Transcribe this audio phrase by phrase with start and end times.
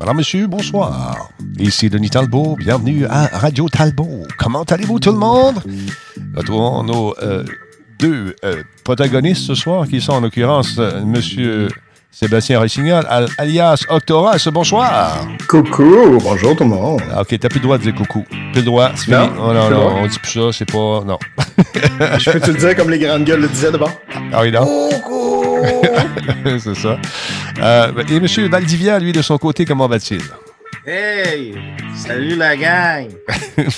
[0.00, 1.28] Madame, monsieur, bonsoir.
[1.58, 4.22] Ici Denis Talbot, bienvenue à Radio Talbot.
[4.38, 5.56] Comment allez-vous tout le monde?
[6.34, 7.44] Retrouvons nos euh,
[7.98, 11.68] deux euh, protagonistes ce soir, qui sont en l'occurrence euh, monsieur
[12.10, 14.48] Sébastien Rossignol, al- alias Octoras.
[14.50, 15.18] Bonsoir.
[15.48, 17.02] Coucou, bonjour tout le monde.
[17.12, 18.24] Ah, OK, t'as plus le droit de dire coucou.
[18.52, 19.16] Plus le droit, c'est fini.
[19.38, 21.04] Oh, non, non, on dit plus ça, c'est pas...
[21.06, 21.18] Non.
[22.18, 23.92] Je peux te le dire comme les grandes gueules le disaient d'abord?
[24.32, 24.64] Ah oui, non?
[24.64, 25.19] Coucou!
[26.58, 26.98] c'est ça.
[27.60, 30.22] Euh, et monsieur Valdivia, lui, de son côté, comment va-t-il?
[30.86, 31.54] Hey!
[31.94, 33.08] Salut la gang!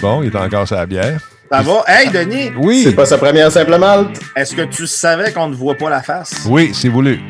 [0.00, 1.18] Bon, il est encore sur la bière.
[1.50, 1.82] Ça va?
[1.86, 2.52] Hey Denis!
[2.58, 2.82] Oui.
[2.84, 4.20] C'est pas sa première simple malte?
[4.36, 6.44] Est-ce que tu savais qu'on ne voit pas la face?
[6.46, 7.20] Oui, c'est voulu.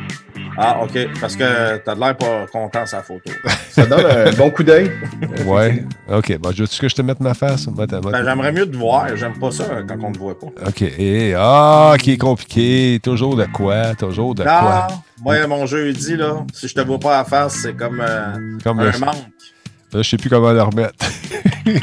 [0.57, 1.07] Ah, ok.
[1.19, 3.31] Parce que t'as de l'air pas content sa photo.
[3.69, 4.89] Ça donne un bon coup d'œil.
[5.45, 5.83] Ouais.
[6.11, 6.37] OK.
[6.39, 7.67] Bon, je veux que je te mette ma face?
[7.67, 7.87] Ben,
[8.23, 9.07] j'aimerais mieux te voir.
[9.15, 10.47] J'aime pas ça quand on ne voit pas.
[10.67, 10.81] OK.
[10.81, 12.99] Et, ah, qui est compliqué.
[13.03, 13.95] Toujours de quoi?
[13.95, 14.87] Toujours de Non, quoi?
[15.23, 17.99] moi, mon jeu dit, là, si je te vois pas à la face, c'est comme,
[18.01, 19.15] euh, Comme un le- manque.
[19.95, 20.93] Là, je sais plus comment le remettre.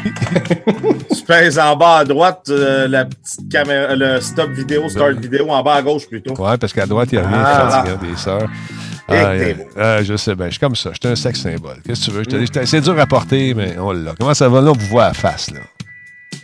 [1.15, 5.51] Tu pèses en bas à droite euh, la petite caméra, le stop vidéo, start vidéo,
[5.51, 6.35] en bas à gauche plutôt.
[6.41, 7.85] Ouais, parce qu'à droite, il n'y a rien Ah.
[8.01, 8.49] de des sœurs.
[9.09, 10.91] Ah, je sais bien, je suis comme ça.
[10.93, 11.77] Je suis un sexe symbole.
[11.85, 12.23] Qu'est-ce que tu veux?
[12.25, 14.13] Je te dis, je te- C'est dur à porter, mais on l'a.
[14.19, 14.61] Comment ça va?
[14.61, 14.71] Là?
[14.71, 15.61] On vous voit à la face, là.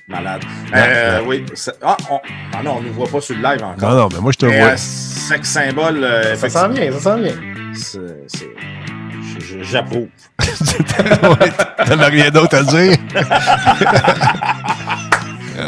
[0.09, 0.43] Malade.
[0.75, 1.45] Euh, oui.
[1.83, 2.21] Ah, on...
[2.57, 3.91] ah non, on ne voit pas sur le live encore.
[3.91, 4.69] Non, non, mais moi, je te Mais, vois.
[4.71, 7.35] euh, sexe symbole, euh, Ça s'en vient, ça s'en vient.
[7.75, 8.47] c'est-
[9.61, 10.09] J'approuve.
[10.41, 11.53] Ouais,
[11.87, 12.97] T'avais rien d'autre à dire?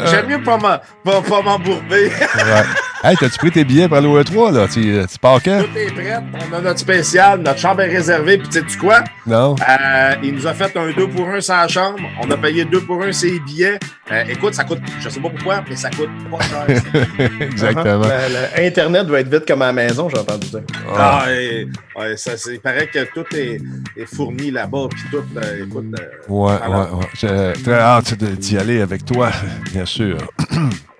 [0.09, 2.09] J'aime mieux pas m'en- pas- pas m'embourber.
[2.09, 2.63] Ouais.
[3.03, 4.67] Hey, t'as-tu pris tes billets pour aller au E3, là?
[4.67, 4.81] Tu,
[5.11, 5.61] tu pars quand?
[5.63, 6.19] Tout est prêt.
[6.51, 7.41] On a notre spécial.
[7.41, 8.37] Notre chambre est réservée.
[8.37, 9.03] Puis, sais-tu quoi?
[9.25, 9.55] Non?
[9.67, 11.97] Euh, il nous a fait un 2 pour 1 sans la chambre.
[12.21, 13.79] On a payé 2 pour 1 ses billets.
[14.11, 16.81] Euh, écoute, ça coûte, je sais pas pourquoi, mais ça coûte pas cher.
[17.39, 18.05] Exactement.
[18.55, 20.61] Internet doit être vite comme à la maison, j'ai entendu dire.
[20.93, 21.23] Ah.
[21.25, 23.59] Ah, et- ouais, ça, c'est- il paraît que tout est,
[23.97, 24.89] est fourni là-bas.
[24.91, 25.85] Puis tout, euh, écoute.
[25.99, 26.69] euh, Ouais, voilà.
[26.93, 27.07] ouais, ouais.
[27.55, 29.31] J'ai très hâte d'y aller avec toi,
[29.73, 30.17] bien sûr.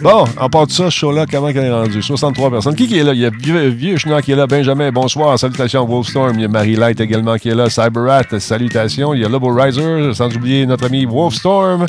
[0.00, 2.02] bon, en part de ça, ce show-là, comment il est rendu?
[2.02, 2.74] 63 personnes.
[2.74, 3.12] Qui, qui est là?
[3.12, 4.46] Il y a Vieux, vieux qui est là.
[4.46, 5.38] Benjamin, bonsoir.
[5.38, 6.34] Salutations, Wolfstorm.
[6.36, 7.70] Il y a Marie Light également qui est là.
[7.70, 9.14] Cyberrat, salutations.
[9.14, 11.86] Il y a Lobo Riser, sans oublier notre ami Wolfstorm.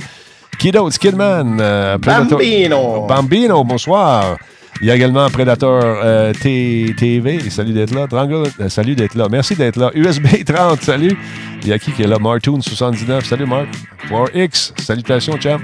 [0.60, 1.58] Kiddo, Skidman.
[1.60, 3.06] euh, Bambino!
[3.08, 4.36] Bambino, bonsoir.
[4.82, 7.50] Il y a également Predator euh, TV.
[7.50, 8.08] Salut d'être là.
[8.08, 9.28] Drango, euh, salut d'être là.
[9.30, 9.92] Merci d'être là.
[9.94, 11.18] USB 30, salut.
[11.62, 12.18] Il y a qui qui est là?
[12.20, 13.26] Martoon 79.
[13.26, 13.68] Salut Mark.
[14.10, 15.58] 4X, salutations, champ.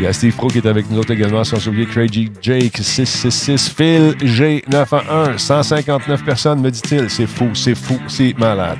[0.00, 2.78] Il y a Steve Pro qui est avec nous autres également, sans oublier Craig Jake
[2.80, 7.10] 666, Phil G911, 159 personnes, me dit-il.
[7.10, 8.78] C'est fou, c'est fou, c'est malade.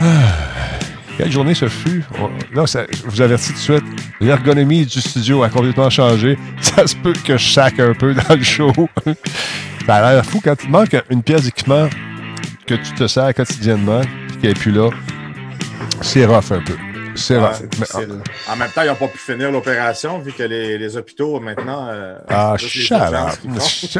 [0.00, 0.06] Ah.
[1.18, 2.02] Quelle journée ce fut?
[2.54, 3.84] Là, ça- je vous avertis tout de suite,
[4.18, 6.38] l'ergonomie du studio a complètement changé.
[6.62, 8.72] Ça se peut que je sac un peu dans le show.
[9.86, 11.86] ça a fou quand il manque une pièce d'équipement
[12.66, 14.88] que tu te sers quotidiennement et qui n'est plus là.
[16.00, 16.95] C'est rough un peu.
[17.16, 17.34] C'est.
[17.34, 18.08] C'est Mais- difficile.
[18.50, 21.88] En même temps, ils n'ont pas pu finir l'opération vu que les, les hôpitaux maintenant.
[21.90, 22.60] euh, Ah, up.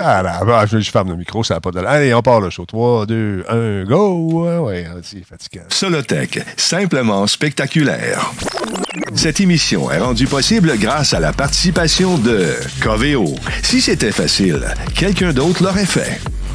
[0.03, 2.65] Ah, je, je ferme le micro, ça n'a pas de Allez, on part le show.
[2.65, 4.45] 3, 2, 1, go.
[4.45, 5.65] Ouais, ouais, c'est fatigant.
[5.69, 8.31] Solotech, simplement spectaculaire.
[9.15, 13.27] Cette émission est rendue possible grâce à la participation de Coveo.
[13.63, 14.61] Si c'était facile,
[14.95, 16.21] quelqu'un d'autre l'aurait fait.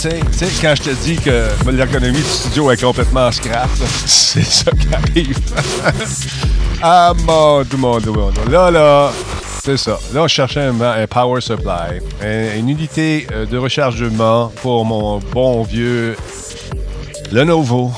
[0.00, 3.68] Tu sais, quand je te dis que l'ergonomie du studio est complètement scrap,
[4.06, 5.38] c'est ça qui arrive.
[6.82, 8.12] ah, mon Dieu, mon Dieu.
[8.50, 9.12] Là, là,
[9.62, 9.98] c'est ça.
[10.14, 15.62] Là, je cherchais un, power supply, un- une unité euh, de rechargement pour mon bon
[15.64, 16.16] vieux
[17.30, 17.92] Lenovo.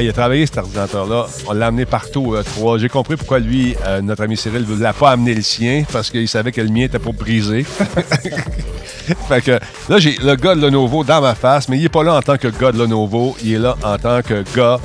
[0.00, 1.26] Il a travaillé cet ordinateur-là.
[1.48, 2.78] On l'a amené partout au E3.
[2.78, 6.10] J'ai compris pourquoi lui, euh, notre ami Cyril, ne l'a pas amené le sien, parce
[6.10, 7.62] qu'il savait que le mien était pour briser.
[9.28, 9.52] fait que
[9.88, 12.22] là, j'ai le gars de Lenovo dans ma face, mais il n'est pas là en
[12.22, 13.36] tant que gars de Lenovo.
[13.42, 14.78] Il est là en tant que gars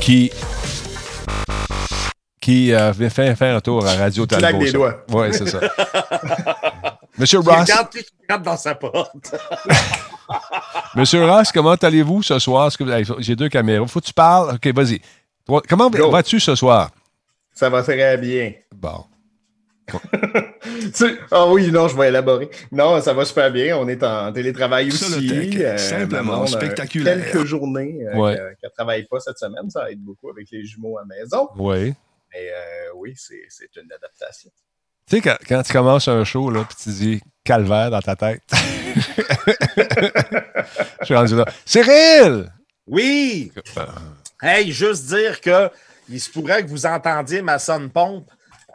[0.00, 0.30] qui
[2.40, 4.58] qui euh, vient faire, un tour à Radio claque Talbot.
[4.58, 4.72] des ça.
[4.72, 5.04] doigts.
[5.12, 5.60] Oui, c'est ça.
[7.18, 9.34] Monsieur Il Ross, regarde qui regarde dans sa porte.
[10.94, 12.70] Monsieur Ross, comment allez-vous ce soir?
[13.18, 13.86] J'ai deux caméras.
[13.86, 14.54] Faut que tu parles.
[14.54, 15.00] OK, vas-y.
[15.68, 16.90] Comment vas-tu ce soir?
[17.52, 18.52] Ça va très bien.
[18.74, 19.04] Bon.
[20.94, 22.48] Tu- Ah oui, non, je vais élaborer.
[22.70, 23.76] Non, ça va super bien.
[23.76, 25.04] On est en télétravail aussi.
[25.04, 27.30] Solotech, simplement a spectaculaire.
[27.30, 28.34] Quelques journées euh, Ouais.
[28.36, 29.68] qu'elle qu'elle travaille pas cette semaine.
[29.70, 31.48] Ça aide beaucoup avec les jumeaux à la maison.
[31.56, 31.94] Oui.
[32.32, 34.50] Mais euh, oui, c'est c'est une adaptation.
[35.08, 38.16] Tu sais, quand, quand tu commences un show, là, puis tu dis calvaire dans ta
[38.16, 38.42] tête.
[41.00, 41.44] Je suis rendu là.
[41.64, 42.52] Cyril!
[42.86, 43.52] Oui!
[44.40, 45.70] Hey, juste dire que
[46.08, 48.28] il se pourrait que vous entendiez ma sonne pompe.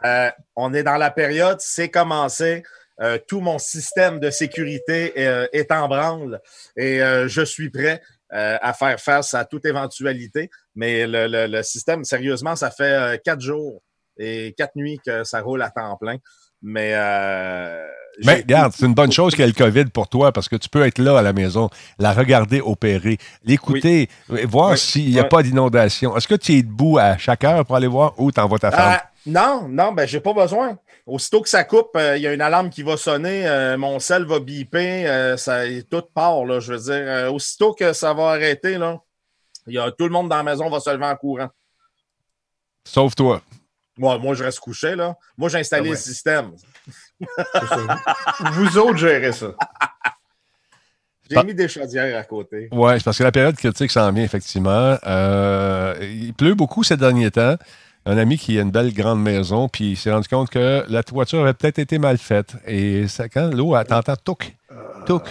[0.04, 2.62] Euh, on est dans la période, c'est commencé.
[3.00, 6.40] Euh, tout mon système de sécurité euh, est en branle
[6.76, 8.02] et euh, je suis prêt
[8.32, 10.50] euh, à faire face à toute éventualité.
[10.74, 13.82] Mais le, le- le système, sérieusement, ça fait euh, quatre jours
[14.18, 16.16] et quatre nuits que ça roule à temps plein.
[16.60, 17.86] Mais, euh,
[18.24, 20.56] Mais regarde, c'est une bonne chose qu'il y ait le COVID pour toi parce que
[20.56, 21.70] tu peux être là à la maison,
[22.00, 24.78] la regarder opérer, l'écouter, voir Oui.
[24.78, 26.16] s'il n'y a pas d'inondation.
[26.16, 28.96] Est-ce que tu es debout à chaque heure pour aller voir où t'envoies ta femme?
[28.98, 30.76] Ah, non, non, ben j'ai pas besoin.
[31.06, 33.98] Aussitôt que ça coupe, euh, il y a une alarme qui va sonner, euh, mon
[34.00, 36.92] sel va biper, euh, ça, tout part, là, je veux dire.
[36.94, 38.98] euh, aussitôt que ça va arrêter, là,
[39.68, 41.48] y a, tout le monde dans la maison va se lever en courant.
[42.84, 43.42] Sauf toi.
[43.98, 45.16] Moi, moi je reste couché, là.
[45.36, 45.96] Moi, j'ai installé Ah ouais.
[45.96, 46.52] le système.
[48.52, 49.48] Vous autres gérez ça.
[51.28, 52.68] J'ai Pas- mis des chaudières à côté.
[52.72, 54.96] Oui, c'est parce que la période critique s'en vient, effectivement.
[55.06, 57.56] Euh, il pleut beaucoup ces derniers temps.
[58.06, 61.02] Un ami qui a une belle grande maison, puis il s'est rendu compte que la
[61.02, 62.54] toiture avait peut-être été mal faite.
[62.66, 64.56] Et ça, quand l'eau, elle t'entend touc,
[65.04, 65.24] touc,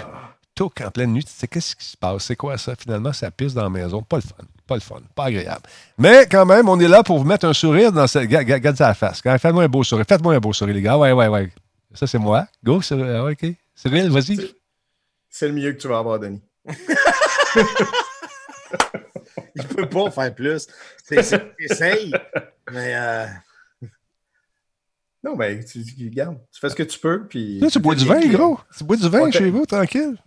[0.53, 2.25] touc en pleine nuit, tu sais, qu'est-ce qui se passe?
[2.25, 2.75] C'est quoi ça?
[2.75, 4.03] Finalement, ça pisse dans la maison.
[4.03, 4.35] Pas le fun.
[4.67, 4.99] Pas le fun.
[5.15, 5.61] Pas agréable.
[5.97, 8.27] Mais quand même, on est là pour vous mettre un sourire dans cette.
[8.27, 9.21] Ga- ga- Regarde ça à la face.
[9.21, 10.05] Faites-moi un beau sourire.
[10.07, 10.97] Faites-moi un beau sourire, les gars.
[10.97, 11.49] Ouais, ouais, ouais.
[11.93, 12.47] Ça, c'est moi.
[12.63, 13.45] Go, c'est ouais, OK.
[13.73, 14.37] Cyril, vas-y.
[15.29, 16.41] C'est le mieux que tu vas avoir, Denis.
[19.55, 20.67] Il peut pas faire plus.
[21.59, 22.13] Essaye.
[22.71, 23.25] Mais euh,
[25.23, 27.25] Non, mais tu, tu- regarde, tu fais ce que tu peux.
[27.27, 28.59] Puis Là, tu bois du vin, gros.
[28.77, 30.17] Tu bois du vin chez vous, tranquille.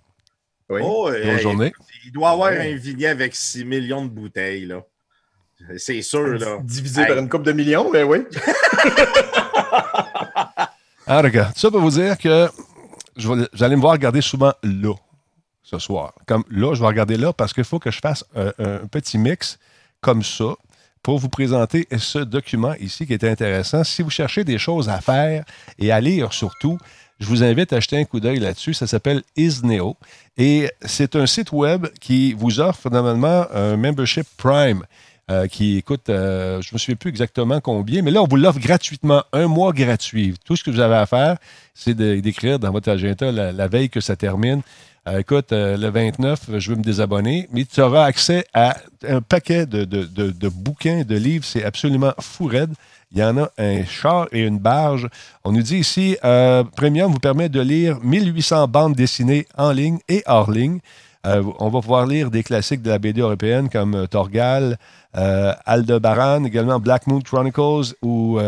[0.70, 0.81] Oui.
[0.84, 1.72] oh, Bonne hey, journée.
[2.06, 2.72] il doit avoir Ouais.
[2.72, 4.82] un vignet avec 6 millions de bouteilles, là.
[5.76, 6.58] C'est sûr, là.
[6.62, 7.08] Divisé Hey.
[7.08, 8.19] par une coupe de millions, mais oui.
[11.06, 11.56] Ah, regarde.
[11.56, 12.49] Ça pour vous dire que
[13.17, 14.94] je vais- vous allez me voir regarder souvent là,
[15.62, 16.12] ce soir.
[16.26, 19.19] Comme là, je vais regarder là parce qu'il faut que je fasse un, un petit
[19.19, 19.58] mix
[20.00, 20.55] comme ça
[21.02, 23.82] pour vous présenter ce document ici qui est intéressant.
[23.82, 25.44] Si vous cherchez des choses à faire
[25.78, 26.78] et à lire surtout,
[27.20, 28.75] je vous invite à jeter un coup d'œil là-dessus.
[28.75, 29.96] Ça s'appelle Isneo
[30.38, 34.82] et c'est un site web qui vous offre normalement un membership Prime.
[35.31, 38.34] euh, qui coûte, euh, je ne me souviens plus exactement combien, mais là, on vous
[38.34, 40.34] l'offre gratuitement, un mois gratuit.
[40.44, 41.36] Tout ce que vous avez à faire,
[41.72, 44.62] c'est d'écrire dans votre agenda la, veille que ça termine.
[45.06, 49.67] Euh, écoute, le 29, je veux me désabonner, mais tu auras accès à un paquet
[49.67, 51.44] de- de bouquins, de livres.
[51.44, 52.74] C'est absolument fou raide.
[53.12, 55.08] Il y en a un char et une barge.
[55.44, 59.98] On nous dit ici, euh, Premium vous permet de lire 1800 bandes dessinées en ligne
[60.08, 60.79] et hors ligne.
[61.26, 64.79] Euh, on va pouvoir lire des classiques de la BD européenne comme euh, Torgal,
[65.67, 68.38] Aldebaran, également Black Moon Chronicles ou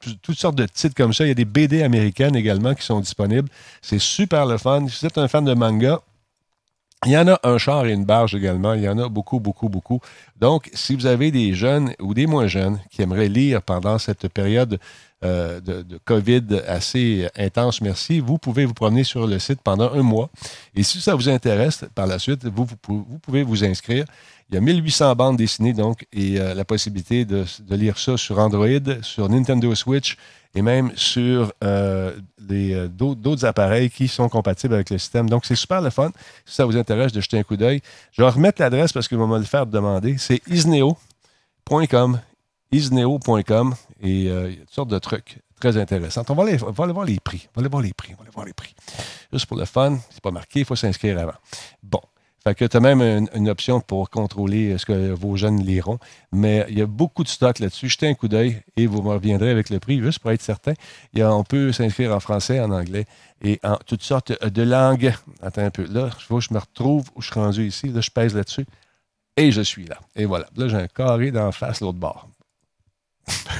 [0.00, 1.24] tout- toutes sortes de titres comme ça.
[1.24, 3.48] Il y a des BD américaines également qui sont disponibles.
[3.80, 4.86] C'est super le fun.
[4.88, 6.00] Si vous êtes un fan de manga,
[7.06, 8.74] il y en a un char et une barge également.
[8.74, 10.00] Il y en a beaucoup, beaucoup, beaucoup.
[10.36, 14.28] Donc, si vous avez des jeunes ou des moins jeunes qui aimeraient lire pendant cette
[14.28, 14.80] période
[15.24, 20.02] euh, de, COVID assez intense, merci, vous pouvez vous promener sur le site pendant un
[20.02, 20.30] mois.
[20.76, 24.04] Et si ça vous intéresse, par la suite, vous, vous, pou- vous pouvez vous inscrire.
[24.50, 28.38] Il y a 1800 bandes dessinées, donc, et euh, la possibilité de, lire ça sur
[28.38, 28.68] Android,
[29.02, 30.16] sur Nintendo Switch
[30.54, 35.28] et même sur euh, d'autres appareils qui sont compatibles avec le système.
[35.28, 36.12] Donc, c'est super le fun.
[36.46, 37.82] Si ça vous intéresse de jeter un coup d'œil,
[38.12, 40.16] je vais remettre l'adresse parce que va me le faire demander.
[40.16, 42.20] C'est isneo.com.
[42.72, 43.74] Isneo.com.
[44.00, 46.24] Et euh, il y a toutes sortes de trucs très intéressants.
[46.28, 47.48] On va aller, voir les prix.
[47.50, 48.12] On va aller voir les prix.
[48.14, 48.74] On va aller voir les prix.
[49.32, 51.34] Juste pour le fun, c'est pas marqué, il faut s'inscrire avant.
[51.82, 52.00] Bon.
[52.44, 53.02] Fait que tu as même
[53.34, 55.98] une, option pour contrôler ce que vos jeunes liront.
[56.30, 57.88] Mais il y a beaucoup de stock là-dessus.
[57.88, 60.74] Jetez un coup d'œil et vous me reviendrez avec le prix, juste pour être certain.
[61.12, 63.06] Il y a- on peut s'inscrire en français, en anglais
[63.42, 65.12] et en toutes sortes de langues.
[65.42, 65.84] Attends un peu.
[65.90, 67.88] Là, faut que je me retrouve où je suis rendu ici.
[67.88, 68.66] Là, je pèse là-dessus.
[69.36, 69.98] Et je suis là.
[70.14, 70.46] Et voilà.
[70.56, 72.28] Là, j'ai un carré d'en face, l'autre bord.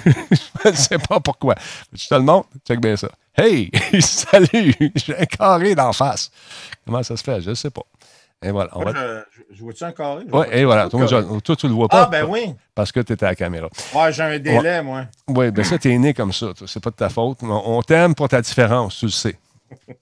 [0.07, 1.55] Je ne sais pas pourquoi.
[1.93, 2.49] Je te le montre.
[2.67, 3.11] Check bien ça.
[3.37, 3.71] Hey!
[4.01, 4.75] Salut!
[4.95, 6.31] J'ai un carré d'en face.
[6.85, 7.41] Comment ça se fait?
[7.41, 7.83] Je ne sais pas.
[8.43, 8.71] Et voilà.
[8.75, 9.25] On Moi, va...
[9.51, 10.25] je, vois-tu un carré?
[10.33, 10.89] Ouais, et voilà.
[10.89, 12.05] Toi, tu le vois pas.
[12.05, 12.55] Ah, ben oui.
[12.75, 13.69] Parce que tu étais à la caméra.
[13.95, 15.07] Ouais, j'ai un délai, moi.
[15.27, 16.49] Oui, ben ça, t'es né comme ça.
[16.67, 17.39] C'est pas de ta faute.
[17.43, 19.39] On on t'aime pour ta différence, tu le sais.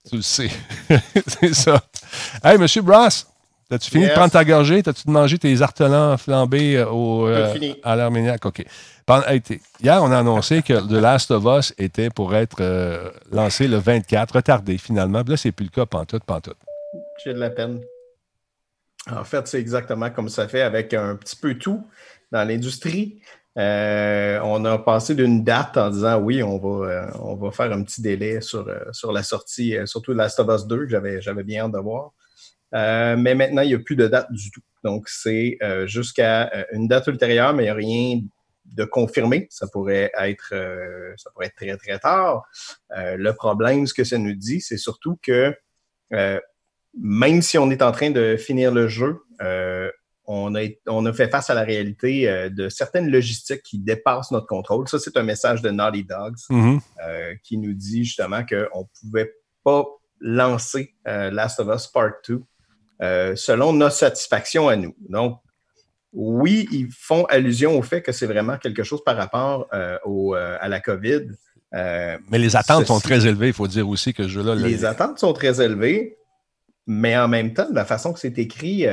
[0.09, 0.51] tu le sais.
[1.27, 1.81] c'est ça.
[2.45, 3.27] Hey, Monsieur Brass,
[3.69, 4.81] T'as-tu fini de prendre ta gorgée?
[4.81, 8.47] T'as-tu mangé tes artelans flambés euh, au, euh, à l'Arméniac?
[8.47, 8.65] OK.
[9.81, 13.77] Hier, on a annoncé que The Last of Us était pour être euh, lancé le
[13.77, 15.23] 24, retardé finalement.
[15.27, 16.57] là, c'est plus le cas, pantoute, pantoute.
[17.25, 17.81] J'ai de la peine.
[19.11, 21.87] En fait, c'est exactement comme ça fait avec un petit peu tout
[22.33, 23.21] dans l'industrie.
[23.57, 28.03] on a passé d'une date en disant oui, on va, on va faire un petit
[28.03, 31.79] délai sur, sur la sortie, surtout Last of Us 2, que j'avais bien hâte de
[31.79, 32.13] voir.
[32.75, 34.61] Euh, mais maintenant, il n'y a plus de date du tout.
[34.85, 38.21] Donc, c'est euh, jusqu'à euh, une date ultérieure, mais il n'y a rien
[38.75, 39.47] de confirmé.
[39.51, 40.55] Ça pourrait être,
[41.17, 42.45] ça pourrait être très, très tard.
[42.91, 45.55] le problème, ce que ça nous dit, c'est surtout que
[46.99, 49.19] même si on est en train de finir le jeu,
[50.29, 54.47] on a, on a fait face à la réalité de certaines logistiques qui dépassent notre
[54.47, 54.89] contrôle.
[54.89, 57.41] Ça, c'est un message de Naughty Dogs mm-hmm.
[57.43, 59.33] qui nous dit justement qu'on ne pouvait
[59.65, 59.85] pas
[60.21, 62.43] lancer Last of Us Part 2
[63.03, 64.95] euh, selon notre satisfaction à nous.
[65.11, 65.39] Donc,
[66.17, 70.57] oui, ils font allusion au fait que c'est vraiment quelque chose par rapport euh, euh,
[70.59, 71.27] à la COVID.
[71.73, 74.55] mais les attentes sont très élevées, il faut dire aussi que ce jeu-là.
[74.55, 76.17] Les attentes sont très élevées,
[76.87, 78.87] mais en même temps, de la façon que c'est écrit,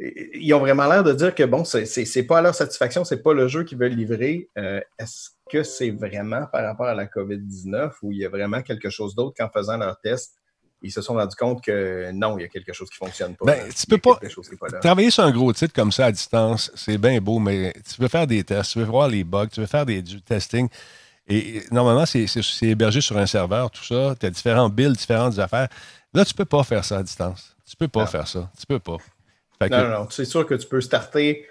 [0.00, 3.34] ils ont vraiment l'air de dire que bon, c'est pas à leur satisfaction, c'est pas
[3.34, 4.48] le jeu qu'ils veulent livrer.
[4.56, 8.88] Est-ce que c'est vraiment par rapport à la COVID-19 ou il y a vraiment quelque
[8.88, 10.38] chose d'autre qu'en faisant leur test?
[10.84, 13.34] Ils se sont rendus compte que non, il y a quelque chose qui ne fonctionne
[13.34, 13.46] pas.
[13.46, 14.20] Ben, tu peux pas,
[14.80, 18.08] travailler sur un gros titre comme ça à distance, c'est bien beau, mais tu veux
[18.08, 20.68] faire des tests, tu veux voir les bugs, tu veux faire des, du testing.
[21.26, 22.26] Et normalement, c'est
[22.62, 24.14] hébergé sur un serveur, tout ça.
[24.20, 25.68] Tu as différents builds, différentes affaires.
[26.12, 27.56] Là, tu ne peux pas faire ça à distance.
[27.66, 28.50] Tu ne peux pas faire ça.
[28.58, 28.98] Tu peux pas.
[29.62, 30.06] non, non, non.
[30.10, 31.46] C'est sûr que tu peux starter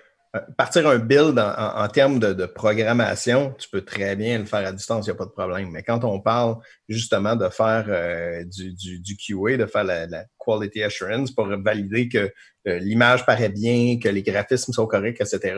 [0.57, 5.05] partir un build en, termes de, programmation, tu peux très bien le faire à distance,
[5.05, 5.69] il n'y a pas de problème.
[5.69, 6.57] Mais quand on parle
[6.89, 12.31] justement de faire euh, du, du, QA, de faire la, quality assurance pour valider que
[12.67, 15.55] euh, l'image paraît bien, que les graphismes sont corrects, etc.,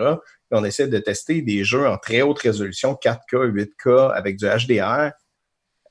[0.52, 5.12] on essaie de tester des jeux en très haute résolution, 4K, 8K, avec du HDR.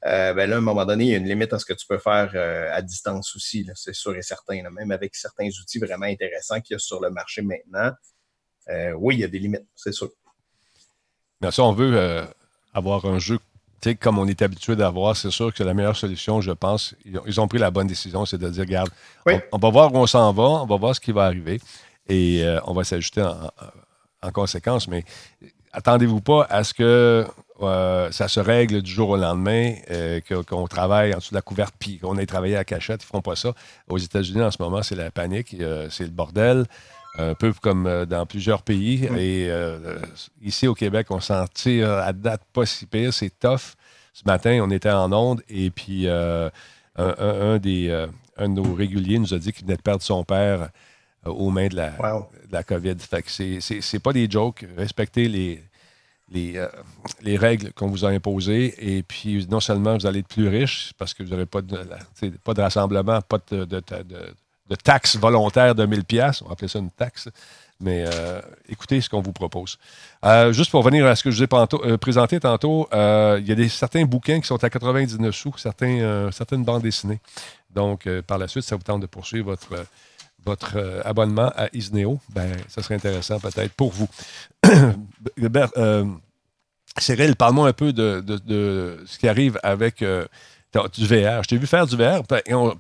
[0.03, 1.87] ben là, à un moment donné, il y a une limite à ce que tu
[1.87, 2.35] peux faire
[2.71, 4.63] à distance aussi, c'est sûr et certain.
[4.71, 7.91] même avec certains outils vraiment intéressants qu'il y a sur le marché maintenant,
[8.69, 10.11] euh, oui, il y a des limites, c'est sûr.
[11.41, 12.25] Mais si on veut euh,
[12.73, 13.39] avoir un jeu
[14.01, 17.47] comme on est habitué d'avoir, c'est sûr que la meilleure solution, je pense, ils ont,
[17.47, 18.89] pris la bonne décision, c'est de dire, regarde,
[19.53, 21.61] on, va voir où on s'en va, on va voir ce qui va arriver
[22.09, 23.21] et euh, on va s'ajuster
[24.23, 24.89] en, conséquence.
[24.89, 25.05] Mais
[25.71, 27.27] attendez-vous pas à ce que
[28.11, 29.75] ça se règle du jour au lendemain,
[30.49, 33.03] qu'on travaille en dessous de la couverte, puis qu'on ait travaillé à cachette.
[33.03, 33.53] Ils ne feront pas ça.
[33.91, 35.55] Aux États-Unis, en ce moment, c'est la panique,
[35.91, 36.65] c'est le bordel
[37.17, 39.05] un peu comme euh, dans plusieurs pays.
[39.05, 39.99] Et euh,
[40.43, 43.13] ici au Québec, on s'en tire à date pas si pire.
[43.13, 43.75] C'est tough.
[44.13, 46.49] Ce matin, on était en onde et puis euh,
[46.97, 47.91] un, des,
[48.37, 50.71] un de nos réguliers nous a dit qu'il venait de perdre son père
[51.27, 51.93] aux mains de la,
[52.53, 52.95] la COVID.
[53.01, 53.31] Fait que
[53.61, 54.65] c'est pas des jokes.
[54.77, 55.65] Respectez les,
[56.31, 56.65] les,
[57.23, 58.75] les règles qu'on vous a imposées.
[58.79, 61.77] Et puis, non seulement vous allez être plus riche parce que vous n'aurez pas de,
[62.45, 64.35] pas de rassemblement, pas de, de, de
[64.83, 66.43] taxe volontaire de 1000 pièces.
[66.43, 67.29] On appeler ça une taxe.
[67.81, 69.79] Mais euh, écoutez ce qu'on vous propose.
[70.25, 71.49] Euh, juste pour revenir à ce que je vous ai
[71.85, 76.65] euh, présenté tantôt, il y a des, certains bouquins qui sont à 99 sous, certaines
[76.65, 77.21] bandes dessinées.
[77.75, 79.57] Donc, par la suite, ça vous tente de poursuivre
[80.45, 84.09] votre, abonnement à Isneo, ben, ça serait intéressant peut-être pour vous.
[86.99, 90.05] Cyril, parle-moi un peu de, de, ce qui arrive avec
[90.93, 91.43] du VR.
[91.43, 92.23] Je t'ai vu faire du VR.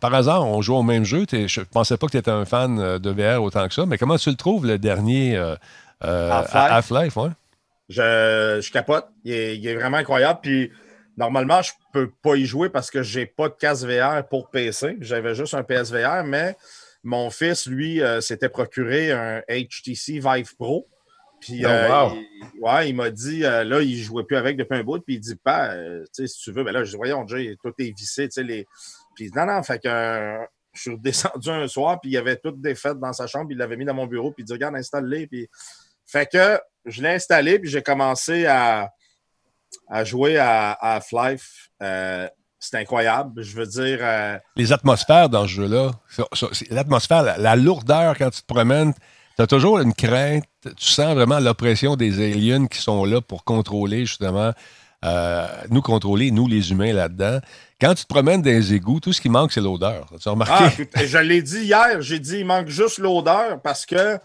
[0.00, 1.24] par hasard, on joue au même jeu.
[1.30, 3.86] Je ne pensais pas que tu étais un fan euh, de VR autant que ça.
[3.86, 5.54] Mais comment tu le trouves, le dernier euh,
[6.04, 7.16] euh, Half-Life?
[7.88, 9.06] je, capote.
[9.24, 10.40] Il est, vraiment incroyable.
[10.42, 10.72] Puis
[11.16, 14.26] normalement, je ne peux pas y jouer parce que je n'ai pas de casque VR
[14.28, 14.96] pour PC.
[15.00, 16.56] J'avais juste un PSVR, mais
[17.02, 20.88] mon fils, lui, s'était procuré un HTC Vive Pro.
[21.44, 22.08] Puis, oh, euh,
[22.54, 25.00] il, ouais, il m'a dit, euh, là, il ne jouait plus avec depuis un bout,
[25.00, 27.26] puis il dit, pas, euh, tu sais, si tu veux, ben là, je dis, voyons,
[27.26, 28.66] Jay, tout est vissé, tu sais, les.
[29.14, 30.38] Puis, non, non, fait que
[30.72, 33.48] je suis descendu un soir, puis il y avait toutes des fêtes dans sa chambre,
[33.48, 35.48] puis il l'avait mis dans mon bureau, puis il dit, regarde, installe-les, puis.
[36.06, 38.90] Fait que je l'ai installé, puis j'ai commencé à,
[39.88, 41.70] à jouer à, à Half-Life.
[42.58, 43.42] c'est incroyable.
[43.42, 44.40] Je veux dire.
[44.56, 45.92] Les atmosphères dans ce jeu-là,
[46.70, 48.92] l'atmosphère, la, lourdeur quand tu te promènes,
[49.36, 53.44] tu as toujours une crainte, tu sens vraiment l'oppression des aliens qui sont là pour
[53.44, 54.52] contrôler justement,
[55.04, 57.40] euh, nous contrôler, nous les humains là-dedans.
[57.80, 60.06] Quand tu te promènes dans les égouts, tout ce qui manque, c'est l'odeur.
[60.20, 60.88] Tu as remarqué?
[60.94, 64.18] Ah, je l'ai dit hier, j'ai dit il manque juste l'odeur parce que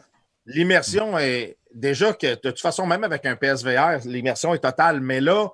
[0.46, 5.22] l'immersion est déjà que de toute façon, même avec un PSVR, l'immersion est totale, mais
[5.22, 5.50] là,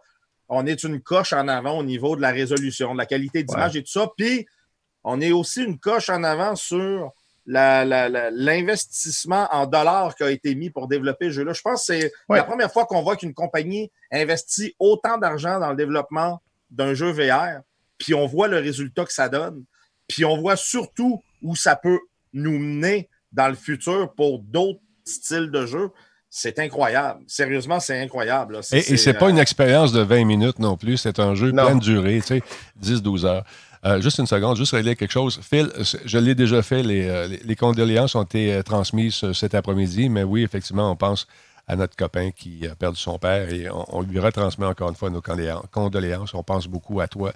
[0.48, 3.76] on est une coche en avant au niveau de la résolution, de la qualité d'image
[3.76, 4.08] et tout ça.
[4.18, 4.46] Puis,
[5.04, 7.12] on est aussi une coche en avant sur
[7.46, 11.54] l'investissement en dollars qui a été mis pour développer ce jeu-là.
[11.54, 15.70] Je pense que c'est la première fois qu'on voit qu'une compagnie investit autant d'argent dans
[15.70, 17.62] le développement d'un jeu VR,
[17.98, 19.64] puis on voit le résultat que ça donne,
[20.08, 22.00] puis on voit surtout où ça peut
[22.34, 25.92] nous mener dans le futur pour d'autres styles de jeu.
[26.30, 27.24] C'est incroyable.
[27.28, 28.60] Sérieusement, c'est incroyable.
[28.74, 30.98] Et, et c'est pas une euh, expérience de 20 minutes non plus.
[30.98, 32.44] C'est un jeu plein de durée, tu sais,
[32.82, 33.46] 10-12 heures.
[33.86, 35.39] Euh, juste une seconde, juste régler quelque chose.
[35.44, 35.72] Phil,
[36.06, 40.92] je l'ai déjà fait, les, euh, condoléances ont été transmises cet après-midi, mais oui, effectivement,
[40.92, 41.27] on pense
[41.68, 45.10] à notre copain qui a perdu son père et on, lui retransmet encore une fois
[45.10, 45.22] nos
[45.72, 46.34] condoléances.
[46.34, 47.32] On pense beaucoup à toi.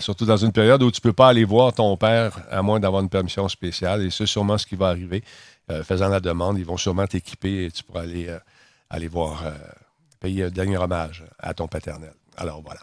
[0.00, 2.80] surtout dans une période où tu ne peux pas aller voir ton père à moins
[2.80, 5.22] d'avoir une permission spéciale, et c'est sûrement ce qui va arriver.
[5.70, 8.38] Euh, faisant la demande, ils vont sûrement t'équiper et tu pourras aller, euh,
[8.90, 9.52] aller voir, euh,
[10.20, 12.12] payer un dernier hommage à ton paternel.
[12.36, 12.80] Alors voilà.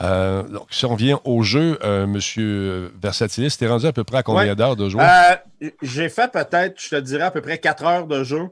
[0.00, 4.54] Donc, si on vient au jeu, Monsieur Versatilis, t'es rendu à peu près à combien
[4.54, 4.98] d'heures de jeu?
[5.82, 8.48] J'ai fait peut-être, je te dirais, à peu près 4 heures de jeu.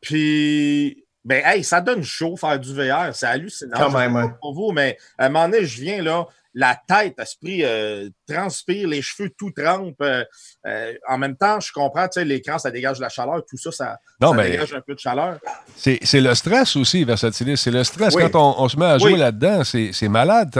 [0.00, 3.12] puis, ben, hey, ça donne chaud faire du VR.
[3.12, 3.76] C'est hallucinant.
[3.76, 7.62] Quand même, pour vous, mais à un moment donné, je viens là, la tête, l'esprit
[7.62, 9.94] euh, transpire, les cheveux tout trempent.
[10.00, 10.24] Euh,
[10.66, 13.58] euh, en même temps, je comprends, tu sais, l'écran, ça dégage de la chaleur, tout
[13.58, 15.38] ça, ça, dégage un peu de chaleur.
[15.76, 17.58] C'est le stress aussi, Versatilis.
[17.58, 18.16] C'est le stress.
[18.16, 20.50] Quand on, se met à jouer là-dedans, c'est malade.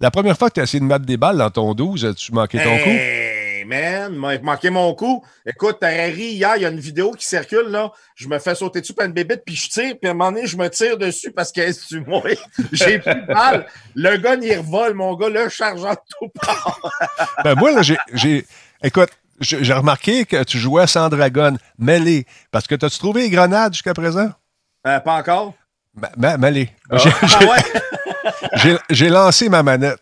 [0.00, 2.32] la première fois que tu as essayé de mettre des balles dans ton 12, tu
[2.32, 3.35] manquais ton coup?
[3.66, 5.24] Man, m'a manqué mon coup.
[5.44, 7.92] Écoute, t'aurais ri hier, il y a une vidéo qui circule, là.
[8.14, 10.32] Je me fais sauter dessus par une bébête, puis je tire, puis à un moment
[10.32, 12.22] donné, je me tire dessus parce que tu moi.
[12.72, 13.66] J'ai plus de mal.
[13.94, 16.80] Le gars, il revole, mon gars, le chargeant tout part.
[17.44, 18.46] ben, moi, là, j'ai.
[18.82, 22.26] Écoute, j'ai remarqué que tu jouais sans dragon, mêlé.
[22.50, 24.30] Parce que t'as-tu trouvé les grenades jusqu'à présent?
[24.86, 25.54] Euh, pas encore.
[25.94, 26.70] Ben, ben mêlé.
[26.90, 26.96] Ah.
[27.22, 27.56] Ah
[28.90, 29.98] j'ai lancé ma manette.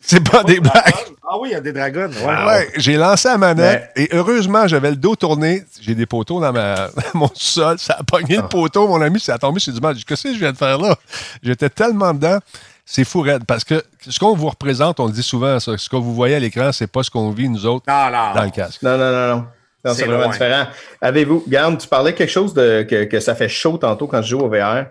[0.00, 0.94] C'est pas des blagues.
[1.34, 2.10] Ah oui, il y a des dragons.
[2.26, 5.64] Ouais, j'ai lancé la manette et heureusement, j'avais le dos tourné.
[5.80, 7.78] J'ai des poteaux dans, ma, mon sol.
[7.78, 8.48] Ça a pogné le ah.
[8.48, 9.18] poteau, mon ami.
[9.18, 9.96] Ça a tombé sur du mal.
[10.06, 10.94] Qu'est-ce que je viens de faire là?
[11.42, 12.38] J'étais tellement dedans.
[12.84, 15.96] C'est fou raide parce que ce qu'on vous représente, on le dit souvent, ce que
[15.96, 18.82] vous voyez à l'écran, c'est pas ce qu'on vit nous autres dans le casque.
[18.82, 19.46] Non, non, non,
[19.86, 19.94] non.
[19.94, 20.66] c'est vraiment différent.
[21.00, 24.28] Avez-vous, Garde, tu parlais quelque chose de que, que, ça fait chaud tantôt quand je
[24.28, 24.84] joue au VR.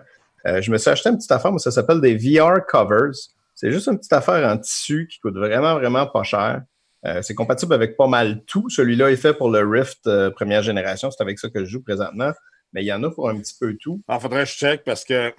[0.44, 3.12] Euh, je me suis acheté une petite affaire, mais ça s'appelle des VR covers.
[3.54, 6.62] C'est juste une petite affaire en tissu qui coûte vraiment, vraiment pas cher.
[7.04, 8.68] Euh, c'est compatible avec pas mal tout.
[8.70, 11.10] Celui-là est fait pour le Rift euh, première génération.
[11.10, 12.32] C'est avec ça que je joue présentement.
[12.72, 14.02] Mais il y en a pour un petit peu tout.
[14.08, 15.32] Il faudrait que je check parce que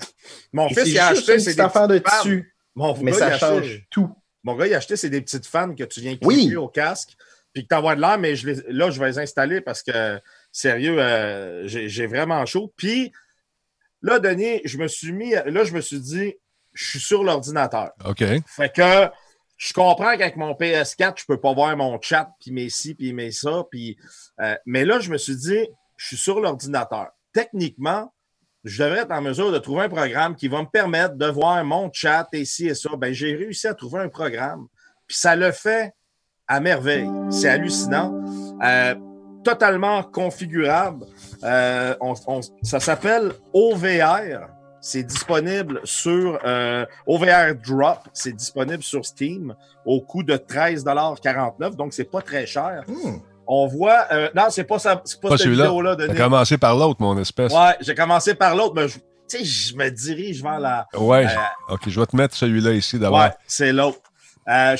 [0.51, 2.53] mon fils il a acheté c'est des affaires de tissu.
[3.01, 4.13] mais ça change tout.
[4.43, 7.15] Mon gars, il a acheté c'est des petites fans que tu viens clipper au casque.
[7.53, 10.19] Puis que tu envoies de l'air, mais je là, je vais les installer parce que
[10.51, 12.73] sérieux, euh, j'ai vraiment chaud.
[12.75, 13.11] Puis
[14.01, 15.31] là, Denis, je me suis mis.
[15.31, 16.33] Là, je me suis dit,
[16.73, 17.91] je suis sur l'ordinateur.
[18.05, 18.23] OK.
[18.47, 19.09] Fait que
[19.57, 23.13] je comprends qu'avec mon PS4, je peux pas voir mon chat, puis mes ci, puis
[23.13, 23.63] mes ça.
[23.69, 23.97] Puis,
[24.41, 27.09] euh, mais là, je me suis dit, je suis sur l'ordinateur.
[27.31, 28.13] Techniquement,
[28.63, 31.63] je devrais être en mesure de trouver un programme qui va me permettre de voir
[31.63, 32.89] mon chat et ci et ça.
[32.97, 34.67] Ben, j'ai réussi à trouver un programme.
[35.07, 35.93] Puis ça le fait
[36.47, 37.09] à merveille.
[37.29, 38.13] C'est hallucinant.
[38.63, 38.95] Euh,
[39.43, 41.05] totalement configurable.
[41.43, 41.95] Euh,
[42.63, 44.47] ça s'appelle OVR.
[44.85, 47.99] C'est disponible sur euh, OVR Drop.
[48.11, 52.83] C'est disponible sur Steam au coût de 13,49 Donc, c'est pas très cher.
[52.85, 53.19] Hmm.
[53.47, 54.07] On voit.
[54.11, 55.95] Euh, non, c'est pas, ça, pas, pas cette vidéo-là.
[55.97, 57.53] J'ai commencé par l'autre, mon espèce.
[57.53, 58.99] Ouais, j'ai commencé par l'autre, mais je,
[59.41, 60.85] je me dirige vers la.
[60.95, 61.27] Ouais.
[61.27, 63.19] Euh, ok, je vais te mettre celui-là ici d'abord.
[63.19, 63.99] Ouais, c'est l'autre.
[64.49, 64.75] Euh,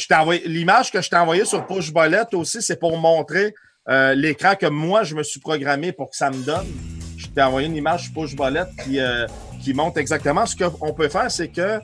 [0.46, 1.94] L'image que je t'ai envoyée sur Push
[2.34, 3.54] aussi, c'est pour montrer
[3.88, 6.68] euh, l'écran que moi, je me suis programmé pour que ça me donne.
[7.18, 8.36] Je t'ai envoyé une image sur Push
[8.84, 9.00] qui,
[9.64, 10.46] qui montre exactement.
[10.46, 11.80] Ce qu'on peut faire, c'est que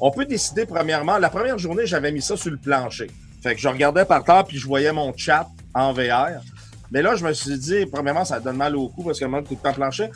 [0.00, 1.18] on peut décider premièrement.
[1.18, 3.06] La première journée, j'avais mis ça sur le plancher.
[3.42, 6.42] Fait que je regardais par terre puis je voyais mon chat en VR.
[6.90, 9.42] Mais là, je me suis dit, premièrement, ça donne mal au cou parce que moi,
[9.42, 10.10] tout le temps plancher.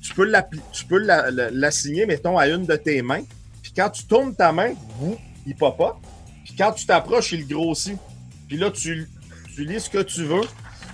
[0.00, 0.30] Tu peux
[1.52, 3.22] l'assigner, mettons, à une de tes mains.
[3.62, 4.74] Puis quand tu tournes ta main,
[5.46, 5.98] il pop pas.
[6.44, 7.98] Puis quand tu t'approches, il grossit.
[8.46, 9.08] Puis là, tu,
[9.54, 10.42] tu lis ce que tu veux.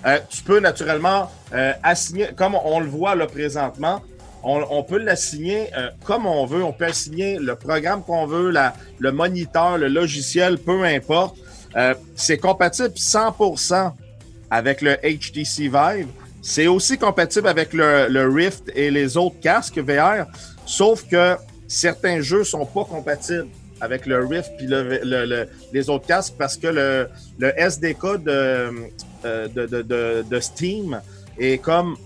[0.07, 4.03] Euh, tu peux naturellement euh, assigner, comme on le voit là présentement,
[4.43, 6.63] on, peut l'assigner euh, comme on veut.
[6.65, 11.37] On peut assigner le programme qu'on veut, la, le moniteur, le logiciel, peu importe.
[11.77, 13.93] Euh, c'est compatible 100%
[14.51, 16.09] avec le HTC Vive.
[16.43, 20.27] C'est aussi compatible avec le, le, Rift et les autres casques VR,
[20.67, 21.37] sauf que
[21.69, 23.47] certains jeux sont pas compatibles
[23.81, 28.91] avec le Rift puis le, les autres casques parce que le, le SDK de,
[29.25, 31.01] euh, de, de, de, Steam
[31.39, 31.97] est comme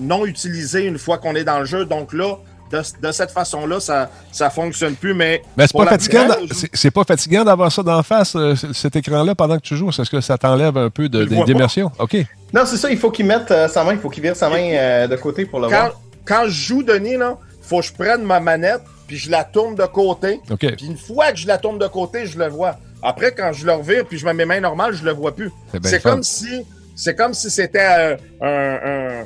[0.00, 1.84] non utilisé une fois qu'on est dans le jeu.
[1.84, 2.38] Donc là,
[2.70, 5.14] de, cette façon-là, ça ne fonctionne plus.
[5.14, 6.28] Mais, mais c'est pas, fatigant,
[6.72, 9.88] c'est pas fatigant d'avoir ça d'en face, euh, cet écran-là, pendant que tu joues?
[9.90, 11.90] Est-ce que ça t'enlève un peu d'immersion?
[11.98, 12.16] OK.
[12.52, 14.48] Non, c'est ça, il faut qu'il mette euh, sa main, il faut qu'il vire sa
[14.48, 16.00] main euh, de côté pour le voir.
[16.24, 19.74] Quand je joue, Denis, il faut que je prenne ma manette, puis je la tourne
[19.74, 20.40] de côté.
[20.58, 22.76] Puis une fois que je la tourne de côté, je le vois.
[23.02, 25.50] Après, quand je le revire, puis je mets mes mains normales, je le vois plus.
[25.82, 29.24] C'est comme si c'est comme si c'était un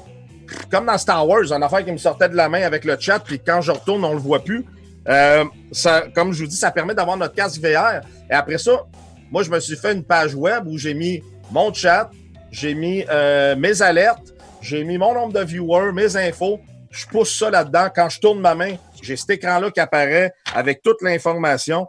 [0.70, 3.18] comme dans Star Wars, une affaire qui me sortait de la main avec le chat,
[3.20, 4.64] puis quand je retourne, on le voit plus.
[5.08, 8.00] Euh, ça, comme je vous dis, ça permet d'avoir notre casque VR.
[8.30, 8.84] Et après ça,
[9.30, 12.10] moi, je me suis fait une page web où j'ai mis mon chat,
[12.50, 16.60] j'ai mis euh, mes alertes, j'ai mis mon nombre de viewers, mes infos.
[16.90, 17.88] Je pousse ça là-dedans.
[17.94, 21.86] Quand je tourne ma main, j'ai cet écran-là qui apparaît avec toute l'information.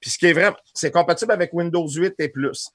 [0.00, 2.68] Puis ce qui est vrai, c'est compatible avec Windows 8 et plus.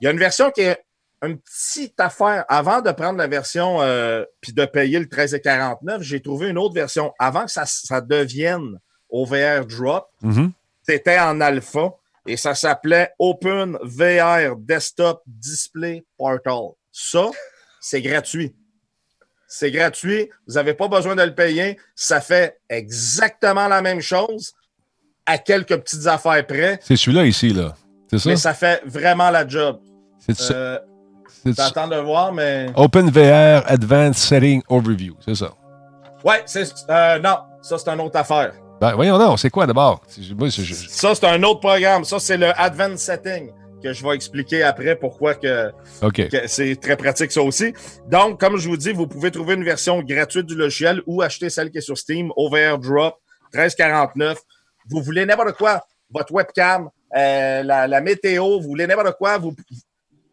[0.00, 0.78] Il y a une version qui est
[1.26, 2.44] une petite affaire.
[2.48, 6.74] Avant de prendre la version euh, puis de payer le 13,49, j'ai trouvé une autre
[6.74, 7.12] version.
[7.18, 8.78] Avant que ça, ça devienne
[9.10, 10.50] OVR Drop, mm-hmm.
[10.82, 11.92] c'était en alpha
[12.26, 16.70] et ça s'appelait Open VR Desktop Display Portal.
[16.90, 17.30] Ça,
[17.80, 18.54] c'est gratuit.
[19.48, 20.28] C'est gratuit.
[20.48, 21.78] Vous n'avez pas besoin de le payer.
[21.94, 24.54] Ça fait exactement la même chose
[25.24, 26.80] à quelques petites affaires près.
[26.82, 27.76] C'est celui-là ici, là.
[28.10, 28.30] C'est ça?
[28.30, 29.80] Mais ça fait vraiment la job.
[30.18, 30.78] C'est euh,
[31.56, 32.66] J'attends de voir, mais.
[32.74, 35.50] OpenVR Advanced Setting Overview, c'est ça.
[36.24, 36.72] Ouais, c'est.
[36.90, 38.52] Euh, non, ça, c'est une autre affaire.
[38.80, 40.02] Ben, voyons, non, c'est quoi d'abord?
[40.08, 42.04] Ça, c'est un autre programme.
[42.04, 43.50] Ça, c'est le Advanced Setting
[43.82, 47.72] que je vais expliquer après pourquoi que, que c'est très pratique, ça aussi.
[48.08, 51.50] Donc, comme je vous dis, vous pouvez trouver une version gratuite du logiciel ou acheter
[51.50, 53.16] celle qui est sur Steam, OVR Drop,
[53.54, 54.38] 1349.
[54.88, 59.54] Vous voulez n'importe quoi, votre webcam, euh, la, la, météo, vous voulez n'importe quoi, vous,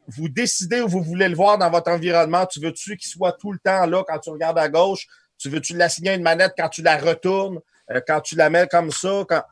[0.07, 2.45] vous décidez où vous voulez le voir dans votre environnement.
[2.45, 5.07] Tu veux-tu qu'il soit tout le temps là quand tu regardes à gauche?
[5.37, 7.59] Tu veux-tu l'assigner une manette quand tu la retournes?
[7.91, 9.23] Euh, quand tu la mets comme ça?
[9.27, 9.43] Quand...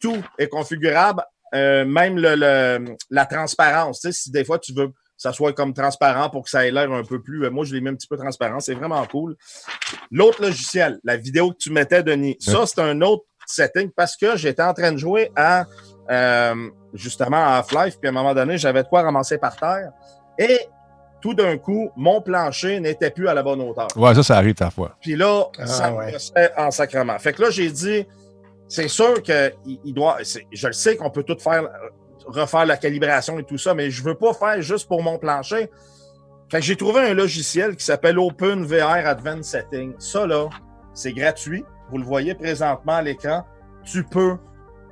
[0.00, 1.22] Tout est configurable.
[1.54, 4.00] Euh, même le, la transparence.
[4.00, 6.66] Tu sais, si des fois tu veux que ça soit comme transparent pour que ça
[6.66, 7.44] ait l'air un peu plus.
[7.44, 8.60] Euh, moi, je l'ai mis un petit peu transparent.
[8.60, 9.36] C'est vraiment cool.
[10.10, 14.36] L'autre logiciel, la vidéo que tu mettais, Denis, ça, c'est un autre setting parce que
[14.36, 15.66] j'étais en train de jouer à
[16.10, 19.90] euh, justement à Half-Life, puis à un moment donné, j'avais de quoi ramasser par terre.
[20.38, 20.60] Et
[21.20, 23.88] tout d'un coup, mon plancher n'était plus à la bonne hauteur.
[23.96, 24.96] Ouais, ça, ça arrive parfois.
[25.00, 27.18] Puis là, ah, ça me restait en sacrement.
[27.18, 28.06] Fait que là, j'ai dit,
[28.68, 30.18] c'est sûr que il doit.
[30.52, 31.68] Je le sais qu'on peut tout faire,
[32.26, 35.70] refaire la calibration et tout ça, mais je veux pas faire juste pour mon plancher.
[36.50, 39.94] Fait que j'ai trouvé un logiciel qui s'appelle OpenVR Advanced Setting.
[39.98, 40.48] Ça, là,
[40.92, 41.64] c'est gratuit.
[41.90, 43.44] Vous le voyez présentement à l'écran.
[43.84, 44.36] Tu peux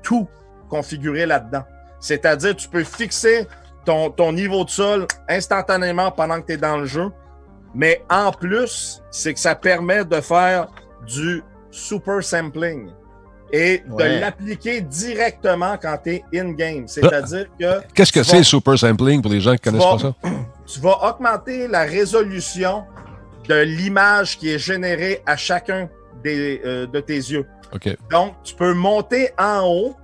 [0.03, 0.29] tout
[0.73, 1.65] configurer là-dedans.
[2.01, 3.47] C'est-à-dire, tu peux fixer
[3.85, 7.11] ton, ton niveau de sol instantanément pendant que tu es dans le jeu.
[7.75, 10.69] Mais en plus, c'est que ça permet de faire
[11.07, 12.91] du super sampling
[13.53, 16.89] et de l'appliquer directement quand tu es in-game.
[16.89, 17.81] C'est-à-dire que.
[17.95, 20.31] Qu'est-ce que c'est le super sampling pour les gens qui ne connaissent pas ça?
[20.65, 22.85] Tu vas augmenter la résolution
[23.47, 25.91] de l'image qui est générée à chacun
[26.23, 27.47] des, euh, de tes yeux.
[28.11, 29.97] Donc, tu peux monter en haut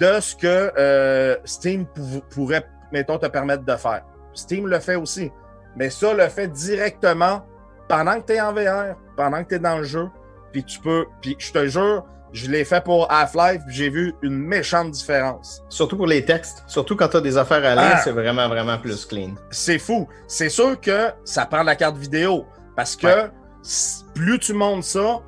[0.00, 1.86] de ce que euh, Steam
[2.30, 4.02] pourrait, mettons, te permettre de faire.
[4.34, 5.30] Steam le fait aussi.
[5.76, 7.44] Mais ça le fait directement
[7.88, 10.08] pendant que tu es en VR, pendant que tu es dans le jeu.
[10.52, 11.06] Puis tu peux.
[11.20, 15.62] Puis je te jure, je l'ai fait pour Half-Life, j'ai vu une méchante différence.
[15.68, 16.62] Surtout pour les textes.
[16.66, 18.00] Surtout quand tu as des affaires à lire, ah.
[18.02, 19.34] c'est vraiment, vraiment plus clean.
[19.50, 20.08] C'est fou.
[20.26, 22.46] C'est sûr que ça prend la carte vidéo.
[22.76, 23.30] Parce que
[24.14, 25.20] plus tu montes ça,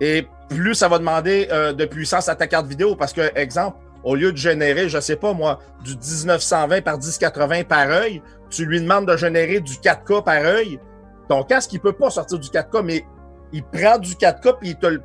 [0.00, 2.96] et plus ça va demander euh, de puissance à ta carte vidéo.
[2.96, 7.64] Parce que, exemple, au lieu de générer, je sais pas moi, du 1920 par 1080
[7.64, 10.80] par œil, tu lui demandes de générer du 4K par œil.
[11.28, 13.04] Ton casque, il peut pas sortir du 4K, mais
[13.52, 15.02] il prend du 4K puis il te le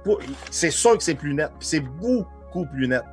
[0.51, 1.51] C'est sûr que c'est plus net.
[1.59, 3.03] C'est beaucoup plus net.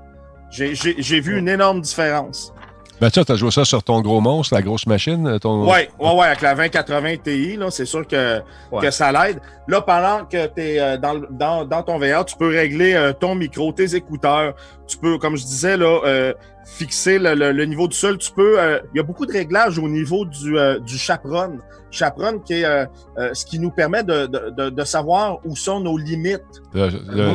[0.50, 2.52] J'ai vu une énorme différence.
[3.00, 5.38] Ben, tu as joué ça sur ton gros monstre, la grosse machine?
[5.40, 5.64] Ton...
[5.64, 8.42] Oui, ouais, ouais, avec la 2080 Ti, c'est sûr que,
[8.78, 9.40] que ça l'aide.
[9.68, 13.14] Là, pendant que tu es euh, dans, dans, dans, ton VR, tu peux régler euh,
[13.14, 14.54] ton micro, tes écouteurs.
[14.86, 16.34] Tu peux, comme je disais, là, euh,
[16.76, 18.18] fixer le, le, niveau du sol.
[18.18, 18.58] Tu peux.
[18.94, 21.58] Il y a beaucoup de réglages au niveau du, du chaperon.
[21.90, 22.86] Chaperon, qui est
[23.32, 26.62] ce qui nous permet de, de, de, savoir où sont nos limites.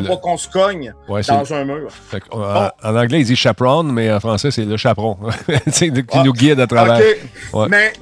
[0.07, 1.89] pour qu'on se cogne dans un mur.
[2.31, 5.17] En anglais, il dit chaperon, mais en français, c'est le chaperon.
[5.71, 7.01] qui ah, nous guide à travers.
[7.69, 7.93] Mais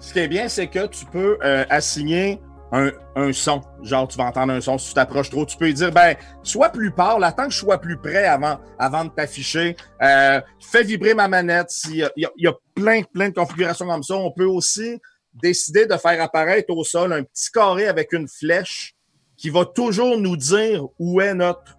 [0.00, 1.38] ce qui est bien, c'est que tu peux
[1.68, 2.40] assigner
[2.72, 3.60] un, un, son.
[3.82, 5.46] Genre, tu vas entendre un son si tu t'approches trop.
[5.46, 9.04] Tu peux dire, ben, sois plus pâle, attends que je sois plus près avant, avant
[9.04, 9.76] de t'afficher.
[10.02, 11.70] Euh, fais vibrer ma manette.
[11.88, 14.14] Il y, a, y a plein, plein de configurations comme ça.
[14.16, 15.00] On peut aussi
[15.32, 18.94] décider de faire apparaître au sol un petit carré avec une flèche
[19.36, 21.76] qui va toujours nous dire où est notre,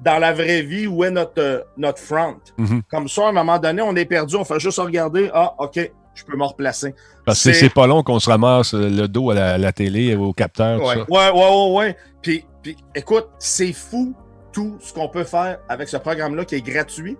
[0.00, 2.40] dans la vraie vie, où est notre, euh, notre front.
[2.58, 2.82] Mhm.
[2.90, 5.78] Comme ça, à un moment donné, on est perdu, on fait juste regarder, ah, OK,
[6.14, 6.94] je peux me replacer.
[7.24, 10.80] Parce que c'est pas long qu'on se ramasse le dos à la, télé, au capteur,
[10.82, 10.94] ouais.
[10.94, 11.06] tout ça.
[11.08, 11.96] Ouais, ouais, ouais, ouais.
[12.20, 14.14] Puis, puis écoute, c'est fou
[14.52, 17.16] tout ce qu'on peut faire avec ce programme-là qui est gratuit.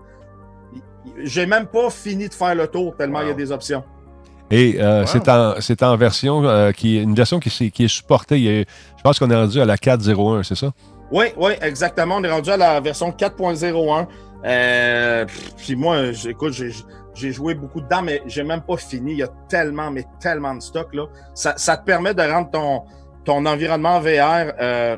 [1.24, 3.82] J'ai même pas fini de faire le tour tellement il y a des options.
[4.50, 5.54] Et euh, c'est en,
[5.88, 8.66] en, version euh, qui est une version qui, qui est supportée.
[8.96, 10.72] je pense qu'on est rendu à la 4.01, c'est ça?
[11.10, 12.16] Oui, oui, exactement.
[12.16, 14.06] On est rendu à la version 4.01.
[14.44, 15.26] Euh,
[15.56, 16.72] puis moi, écoute, j'ai
[17.14, 19.12] joué beaucoup dedans, mais j'ai même pas fini.
[19.12, 20.92] Il y a tellement, mais tellement de stock.
[20.94, 21.06] Là.
[21.34, 22.82] Ça, ça te permet de rendre ton,
[23.24, 24.96] ton environnement VR euh,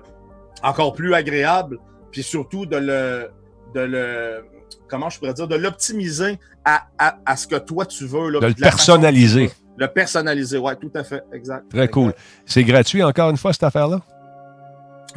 [0.62, 1.78] encore plus agréable,
[2.10, 3.30] puis surtout de le,
[3.74, 4.44] de le
[4.88, 8.30] comment je pourrais dire, de l'optimiser à, à, ce que toi tu veux.
[8.30, 9.50] Là, de le personnaliser.
[9.76, 11.68] Le personnaliser, oui, tout à fait, exact.
[11.70, 12.12] Très cool.
[12.46, 14.00] C'est gratuit encore une fois, cette affaire-là?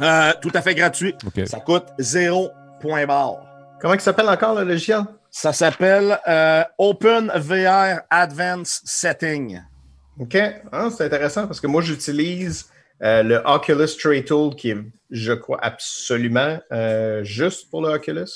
[0.00, 1.14] Euh, tout à fait gratuit.
[1.46, 2.48] Ça coûte 0
[2.80, 3.36] point barre.
[3.80, 5.02] Comment il s'appelle encore le logiciel?
[5.40, 9.62] Ça s'appelle euh, Open VR Advanced Setting.
[10.18, 10.36] OK.
[10.72, 12.68] Ah, c'est intéressant parce que moi, j'utilise
[13.04, 14.78] euh, le Oculus Tray Tool qui est,
[15.10, 16.58] je crois, absolument
[17.22, 18.26] juste pour le Oculus.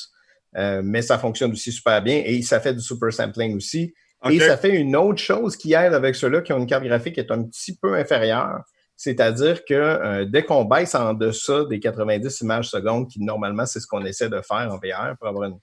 [0.56, 3.92] Euh, mais ça fonctionne aussi super bien et ça fait du super sampling aussi.
[4.30, 7.14] Et ça fait une autre chose qui aide avec ceux-là qui ont une carte graphique
[7.14, 8.60] qui est un petit peu inférieure.
[8.96, 13.80] C'est-à-dire que euh, dès qu'on baisse en deçà des 90 images secondes, qui normalement c'est
[13.80, 15.58] ce qu'on essaie de faire en VR pour avoir une,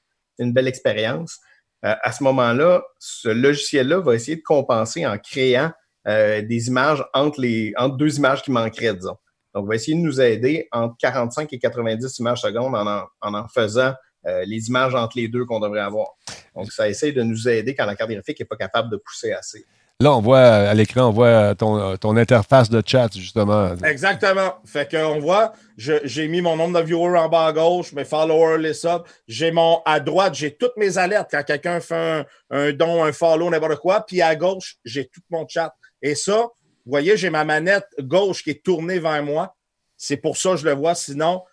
[0.53, 1.39] belle expérience,
[1.85, 5.71] euh, à ce moment-là, ce logiciel-là va essayer de compenser en créant
[6.05, 9.17] des images entre, les, entre deux images qui manqueraient, disons.
[9.53, 12.87] Donc, va essayer de nous aider entre 45 et 90 images secondes en
[13.21, 13.93] en, en faisant
[14.25, 16.07] euh, les images entre les deux qu'on devrait avoir.
[16.53, 19.31] Donc, ça essaie de nous aider quand la carte graphique n'est pas capable de pousser
[19.31, 19.65] assez.
[20.01, 23.75] Là, on voit à l'écran, on voit ton, ton, interface de chat, justement.
[23.83, 24.53] Exactement.
[24.65, 28.59] Fait qu'on voit, j'ai mis mon nombre de viewers en bas à gauche, mes followers,
[28.59, 29.03] les subs.
[29.27, 33.49] J'ai mon, à droite, j'ai toutes mes alertes quand quelqu'un fait un, don, un follow,
[33.49, 34.05] n'importe quoi.
[34.05, 35.75] Puis à gauche, j'ai tout mon chat.
[36.01, 36.47] Et ça,
[36.85, 39.53] vous voyez, j'ai ma manette gauche qui est tournée vers moi.
[39.97, 40.95] C'est pour ça que je le vois.
[40.95, 41.43] Sinon,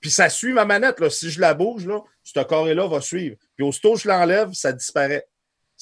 [0.00, 1.06] puis ça suit ma manette.
[1.10, 3.36] Si je la bouge, là, ce carré-là va suivre.
[3.56, 5.26] Puis aussitôt que je l'enlève, ça disparaît.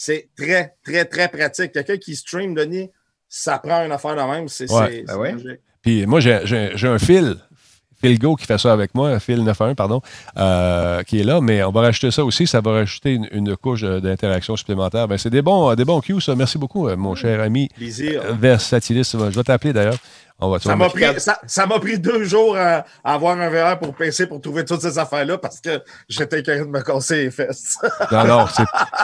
[0.01, 1.73] C'est très, très, très pratique.
[1.73, 2.89] Quelqu'un qui stream, Denis,
[3.29, 4.47] ça prend une affaire de même.
[4.47, 5.05] C'est ouais.
[5.05, 7.37] Ben Puis moi, j'ai un fil.
[8.01, 10.01] Phil Go qui fait ça avec moi, Phil 91, pardon,
[10.37, 13.83] euh, qui est là, mais on va rajouter ça aussi, ça va rajouter une, couche
[13.83, 15.09] d'interaction supplémentaire.
[15.09, 16.37] Ben, c'est des bons, des bons cues, ça.
[16.37, 18.23] Merci beaucoup, euh, mon cher ami Plaisir.
[18.39, 19.11] Versatilis.
[19.13, 19.99] Je vais t'appeler d'ailleurs
[20.61, 24.65] ça m'a pris, ça, pris, deux jours à, avoir un VR pour PC pour trouver
[24.65, 27.77] toutes ces affaires-là parce que j'étais capable de me casser les fesses.
[28.13, 28.47] non, non,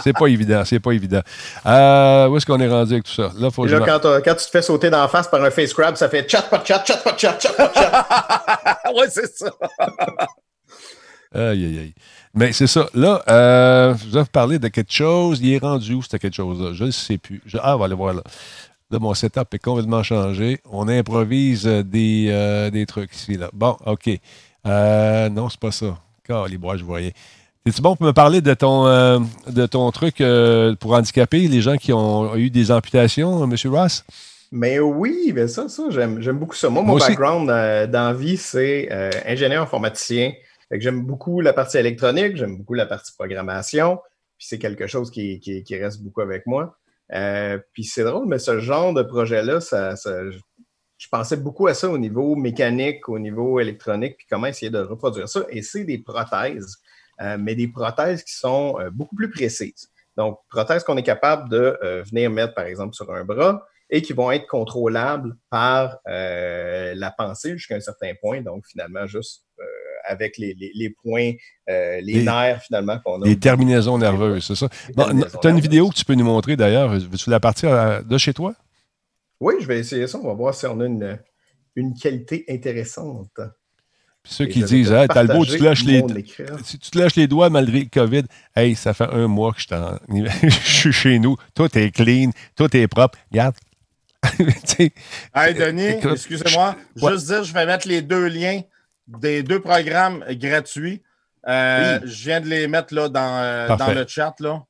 [0.05, 0.65] c'est pas évident.
[0.65, 1.23] C'est pas évident.
[1.67, 3.33] Euh, où est-ce qu'on est rendu avec tout ça?
[3.37, 5.75] Là, faut là, quand, euh, quand, tu te fais sauter d'en face par un face
[5.75, 8.93] grab, ça fait chat, pas chat, chat, pas chat, chat, pas chat.
[8.95, 9.51] ouais, c'est ça.
[11.35, 11.95] aïe, aïe, aïe.
[12.33, 12.87] Mais c'est ça.
[12.95, 15.41] Là, euh, je vais vous parler de quelque chose.
[15.41, 16.73] Il est rendu où, c'était quelque chose-là?
[16.75, 17.43] Je ne sais plus.
[17.61, 18.23] ah, on va aller voir là
[18.99, 20.61] mon setup est complètement changé.
[20.71, 23.35] On improvise euh, des, euh, des trucs ici.
[23.35, 23.51] Là.
[23.53, 24.11] Bon, OK.
[24.67, 25.99] Euh, non, c'est pas ça.
[26.25, 27.13] Car les bois, je voyais.
[27.67, 30.23] Es-tu bon pour me parler de ton, euh, de ton truc
[30.81, 33.55] pour handicaper les gens qui ont eu des amputations, M.
[33.67, 34.05] Ross?
[34.53, 36.69] Mais oui, ben ça, ça, j'aime, beaucoup ça.
[36.69, 38.89] Moi, mon background dans la vie, c'est
[39.27, 40.33] ingénieur informaticien.
[40.71, 43.99] j'aime beaucoup la partie électronique, j'aime beaucoup la partie programmation.
[44.39, 46.77] Puis c'est quelque chose qui, qui, reste beaucoup avec moi.
[47.13, 51.89] Euh, puis c'est drôle, mais ce genre de projet-là, ça, je pensais beaucoup à ça
[51.89, 55.45] au niveau mécanique, au niveau électronique, puis comment essayer de reproduire ça.
[55.51, 56.77] Et c'est des prothèses,
[57.21, 59.91] euh, mais des prothèses qui sont euh, beaucoup plus précises.
[60.17, 61.77] Donc, prothèses qu'on est capable de
[62.09, 67.59] venir mettre, par exemple, sur un bras et qui vont être contrôlables par la pensée
[67.59, 68.41] jusqu'à un certain point.
[68.41, 69.45] Donc, finalement, juste
[70.05, 71.33] avec les, points,
[71.69, 73.27] euh, les, nerfs finalement qu'on a.
[73.27, 74.69] Les terminaisons nerveuses, c'est ça.
[74.69, 76.91] tu as une vidéo que tu peux nous montrer d'ailleurs.
[76.91, 78.55] Veux-tu la partir euh, de chez toi?
[79.41, 80.19] Oui, je vais essayer ça.
[80.19, 81.19] On va voir si on a une,
[81.77, 83.31] une qualité intéressante.
[84.23, 87.51] Puis ceux qui disent, hey, Talbot, tu te, lâches les, tu te lâches les doigts
[87.51, 88.23] malgré le COVID.
[88.57, 91.37] Hey, ça fait un mois que je, suis chez nous.
[91.55, 93.19] Tout est clean, tout est propre.
[93.31, 93.55] Regarde.
[95.35, 96.77] hey, Denis, excusez-moi.
[96.97, 98.63] Juste dire, je vais mettre les deux liens
[99.07, 101.03] des deux programmes gratuits.
[101.47, 104.35] Euh, je viens de les mettre là, dans, euh, dans le chat.
[104.41, 104.63] Là.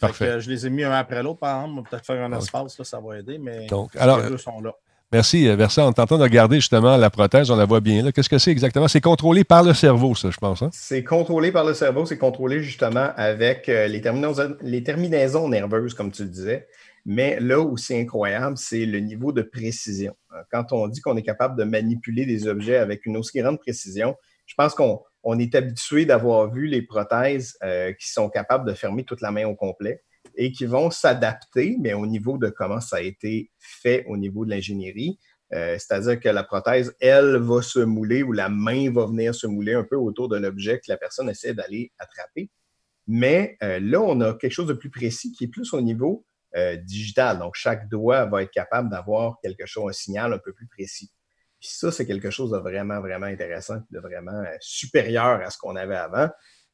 [0.00, 0.40] Parfait.
[0.40, 1.88] je les ai mis un après l'autre, par exemple.
[1.88, 3.66] Peut-être faire un espace, là, ça va aider, mais
[3.98, 4.72] alors, les deux sont là.
[5.12, 5.86] Merci, euh, Versa.
[5.86, 8.10] On est en train de regarder justement la prothèse, on la voit bien là.
[8.10, 8.88] Qu'est-ce que c'est exactement?
[8.88, 10.62] C'est contrôlé par le cerveau, ça, je pense.
[10.62, 10.70] Hein?
[10.72, 16.10] C'est contrôlé par le cerveau, c'est contrôlé justement avec les, terminaisons, les terminaisons nerveuses, comme
[16.10, 16.66] tu le disais.
[17.06, 20.16] Mais là où c'est incroyable, c'est le niveau de précision.
[20.50, 24.16] Quand on dit qu'on est capable de manipuler des objets avec une aussi grande précision,
[24.46, 29.04] je pense qu'on est habitué d'avoir vu les prothèses euh, qui sont capables de fermer
[29.04, 30.02] toute la main au complet
[30.36, 34.44] et qui vont s'adapter, mais au niveau de comment ça a été fait au niveau
[34.44, 35.18] de l'ingénierie.
[35.52, 39.46] Euh, c'est-à-dire que la prothèse, elle, va se mouler ou la main va venir se
[39.46, 42.50] mouler un peu autour de l'objet que la personne essaie d'aller attraper.
[43.06, 46.24] Mais euh, là, on a quelque chose de plus précis qui est plus au niveau
[46.82, 47.38] digital.
[47.38, 51.10] Donc, chaque doigt va être capable d'avoir quelque chose, un signal un peu plus précis.
[51.64, 55.56] Puis ça, c'est quelque chose de vraiment, vraiment intéressant, de vraiment euh, supérieur à ce
[55.56, 56.28] qu'on avait avant,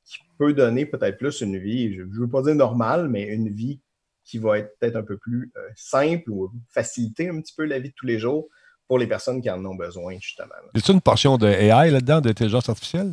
[0.05, 3.55] qui peut donner peut-être plus une vie, je ne veux pas dire normale, mais une
[3.55, 3.81] vie
[4.25, 7.79] qui va être peut-être un peu plus euh, simple ou faciliter un petit peu la
[7.79, 8.49] vie de tous les jours
[8.89, 10.57] pour les personnes qui en ont besoin, justement.
[10.75, 13.13] Y a une portion de AI là-dedans, d'intelligence artificielle?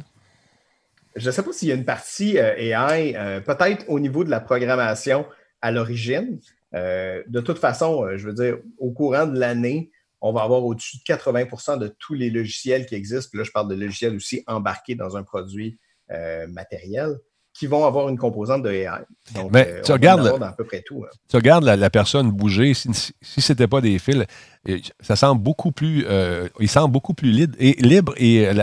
[1.15, 3.13] Je ne sais pas s'il y a une partie euh, AI,
[3.45, 5.27] peut-être au niveau de la programmation
[5.61, 6.39] à l'origine.
[6.73, 11.03] De toute façon, je veux dire, au courant de l'année, on va avoir au-dessus de
[11.03, 14.95] 80% de tous les logiciels qui existent, puis là, je parle de logiciels aussi embarqués
[14.95, 15.77] dans un produit
[16.11, 17.17] euh, matériel,
[17.53, 18.87] qui vont avoir une composante de AI.
[19.33, 21.09] Donc, Mais euh, tu, regardes, à peu près tout, hein.
[21.27, 24.23] tu regardes la, personne bouger, si, ce n'était pas des fils,
[24.69, 26.05] euh, ça semble beaucoup plus,
[26.59, 28.53] il semble beaucoup plus libre et, libre et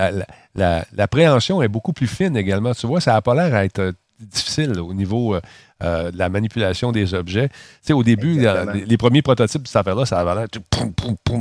[0.54, 2.72] l'appréhension est beaucoup plus fine également.
[2.72, 5.36] Tu vois, ça n'a pas l'air à être difficile au niveau
[5.84, 7.48] euh, de la manipulation des objets.
[7.48, 8.40] Tu sais, au début,
[8.86, 10.48] les, premiers prototypes de cette affaire-là, ça avait l'air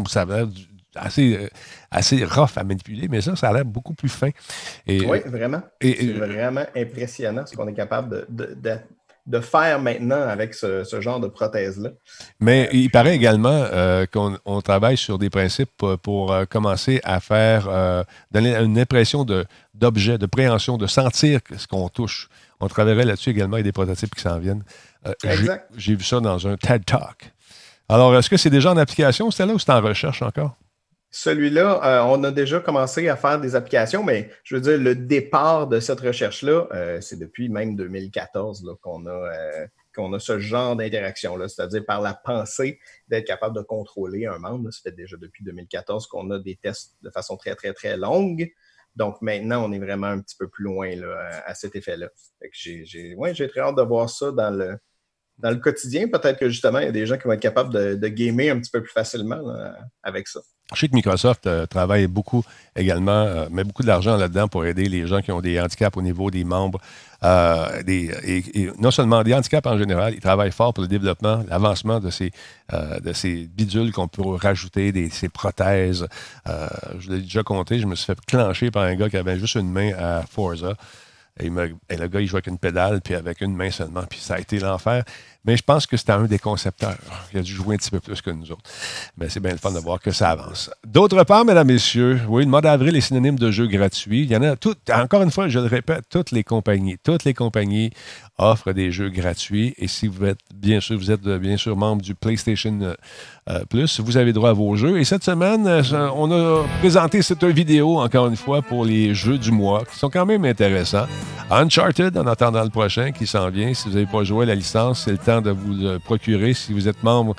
[0.08, 0.46] ça avait
[0.96, 1.48] assez, euh,
[1.92, 4.30] assez rough à manipuler, mais ça, ça a l'air beaucoup plus fin.
[4.86, 5.62] Et, oui, vraiment.
[5.82, 8.78] C'est vraiment impressionnant ce qu'on est capable de, de,
[9.40, 11.92] faire maintenant avec ce, genre de prothèse-là.
[12.40, 17.70] Mais il paraît également euh, qu'on travaille sur des principes pour, commencer à faire,
[18.32, 19.26] donner une impression
[19.74, 22.30] d'objet, de, préhension, de sentir ce qu'on touche.
[22.60, 24.64] On travaillerait là-dessus également avec des prototypes qui s'en viennent.
[25.06, 25.14] Euh,
[25.76, 27.34] j'ai vu ça dans un TED Talk.
[27.90, 30.56] Alors, est-ce que c'est déjà en application, celle là ou c'est en recherche encore?
[31.16, 34.96] Celui-là, euh, on a déjà commencé à faire des applications, mais je veux dire, le
[34.96, 39.32] départ de cette recherche-là, euh, c'est depuis même 2014 qu'on a,
[39.96, 44.72] qu'on a ce genre d'interaction-là, c'est-à-dire par la pensée d'être capable de contrôler un membre.
[44.74, 48.52] Ça fait déjà depuis 2014 qu'on a des tests de façon très, très, très longue.
[48.96, 50.90] Donc maintenant, on est vraiment un petit peu plus loin
[51.46, 52.10] à, cet effet-là.
[52.54, 56.08] J'ai ouais, très hâte de voir ça dans le, quotidien.
[56.08, 58.50] Peut-être que justement, il y a des gens qui vont être capables de, de gamer
[58.50, 59.44] un petit peu plus facilement
[60.02, 60.42] avec ça.
[60.74, 62.44] Je sais que Microsoft euh, travaille beaucoup
[62.76, 66.02] également, euh, met beaucoup d'argent là-dedans pour aider les gens qui ont des handicaps au
[66.02, 66.80] niveau des membres.
[67.24, 72.00] Euh, et, non seulement des handicaps en général, ils travaillent fort pour le développement, l'avancement
[72.00, 72.32] de ces,
[73.56, 76.08] bidules qu'on peut rajouter, des, ces prothèses.
[77.00, 79.56] je l'ai déjà compté, je me suis fait clencher par un gars qui avait juste
[79.56, 80.76] une main à Forza.
[81.40, 84.36] Et, le gars, il jouait avec une pédale, puis avec une main seulement, puis ça
[84.36, 85.04] a été l'enfer.
[85.46, 86.96] Mais je pense que c'était un des concepteurs
[87.32, 88.64] qui a dû jouer un petit peu plus que nous autres.
[89.18, 90.72] Mais c'est bien le fun de voir que ça avance.
[90.86, 94.24] D'autre part, mesdames, messieurs, oui, le mois d'avril est synonyme de jeux gratuits.
[94.24, 97.26] Il y en a tout, encore une fois, je le répète, toutes les compagnies, toutes
[97.26, 97.92] les compagnies
[98.38, 99.74] offrent des jeux gratuits.
[99.78, 102.94] Et si vous êtes, bien sûr, vous êtes bien sûr membre du PlayStation euh,
[103.50, 105.00] euh, Plus, vous avez droit à vos jeux.
[105.00, 109.38] Et cette semaine, euh, on a présenté cette vidéo, encore une fois, pour les jeux
[109.38, 111.06] du mois, qui sont quand même intéressants.
[111.52, 113.74] Uncharted, en attendant le prochain, qui s'en vient.
[113.74, 116.74] Si vous n'avez pas joué à la licence, c'est le temps de vous procurer si
[116.74, 117.36] vous êtes membre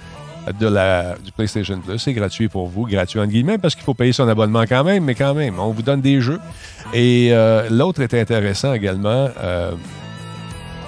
[0.53, 1.99] de la, du PlayStation Plus.
[1.99, 5.05] C'est gratuit pour vous, gratuit en guillemets, parce qu'il faut payer son abonnement quand même,
[5.05, 6.41] mais quand même, on vous donne des jeux.
[6.93, 9.29] Et euh, l'autre est intéressant également.
[9.39, 9.73] Euh,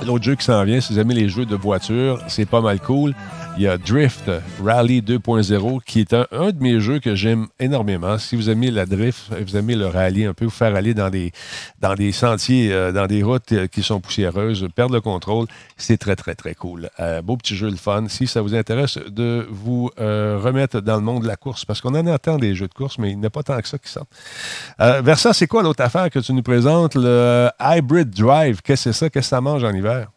[0.04, 2.80] l'autre jeu qui s'en vient, si vous aimez les jeux de voiture, c'est pas mal
[2.80, 3.14] cool
[3.56, 4.30] il y a Drift
[4.62, 8.18] Rally 2.0 qui est un, de mes jeux que j'aime énormément.
[8.18, 11.08] Si vous aimez la drift, vous aimez le rallye un peu, vous faire aller dans
[11.08, 11.32] des,
[11.80, 15.46] dans des sentiers, euh, dans des routes euh, qui sont poussiéreuses, perdre le contrôle,
[15.76, 16.90] c'est très, très, très cool.
[17.00, 18.06] Euh, beau petit jeu, le fun.
[18.08, 21.94] Si ça vous intéresse de vous remettre dans le monde de la course, parce qu'on
[21.94, 23.90] en attend des jeux de course, mais il n'y a pas tant que ça qui
[23.90, 24.10] sortent.
[24.78, 26.94] vers ça, c'est quoi l'autre affaire que tu nous présentes?
[26.94, 28.60] Le Hybrid Drive.
[28.62, 29.10] Qu'est-ce que c'est ça?
[29.10, 30.08] Qu'est-ce que ça mange en hiver?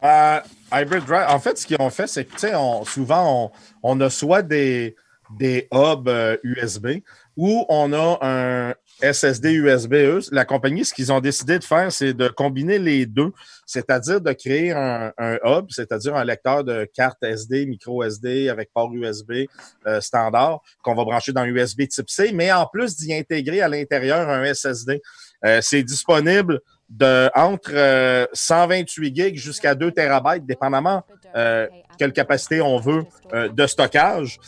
[0.72, 3.52] Hybrid Drive, en fait, ce qu'ils ont fait, c'est que on, souvent,
[3.82, 4.96] on, a soit des,
[5.38, 6.08] des hubs
[6.42, 7.00] USB euh,
[7.36, 9.94] ou on a un SSD USB.
[10.30, 13.32] La compagnie, ce qu'ils ont décidé de faire, c'est de combiner les deux,
[13.66, 15.12] c'est-à-dire de créer un,
[15.44, 19.46] hub, c'est-à-dire un lecteur de carte SD, micro SD avec port USB
[19.86, 23.68] euh, standard qu'on va brancher dans USB type C, mais en plus d'y intégrer à
[23.68, 25.00] l'intérieur un SSD.
[25.44, 26.60] Euh, c'est disponible
[26.90, 31.02] de entre 128 euh, gigs jusqu'à 2 terabytes, dépendamment
[31.36, 31.66] euh,
[31.96, 34.38] quelle capacité on veut euh, de stockage.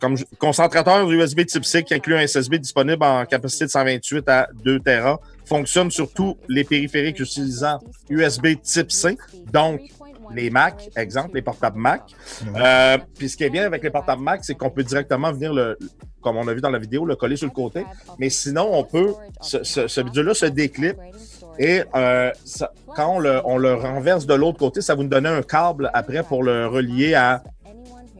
[0.00, 4.48] comme concentrateur USB type C qui inclut un SSB disponible en capacité de 128 à
[4.64, 7.78] 2 Tera, fonctionne sur tous les périphériques utilisant
[8.08, 9.16] USB type C.
[9.52, 9.80] Donc,
[10.34, 12.02] les Mac, exemple, les portables Mac.
[12.56, 15.52] Euh, puis ce qui est bien avec les portables Mac, c'est qu'on peut directement venir,
[15.52, 15.78] le,
[16.20, 17.84] comme on a vu dans la vidéo, le coller sur le côté.
[18.18, 20.96] Mais sinon, on peut, ce, ce, ce là se déclipe
[21.58, 22.30] et euh,
[22.94, 26.22] quand on le, on le, renverse de l'autre côté, ça vous donne un câble après
[26.22, 27.42] pour le relier à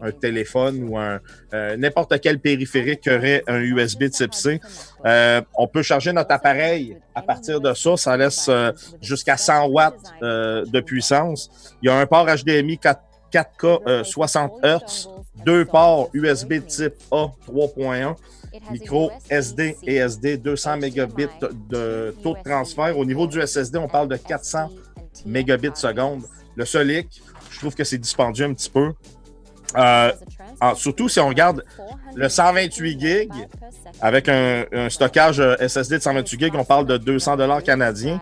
[0.03, 1.21] un téléphone ou un
[1.55, 4.61] euh, n'importe quel périphérique qui aurait un USB type C.
[5.07, 7.97] Euh, on peut charger notre appareil à partir de ça.
[7.97, 11.51] Ça laisse euh, jusqu'à 100 watts de puissance.
[11.83, 13.01] Il y a un port HDMI 4,
[13.33, 15.09] 4K 60 Hz,
[15.45, 18.15] deux ports USB type A 3.1
[18.71, 21.29] micro SD et SD, 200 mégabits
[21.69, 22.97] de taux de transfert.
[22.99, 24.69] Au niveau du SSD, on parle de 400
[25.27, 26.23] mégabits seconde.
[26.55, 28.93] Le Solic, je trouve que c'est dispendieux un petit peu.
[29.75, 30.13] Euh,
[30.75, 31.65] surtout si on regarde
[32.15, 33.29] le 128 GB
[34.03, 38.21] avec un, stockage euh, SSD de 128 GB, on parle de 200 dollars canadiens.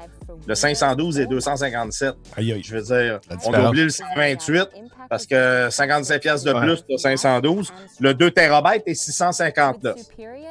[0.51, 2.12] Le 512 et 257.
[2.36, 4.68] Je veux dire, on a oublié le 128
[5.09, 7.72] parce que 55 pièces de plus de 512.
[8.01, 9.94] Le 2 TB est 659.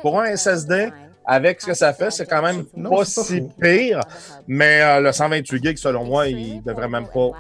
[0.02, 0.94] Pour un SSD,
[1.26, 4.00] avec ce que ça fait, c'est quand même pas si pire.
[4.48, 7.32] Mais euh, le 128 GB, selon moi, il devrait même pas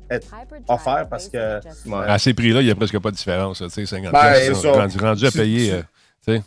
[0.08, 0.28] être
[0.68, 1.60] offert parce que.
[2.06, 3.58] À ces prix-là, il n'y a presque pas de différence.
[3.58, 4.52] Tu sais, 50 ben,
[5.00, 5.72] rendu, à payer.
[5.72, 5.82] Euh,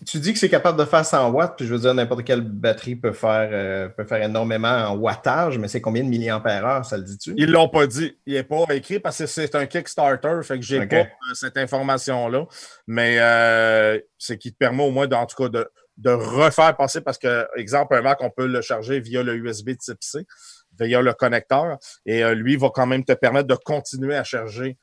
[0.06, 2.42] tu dis que c'est capable de faire 100 watts, puis je veux dire, n'importe quelle
[2.42, 6.98] batterie peut faire, euh, peut faire énormément en wattage, mais c'est combien de milliampères-heure, ça
[6.98, 7.34] le dit-tu?
[7.38, 8.18] Ils l'ont pas dit.
[8.26, 11.34] Il n'est pas écrit parce que c'est un Kickstarter, fait que j'ai n'ai pas euh,
[11.34, 12.46] cette information-là.
[12.88, 17.02] Mais euh, c'est qui te permet au moins, en tout cas, de, de refaire passer,
[17.02, 20.26] parce que, exemple, un Mac, on peut le charger via le USB type C,
[20.80, 24.78] via le connecteur, et lui va quand même te permettre de continuer à charger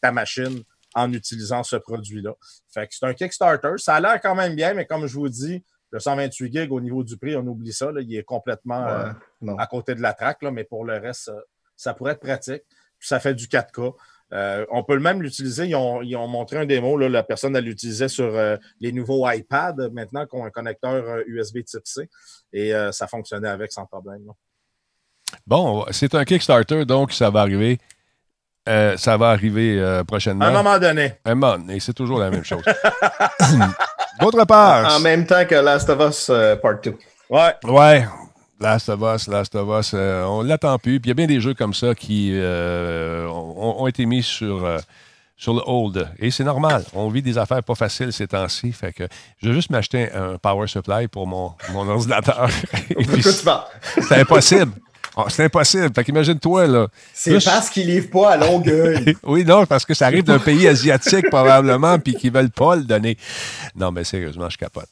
[0.00, 0.62] ta machine
[0.94, 2.34] en utilisant ce produit-là.
[2.72, 3.74] Fait que c'est un Kickstarter.
[3.76, 5.62] Ça a l'air quand même bien, mais comme je vous dis,
[5.92, 7.90] le 128 gig au niveau du prix, on oublie ça.
[8.00, 9.12] il est complètement euh,
[9.58, 11.40] à côté de la traque, là, mais pour le reste, euh,
[11.76, 12.62] ça, pourrait être pratique.
[12.98, 13.94] Puis ça fait du 4K.
[14.32, 15.66] Euh, on peut même l'utiliser.
[15.66, 16.96] Ils ont, ils ont, montré un démo.
[16.96, 18.32] Là, la personne l'utilisait sur
[18.78, 22.08] les nouveaux iPads maintenant qui ont un connecteur USB type C.
[22.52, 24.30] Et ça fonctionnait avec sans problème.
[25.46, 27.80] Bon, c'est un Kickstarter, donc ça va arriver
[28.70, 30.44] euh, ça va arriver euh, prochainement.
[30.44, 31.14] À un moment donné.
[31.24, 32.62] un moment donné, c'est toujours la même chose.
[34.20, 34.96] D'autre part.
[34.96, 36.96] En même temps que Last of Us euh, Part 2.
[37.30, 37.54] Ouais.
[37.64, 38.06] Ouais.
[38.60, 41.00] Last of Us, Last of Us, on l'attend plus.
[41.00, 44.68] Puis il y a bien des jeux comme ça qui ont, été mis sur,
[45.34, 46.06] sur le hold.
[46.18, 46.84] Et c'est normal.
[46.92, 48.70] On vit des affaires pas faciles ces temps-ci.
[48.72, 49.04] Fait que
[49.42, 52.50] je vais juste m'acheter un power supply pour mon, mon ordinateur.
[54.02, 54.72] c'est impossible.
[55.26, 55.90] Ah, c'est impossible.
[55.94, 56.88] Fait qu'imagine-toi, là.
[57.12, 59.16] C'est parce qu'ils livrent pas à Longueuil.
[59.24, 62.84] oui, non, parce que ça arrive d'un pays asiatique, probablement, puis qu'ils veulent pas le
[62.84, 63.16] donner.
[63.76, 64.88] Non, mais sérieusement, je capote.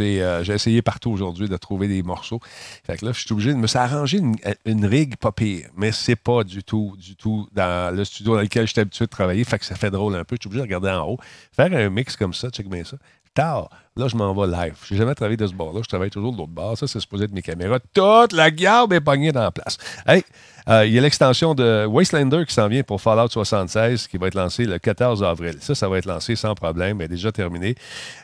[0.00, 2.40] Euh, j'ai essayé partout aujourd'hui de trouver des morceaux.
[2.84, 5.92] Fait que là, je suis obligé de me arranger une, une rig pas pire, mais
[5.92, 9.44] c'est pas du tout, du tout dans le studio dans lequel j'étais habitué de travailler.
[9.44, 10.36] Fait que ça fait drôle un peu.
[10.36, 11.18] Je suis obligé de regarder en haut,
[11.54, 12.96] faire un mix comme ça, check bien ça.
[13.34, 14.76] Tard, là, je m'en vais live.
[14.84, 15.80] Je n'ai jamais travaillé de ce bord-là.
[15.82, 16.76] Je travaille toujours de l'autre bord.
[16.76, 17.78] Ça, c'est supposé être mes caméras.
[17.94, 19.78] Toute la garde est pognée dans la place.
[20.06, 20.22] Hey,
[20.68, 24.28] euh, il y a l'extension de Wastelander qui s'en vient pour Fallout 76 qui va
[24.28, 25.56] être lancé le 14 avril.
[25.60, 27.74] Ça, ça va être lancé sans problème, mais déjà terminé.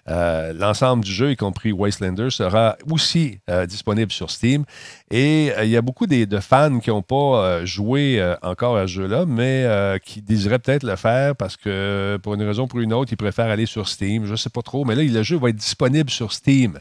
[0.08, 4.64] Euh, l'ensemble du jeu, y compris Wastelander, sera aussi euh, disponible sur Steam.
[5.10, 9.24] Et il y a beaucoup de fans qui n'ont pas joué encore à ce jeu-là,
[9.26, 9.66] mais
[10.04, 13.16] qui désiraient peut-être le faire parce que pour une raison ou pour une autre, ils
[13.16, 14.26] préfèrent aller sur Steam.
[14.26, 16.78] Je ne sais pas trop, mais là, le jeu va être disponible sur Steam.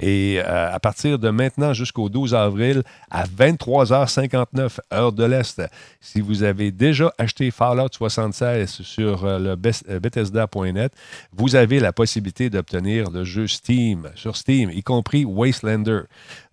[0.00, 5.62] Et euh, à partir de maintenant jusqu'au 12 avril, à 23h59, heure de l'Est,
[6.00, 9.50] si vous avez déjà acheté Fallout 76 sur euh, le
[9.88, 10.92] euh, Bethesda.net,
[11.32, 16.02] vous avez la possibilité d'obtenir le jeu Steam, sur Steam, y compris Wastelander.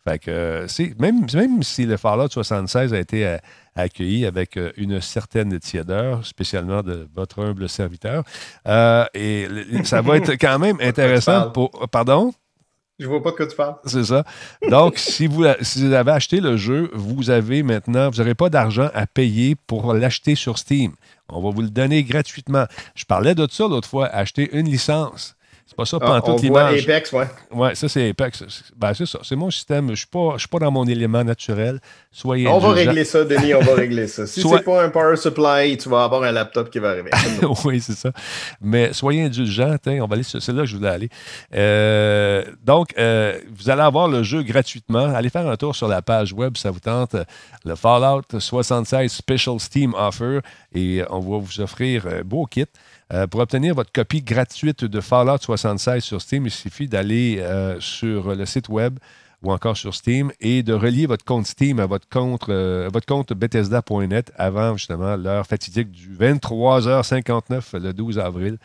[0.03, 0.67] Fait que,
[0.99, 3.37] même, même si le Fallout 76 a été
[3.75, 8.23] accueilli avec une certaine tiédeur, spécialement de votre humble serviteur.
[9.15, 9.47] et
[9.83, 11.71] ça va être quand même intéressant pour.
[11.91, 12.31] Pardon?
[12.97, 13.75] Je vois pas de quoi tu parles.
[13.85, 14.23] C'est ça.
[14.69, 19.05] Donc, si, vous, avez acheté le jeu, vous avez maintenant, vous n'aurez pas d'argent à
[19.05, 20.93] payer pour l'acheter sur Steam.
[21.27, 22.65] On va vous le donner gratuitement.
[22.95, 25.34] Je parlais de ça l'autre fois, acheter une licence.
[25.67, 26.83] C'est pas ça, ah, toute l'image.
[26.83, 27.25] Apex, ouais.
[27.51, 28.43] Ouais, ça, c'est Apex.
[28.77, 29.17] Ben, c'est ça.
[29.23, 29.87] C'est mon système.
[29.87, 31.79] Je ne suis, pas, suis pas dans mon élément naturel.
[32.11, 34.27] Soyez On va régler ça, Denis, on va régler ça.
[34.27, 37.09] Si c'est pas un power supply, tu vas avoir un laptop qui va arriver.
[37.65, 38.11] oui, c'est ça.
[38.61, 39.75] Mais soyez indulgents.
[39.87, 41.09] On va aller c'est là que je voulais aller.
[41.55, 45.15] Euh, donc, euh, vous allez avoir le jeu gratuitement.
[45.15, 47.15] Allez faire un tour sur la page web, ça vous tente.
[47.63, 50.41] Le Fallout 76 Special Steam Offer.
[50.75, 52.65] Et on va vous offrir un beau kit
[53.13, 57.79] Euh, pour obtenir votre copie gratuite de Fallout 76 sur Steam, il suffit d'aller euh,
[57.79, 58.97] sur le site web
[59.43, 63.31] ou encore sur Steam et de relier votre compte Steam à votre compte, votre compte
[63.33, 68.57] Bethesda.net avant justement l'heure fatidique du 23h59 le 12 avril.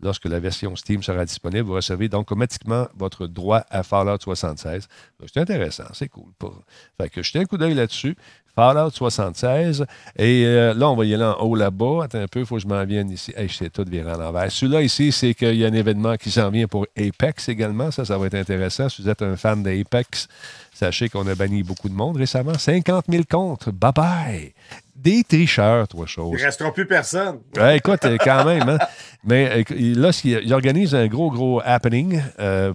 [0.00, 4.88] Lorsque la version Steam sera disponible, vous recevez donc automatiquement votre droit à Fallout 76.
[5.26, 6.32] C'est intéressant, c'est cool.
[7.00, 8.16] Fait que jetez un coup d'œil là-dessus.
[8.56, 9.84] Fallout 76.
[10.16, 12.04] Et euh, là, on va y aller en haut là-bas.
[12.04, 13.32] Attends un peu, il faut que je m'en vienne ici.
[13.36, 14.50] Hey, je sais tout virer à l'envers.
[14.50, 17.90] Celui-là ici, c'est qu'il y a un événement qui s'en vient pour Apex également.
[17.90, 18.88] Ça, ça va être intéressant.
[18.88, 20.26] Si vous êtes un fan d'Apex,
[20.72, 22.54] sachez qu'on a banni beaucoup de monde récemment.
[22.56, 23.68] 50 000 comptes.
[23.68, 24.52] Bye bye.
[24.94, 26.32] Des tricheurs, trois choses.
[26.32, 27.40] Il ne restera plus personne.
[27.56, 28.70] Ouais, écoute, euh, quand même.
[28.70, 28.78] Hein.
[29.24, 32.22] Mais euh, là, il organise un gros, gros happening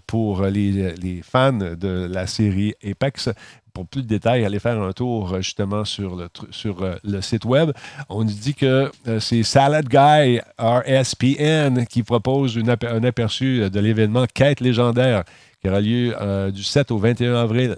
[0.06, 3.30] pour les, les, fans de la série Apex
[3.74, 7.22] pour plus de détails, allez faire un tour euh, justement sur le, sur euh, le
[7.22, 7.72] site web.
[8.10, 14.26] On nous dit que euh, c'est Salad Guy RSPN qui propose un aperçu de l'événement
[14.34, 15.24] Quête légendaire
[15.62, 16.16] qui aura lieu
[16.52, 17.78] du 7 au 21 avril.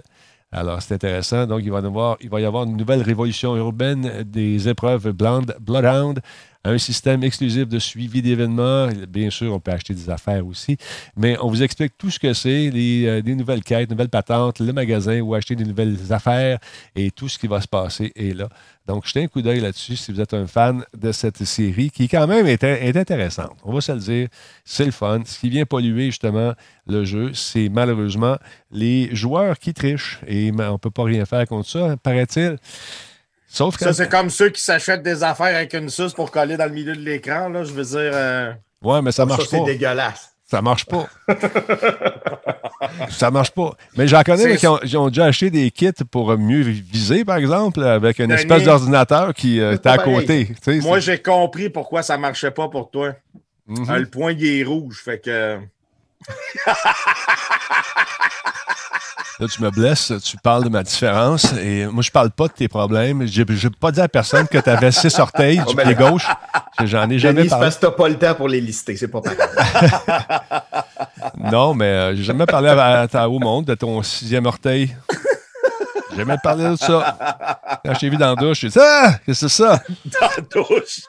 [0.50, 1.46] Alors, c'est intéressant.
[1.46, 5.10] Donc, il va, y avoir, il va y avoir une nouvelle révolution urbaine des épreuves
[5.10, 6.20] Bloodhound
[6.64, 8.88] un système exclusif de suivi d'événements.
[9.08, 10.76] Bien sûr, on peut acheter des affaires aussi,
[11.16, 14.60] mais on vous explique tout ce que c'est, les, euh, des nouvelles quêtes, nouvelles patentes,
[14.60, 16.58] le magasin où acheter des nouvelles affaires
[16.96, 18.48] et tout ce qui va se passer est là.
[18.86, 22.06] Donc, jetez un coup d'œil là-dessus si vous êtes un fan de cette série qui,
[22.06, 23.56] quand même, est, est intéressante.
[23.64, 24.28] On va se le dire,
[24.64, 25.22] c'est le fun.
[25.24, 26.52] Ce qui vient polluer, justement,
[26.86, 28.36] le jeu, c'est malheureusement
[28.70, 30.20] les joueurs qui trichent.
[30.26, 32.58] Et on ne peut pas rien faire contre ça, paraît-il.
[33.54, 33.84] Sauf que...
[33.84, 36.72] Ça, c'est comme ceux qui s'achètent des affaires avec une suce pour coller dans le
[36.72, 37.48] milieu de l'écran.
[37.48, 38.10] Là, je veux dire.
[38.12, 38.52] Euh...
[38.82, 39.64] Ouais, mais ça marche ça, pas.
[39.64, 40.34] C'est dégueulasse.
[40.44, 41.06] Ça marche pas.
[43.10, 43.70] ça marche pas.
[43.96, 48.18] Mais j'en connais qui ont, déjà acheté des kits pour mieux viser, par exemple, avec
[48.18, 50.50] une espèce d'ordinateur qui euh, est à côté.
[50.82, 53.14] Moi, j'ai compris pourquoi ça marchait pas pour toi.
[53.68, 53.98] Mm-hmm.
[53.98, 55.00] le point, il est rouge.
[55.04, 55.60] Fait que.
[59.40, 62.52] Là, tu me blesses, tu parles de ma différence et moi, je parle pas de
[62.52, 63.26] tes problèmes.
[63.26, 66.28] Je n'ai pas dit à personne que tu avais six orteils du pied gauche.
[66.84, 67.64] J'en ai jamais parlé.
[67.66, 69.38] parce que pas le temps pour les lister, c'est pas pareil.
[71.52, 74.94] non, mais euh, j'ai jamais parlé à, à, au monde de ton sixième orteil.
[76.12, 77.18] J'ai jamais parlé de ça.
[77.84, 79.82] Quand je t'ai vu dans la douche, j'ai dit Ah, qu'est-ce que c'est ça?
[80.04, 81.00] Dans la douche.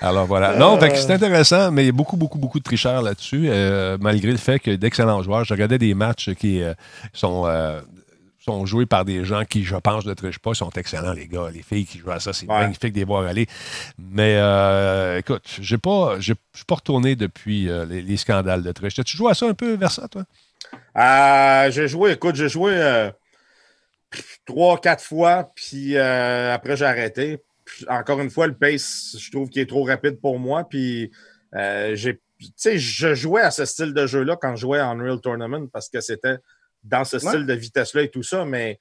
[0.00, 0.56] Alors voilà.
[0.56, 4.30] Non, c'est intéressant, mais il y a beaucoup, beaucoup, beaucoup de tricheurs là-dessus, euh, malgré
[4.30, 5.44] le fait que d'excellents joueurs.
[5.44, 6.72] Je regardais des matchs qui euh,
[7.12, 7.80] sont, euh,
[8.38, 10.52] sont joués par des gens qui, je pense, ne trichent pas.
[10.52, 11.50] Ils sont excellents, les gars.
[11.52, 13.46] Les filles qui jouent à ça, c'est magnifique de les voir aller.
[13.98, 14.38] Mais
[15.18, 18.98] écoute, j'ai pas, je suis pas retourné depuis les, scandales de triche.
[18.98, 20.24] As-tu joué à ça un peu vers ça, toi?
[21.70, 23.10] j'ai joué, écoute, j'ai joué
[24.46, 27.38] trois, quatre fois, puis après j'ai arrêté
[27.88, 30.68] encore une fois, le pace, je trouve qu'il est trop rapide pour moi.
[30.68, 31.10] Puis,
[31.54, 32.20] euh, j'ai,
[32.78, 36.00] je jouais à ce style de jeu-là quand je jouais en Unreal Tournament parce que
[36.00, 36.36] c'était
[36.82, 38.80] dans ce style de vitesse-là et tout ça, mais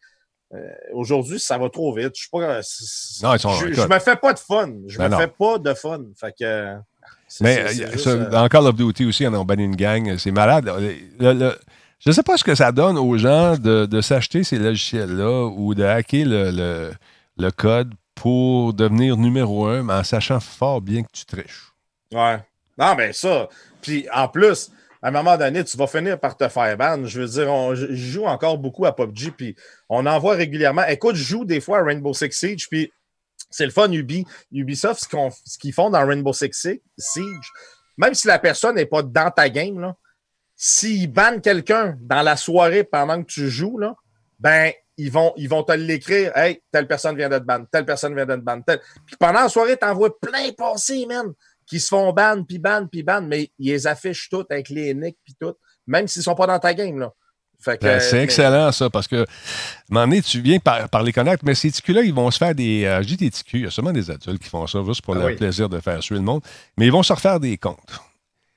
[0.54, 0.58] euh,
[0.94, 2.14] aujourd'hui, ça va trop vite.
[2.16, 4.72] Je suis non, je, me fais pas de fun.
[4.88, 6.06] Je ben me fais pas de fun.
[6.20, 6.76] Fait que.
[7.42, 7.66] Mais
[8.08, 10.18] euh, dans Call of Duty aussi, on a banni une gang.
[10.18, 10.72] C'est malade.
[11.20, 15.76] je ne sais pas ce que ça donne aux gens de, s'acheter ces logiciels-là ou
[15.76, 16.92] de hacker le,
[17.38, 21.72] le code pour devenir numéro un, mais en sachant fort bien que tu triches.
[22.12, 22.40] Ouais.
[22.78, 23.48] Non, mais ça.
[23.82, 27.06] Puis en plus, à un moment donné, tu vas finir par te faire ban.
[27.06, 29.56] Je veux dire, on, je joue encore beaucoup à PUBG, puis
[29.88, 30.84] on en voit régulièrement.
[30.86, 32.92] Écoute, je joue des fois à Rainbow Six Siege, puis
[33.50, 34.26] c'est le fun, Ubi.
[34.52, 36.52] Ubisoft, ce, qu'ils font dans Rainbow Six
[36.98, 37.52] Siege,
[37.98, 39.94] même si la personne n'est pas dans ta game,
[40.58, 43.80] s'ils bannent quelqu'un dans la soirée pendant que tu joues,
[44.40, 46.36] ben, ils vont, ils vont te l'écrire.
[46.36, 48.62] Hey, telle personne vient d'être ban, telle personne vient d'être ban.
[48.62, 48.82] Telle...
[49.06, 51.34] Puis pendant la soirée, t'envoies plein passer, man,
[51.66, 54.94] qui se font ban, puis ban, puis ban, mais ils les affichent toutes avec les
[54.94, 55.54] nicks, puis tout,
[55.88, 57.12] même s'ils sont pas dans ta game, là.
[57.66, 59.26] Ben, c'est excellent, ça, parce que, à un
[59.90, 62.86] moment donné, tu viens par, les connaître, mais ces ticus-là, ils vont se faire des.
[62.86, 65.02] Euh, je dis des ticus, il y a seulement des adultes qui font ça juste
[65.02, 66.42] pour ah le plaisir de faire suer le monde,
[66.78, 68.00] mais ils vont se refaire des comptes.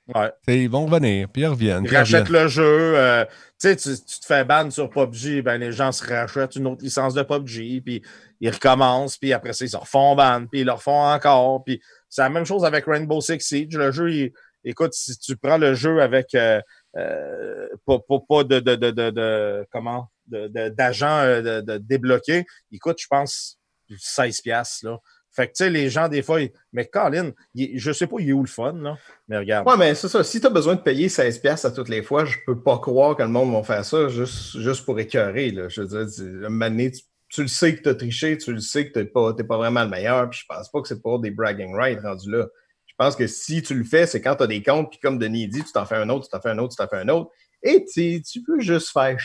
[0.09, 0.33] Ouais.
[0.49, 1.85] ils vont revenir, puis ils reviennent.
[1.85, 2.99] Ils rachètent le jeu.
[2.99, 3.25] Euh,
[3.61, 7.15] tu, tu te fais ban sur PUBG, ben, les gens se rachètent une autre licence
[7.15, 8.03] de PUBG, puis
[8.41, 11.63] ils recommencent, puis après ça, ils se refont ban, puis ils le refont encore.
[11.65, 13.77] Puis c'est la même chose avec Rainbow Six Siege.
[13.77, 14.33] Le jeu,
[14.65, 16.61] écoute, si tu prends le jeu avec euh,
[16.97, 17.99] euh, pas,
[18.29, 23.59] pas, de, de, de, de, comment d'agents de, débloqués, écoute, je pense
[23.91, 24.85] 16$.
[24.85, 24.99] Là.
[25.35, 26.41] Fait que, tu sais, les gens, des fois,
[26.73, 28.99] mais Colin, je sais pas, il est où le fun, là?
[29.29, 29.67] Mais regarde.
[29.67, 30.23] Ouais, mais c'est ça.
[30.23, 33.17] Si tu as besoin de payer 16$ à toutes les fois, je peux pas croire
[33.17, 35.71] que le monde va faire ça juste, juste pour écœurer, là.
[35.71, 36.91] Je veux dire, un
[37.31, 39.57] tu, le sais que tu as triché, tu le sais que tu n'es pas, pas
[39.57, 42.47] vraiment le meilleur, puis je pense pas que c'est pour des bragging rights rendus là.
[42.85, 45.19] Je pense que si tu le fais, c'est quand tu as des comptes, puis comme
[45.19, 46.99] Denis dit, tu t'en fais un autre, tu t'en fais un autre, tu t'en fais
[46.99, 47.31] un autre,
[47.63, 49.17] et tu peux juste faire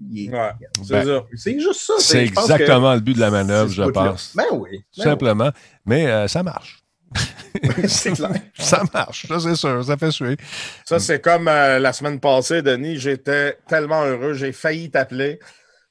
[0.00, 0.28] Ouais,
[0.88, 1.94] Ben, C'est juste ça.
[1.98, 4.32] C'est exactement que le but de la manœuvre, je pense.
[4.34, 4.78] Ben oui.
[4.92, 5.50] Tout ben simplement.
[5.84, 6.82] Mais euh, ça marche.
[7.62, 7.70] oui.
[7.88, 8.30] c'est clair.
[8.58, 10.36] ça marche, ça c'est sûr, ça fait suer.
[10.84, 12.98] Ça, c'est comme euh, la semaine passée, Denis.
[12.98, 14.34] J'étais tellement heureux.
[14.34, 15.38] J'ai failli t'appeler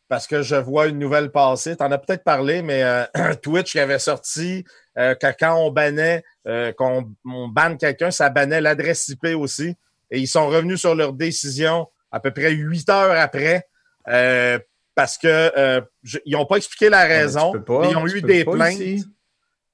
[0.10, 1.78] parce que je vois une nouvelle passer.
[1.78, 3.06] Tu en as peut-être parlé, mais euh,
[3.42, 4.66] Twitch qui avait sorti
[4.98, 9.76] euh, que quand on bannait, euh, qu'on on banne quelqu'un, ça bannait l'adresse IP aussi.
[10.12, 13.68] Et ils sont revenus sur leur décision à peu près huit heures après.
[14.10, 14.60] Euh,
[14.96, 17.52] parce que euh, je- ils n'ont pas expliqué la tu raison.
[17.62, 18.74] pas, mais ils ont eu des plaintes.
[18.80, 19.06] ici.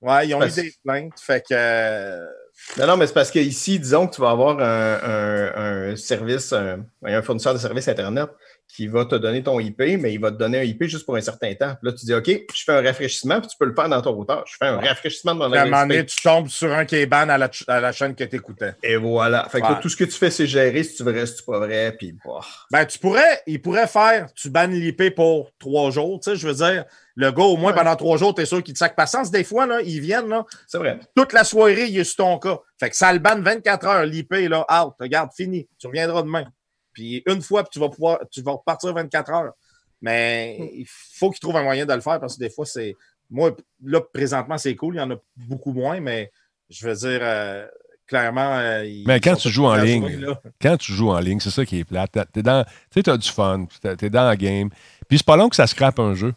[0.01, 1.19] Ouais, ils ont Parce- eu des plaintes.
[1.19, 2.25] Fait que euh,
[2.77, 6.53] Non, non, mais c'est parce qu'ici, disons que tu vas avoir un, un- un service,
[6.53, 8.29] un, un fournisseur de services Internet
[8.75, 11.15] qui va te donner ton IP, mais il va te donner un IP juste pour
[11.15, 11.75] un certain temps.
[11.81, 14.01] Puis là, tu dis, OK, je fais un rafraîchissement, puis tu peux le faire dans
[14.01, 14.43] ton routeur.
[14.47, 16.07] Je fais un rafraîchissement de mon à un moment donné, IP.
[16.07, 18.73] tu tombes sur un qui est ban à la, à la chaîne que tu écoutais.
[18.83, 19.47] Et voilà.
[19.49, 21.43] Fait que là, tout ce que tu fais, c'est gérer si tu veux rester, si
[21.45, 22.41] tu pas vrai, puis bah.
[22.71, 26.47] Ben, tu pourrais, il pourrait faire, tu bannes l'IP pour trois jours, tu sais, je
[26.47, 27.77] veux dire, le gars, au moins, Ouais.
[27.77, 29.31] pendant trois jours, t'es sûr qu'il te sac patience.
[29.31, 30.99] Des fois, là, ils viennent, là, C'est vrai.
[31.15, 32.59] toute la soirée, il est sur ton cas.
[32.79, 36.45] Fait que ça le banne 24 heures, l'IP, là, out, regarde, fini, tu reviendras demain.
[36.95, 39.51] Puis une fois, puis tu vas pouvoir, tu vas repartir 24 heures.
[40.01, 42.95] Mais il faut qu'il trouve un moyen de le faire parce que des fois, c'est,
[43.29, 46.31] moi, là, présentement, c'est cool, il y en a beaucoup moins, mais
[46.69, 47.65] je veux dire, euh,
[48.07, 50.33] clairement, euh, Mais quand tu joues en ligne, jouer.
[50.61, 52.11] Quand tu joues en ligne, c'est ça qui est plate.
[52.11, 54.69] T'as- T'es dans, tu t'as du fun, t'es t'es dans la game.
[55.07, 56.33] Puis c'est pas long que ça scrape un jeu.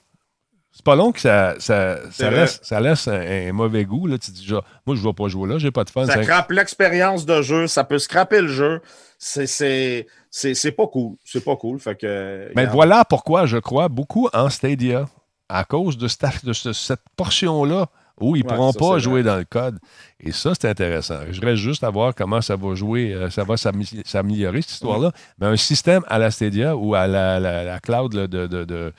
[0.70, 4.06] C'est pas long que ça, ça, ça laisse, ça laisse un, un mauvais goût.
[4.06, 4.16] Là.
[4.16, 6.06] Tu te dis, genre, moi, je ne vais pas jouer là, j'ai pas de fun.
[6.06, 8.80] Ça crappe l'expérience de jeu, ça peut scraper le jeu.
[9.18, 11.16] C'est- C'est pas cool.
[11.24, 11.78] C'est pas cool.
[11.80, 15.06] Fait que, Mais voilà pourquoi je crois beaucoup en Stadia.
[15.48, 17.86] À cause de, cette- de ce- cette portion-là
[18.20, 19.78] où ils ne Ouais, pourront ça, pas jouer dans le code.
[20.20, 21.20] Et ça, c'est intéressant.
[21.30, 24.72] Je reste juste à voir comment ça va jouer, euh, ça va s'amé- s'améliorer, cette
[24.72, 25.12] histoire-là.
[25.40, 28.64] Mais un système à la Stadia ou à la, la- la cloud là, de, de-
[28.64, 28.92] de-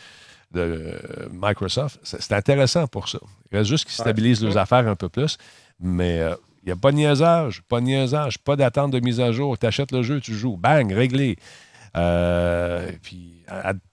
[0.53, 0.95] de,
[1.31, 3.19] Microsoft, c'est intéressant pour ça.
[3.51, 4.03] Il reste juste qu'ils Ouais.
[4.05, 5.37] stabilisent leurs affaires un peu plus.
[5.79, 6.33] Mais euh,
[6.69, 9.57] il n'y a pas de niaisage, pas de pas d'attente de mise à jour.
[9.57, 10.55] Tu achètes le jeu, tu joues.
[10.55, 11.37] Bang, réglé.
[11.97, 13.43] Euh, puis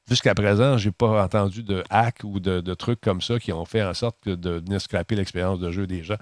[0.08, 3.82] jusqu'à présent, j'ai pas entendu de hack ou de, trucs comme ça qui ont fait
[3.82, 6.18] en sorte de venir scraper l'expérience de jeu des gens.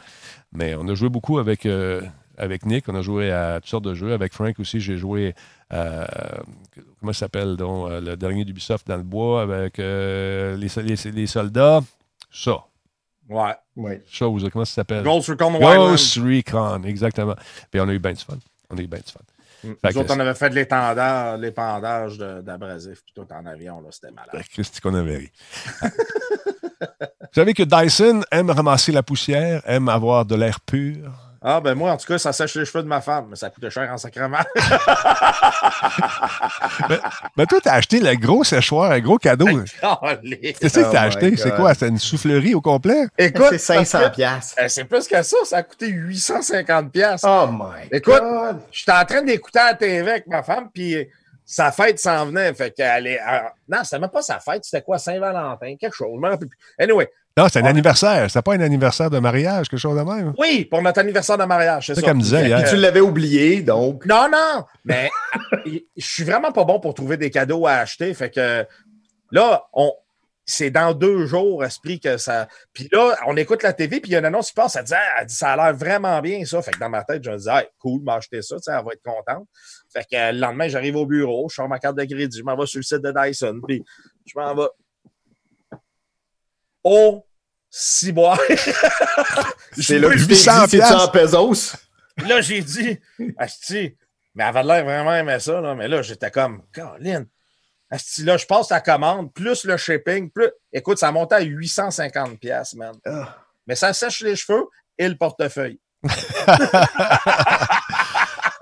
[0.53, 2.01] Mais on a joué beaucoup avec, euh,
[2.39, 4.13] avec Nick, on a joué à toutes sortes de jeux.
[4.13, 5.35] Avec Frank aussi, j'ai joué
[5.71, 6.07] à,
[7.01, 11.11] comment ça s'appelle donc, euh, le dernier d'Ubisoft dans le bois avec euh, les, les-
[11.11, 11.81] les soldats.
[12.31, 12.65] Ça,
[13.29, 13.55] Ouais.
[13.77, 13.93] Oui.
[14.11, 15.03] chose, comment ça s'appelle?
[15.03, 15.59] Ghost Recon.
[15.59, 17.35] Ghost Recon, exactement.
[17.71, 18.39] Puis on a eu bien du fun.
[18.71, 19.21] On a eu bien du fun.
[19.63, 19.69] Mm.
[19.83, 23.89] Nous que- autres, on avait fait de l'étendage, l'épandage d'abrasif, puis tout en avion, là,
[23.91, 24.31] c'était malade.
[24.33, 25.31] Ben, Christy qu'on avait ri.
[25.81, 31.11] Vous savez que Dyson aime ramasser la poussière, aime avoir de l'air pur.
[31.47, 33.51] Ah, ben moi, en tout cas, ça sèche les cheveux de ma femme, mais ça
[33.51, 34.39] coûtait cher en sacrement.
[37.37, 39.47] Mais toi, t'as acheté le gros séchoir, un gros cadeau.
[39.81, 40.55] Calé.
[40.59, 41.37] Qu'est-ce que Oh t'as my acheté?
[41.37, 41.75] C'est quoi?
[41.75, 43.07] C'est une soufflerie au complet?
[43.19, 44.55] Écoute, C'est 500 parce que- piastres.
[44.63, 47.23] Euh, C'est plus que ça, ça a coûté 850 pièces.
[47.27, 48.23] Oh my Écoute.
[48.73, 51.07] J'étais en train d'écouter à la TV avec ma femme, puis
[51.45, 52.53] sa fête s'en venait.
[52.55, 53.21] Fait qu'elle est.
[53.27, 56.19] elle- Non, c'était même pas sa fête, c'était quoi, Saint-Valentin, quelque chose.
[56.79, 57.69] Anyway, Non, c'est un Ouais.
[57.71, 58.31] anniversaire.
[58.31, 60.33] C'était pas un anniversaire de mariage, quelque chose de même?
[60.39, 62.03] oui, pour notre anniversaire de mariage, c'est ça.
[62.03, 62.63] comme disait Fait hier.
[62.65, 64.07] que- Tu l'avais oublié, donc.
[64.07, 65.11] Non, non, mais
[65.67, 68.15] je suis vraiment pas bon pour trouver des cadeaux à acheter.
[68.15, 68.65] Fait que
[69.33, 69.93] là, on.
[70.47, 72.49] C'est dans deux jours, esprit, que ça.
[72.75, 74.85] Puis là, on écoute la TV, puis il y a une annonce qui passe, elle
[74.85, 76.61] dit, Ah, elle dit ça a l'air vraiment bien, ça.
[76.61, 78.73] Fait que dans ma tête, je me dis, hey, cool, m'a acheté ça, tu sais,
[78.73, 79.49] elle va être contente.
[79.91, 82.45] Fait que euh, le lendemain, j'arrive au bureau, je sors ma carte de crédit, je
[82.45, 83.83] m'en vais sur le site de Dyson, puis
[84.27, 84.69] je m'en vais.
[86.85, 87.27] Oh,
[87.71, 88.39] si bois.
[89.77, 91.03] C'est t'es 800 dit, c'est piastres.
[91.03, 91.77] en pesos.
[92.19, 93.01] Là, j'ai dit,
[93.37, 93.97] Asti,
[94.35, 95.75] mais elle avait l'air vraiment aimé ça, là.
[95.75, 97.27] Mais là, j'étais comme, Caroline,
[97.91, 100.51] Asti, là, je passe la commande, plus le shipping, plus.
[100.73, 102.95] Écoute, ça montait à 850 pièces, man.
[103.05, 103.37] Ah.
[103.67, 104.67] Mais ça sèche les cheveux
[104.97, 105.81] et le portefeuille.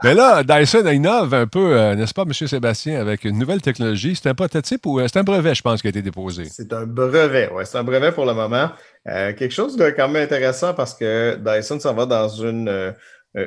[0.05, 2.33] Mais là, Dyson innove un peu, euh, n'est-ce pas, M.
[2.33, 4.17] Sébastien, avec une nouvelle technologie.
[4.17, 6.45] C'est un prototype ou euh, c'est un brevet, je pense, qui a été déposé?
[6.47, 8.71] C'est un brevet, ouais, c'est un brevet pour le moment.
[9.09, 12.95] Euh, quelque chose de quand même intéressant parce que Dyson s'en va dans une,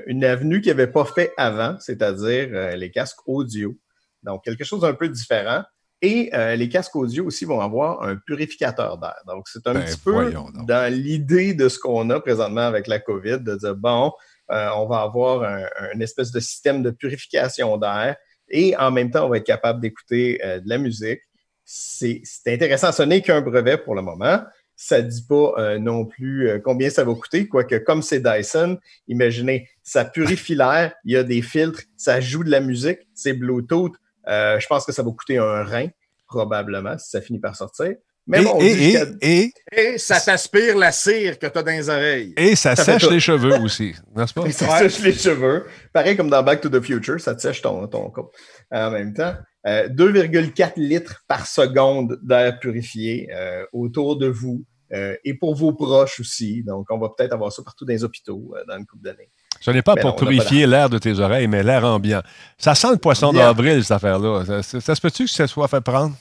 [0.07, 3.75] une avenue qu'il n'avait pas fait avant, c'est-à-dire les casques audio.
[4.23, 5.63] Donc, quelque chose d'un peu différent.
[6.01, 9.15] Et euh, les casques audio aussi vont avoir un purificateur d'air.
[9.27, 10.51] Donc, c'est un Ben, petit peu donc.
[10.67, 14.11] dans l'idée de ce qu'on a présentement avec la COVID, de dire, bon,
[14.51, 18.15] euh, on va avoir un, un espèce de système de purification d'air
[18.49, 21.21] et en même temps, on va être capable d'écouter euh, de la musique.
[21.63, 22.91] C'est intéressant.
[22.91, 24.43] Ce n'est qu'un brevet pour le moment,
[24.75, 28.77] ça ne dit pas euh, non plus combien ça va coûter, quoique comme c'est Dyson,
[29.07, 33.33] imaginez, ça purifie l'air, il y a des filtres, ça joue de la musique, c'est
[33.33, 33.93] Bluetooth.
[34.27, 35.87] Je pense que ça va coûter un rein,
[36.27, 37.95] probablement, si ça finit par sortir.
[38.27, 42.33] Mais bon, et, et, et, ça t'aspire la cire que tu as dans les oreilles.
[42.37, 44.49] Et ça, sèche les cheveux aussi, n'est-ce pas?
[44.51, 45.65] ça sèche les cheveux.
[45.93, 48.35] Pareil comme dans Back to the Future, ça te sèche ton, ton couple
[48.71, 49.35] en même temps.
[49.65, 53.27] 2,4 litres par seconde d'air purifié
[53.73, 54.65] autour de vous.
[54.93, 56.63] Euh, et pour vos proches aussi.
[56.63, 59.29] Donc, on va peut-être avoir ça partout dans les hôpitaux euh, dans une couple d'années.
[59.59, 62.21] Ce n'est pas pour purifier l'air de tes oreilles, mais l'air ambiant.
[62.57, 64.61] Ça sent le poisson d'avril, cette affaire-là.
[64.61, 66.15] Ça, se peut-tu que ça soit fait prendre?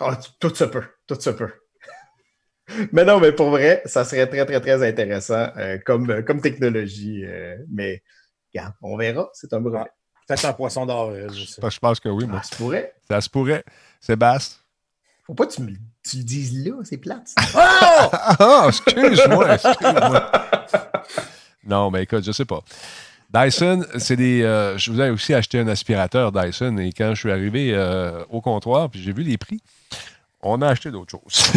[0.00, 0.84] Ah, tout se peut.
[1.06, 1.52] Tout se peut.
[2.92, 7.24] mais non, mais pour vrai, ça serait très, très, très intéressant euh, comme, comme technologie.
[7.70, 8.02] mais,
[8.54, 9.28] regarde, on verra.
[9.32, 9.90] C'est un brevet.
[10.26, 11.28] Peut-être un poisson d'avril.
[11.32, 12.26] Je, pense que oui.
[12.26, 12.42] Moi.
[12.42, 12.94] Ça se pourrait.
[13.08, 13.64] Ça se pourrait.
[14.00, 14.58] Sébastien?
[15.24, 15.72] Faut pas que tu me
[16.08, 17.34] tu le dises là, c'est plate.
[17.54, 17.58] Oh!
[18.40, 18.64] oh!
[18.68, 20.32] excuse-moi, excuse-moi.
[21.64, 22.62] non, mais écoute, je sais pas.
[23.32, 24.42] Dyson, c'est des.
[24.42, 28.40] Euh, je voulais aussi acheter un aspirateur Dyson et quand je suis arrivé euh, au
[28.40, 29.60] comptoir puis j'ai vu les prix,
[30.42, 31.52] on a acheté d'autres choses.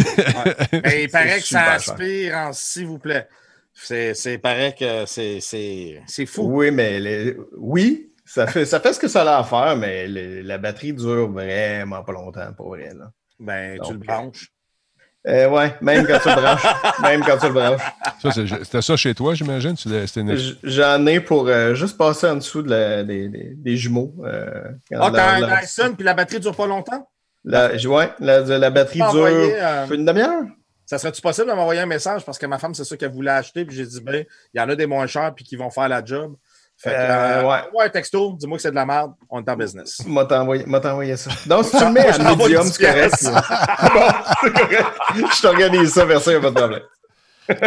[0.72, 3.28] Mais il paraît que ça aspire s'il vous plaît.
[3.72, 6.42] C'est paraît que c'est fou.
[6.42, 10.58] Oui, mais oui, ça fait, ça fait ce que ça a à faire, mais la
[10.58, 12.92] batterie dure vraiment pas longtemps pour vrai.
[12.94, 13.10] Là.
[13.38, 14.52] Ben, tu le branches.
[15.26, 16.66] Euh, ouais, même quand tu le branches.
[17.02, 17.82] même quand tu le branches.
[18.62, 19.74] C'était ça chez toi, j'imagine?
[20.62, 24.14] J'en ai pour euh, juste passer en dessous de des, des, des, jumeaux.
[24.24, 27.06] Euh, ah, t'as un Dyson puis la batterie dure pas longtemps?
[27.44, 30.44] La, ouais, la, la batterie dure euh, une demi-heure.
[30.86, 32.24] Ça serait-tu possible de m'envoyer un message?
[32.24, 34.60] Parce que ma femme, c'est ça qu'elle voulait acheter, puis j'ai dit, ben, il y
[34.60, 36.34] en a des moins chers puis qui vont faire la job.
[36.82, 37.58] Fait que, euh, ouais.
[37.74, 40.02] ouais, texto, dis-moi que c'est de la merde, on est en business.
[40.06, 41.30] M'a t'envoyé ça.
[41.44, 43.22] Donc, si tu le mets à medium, c'est correct.
[43.22, 44.08] bon,
[44.42, 44.86] c'est correct.
[45.14, 46.82] Je t'organise ça, merci, il n'y a pas de problème.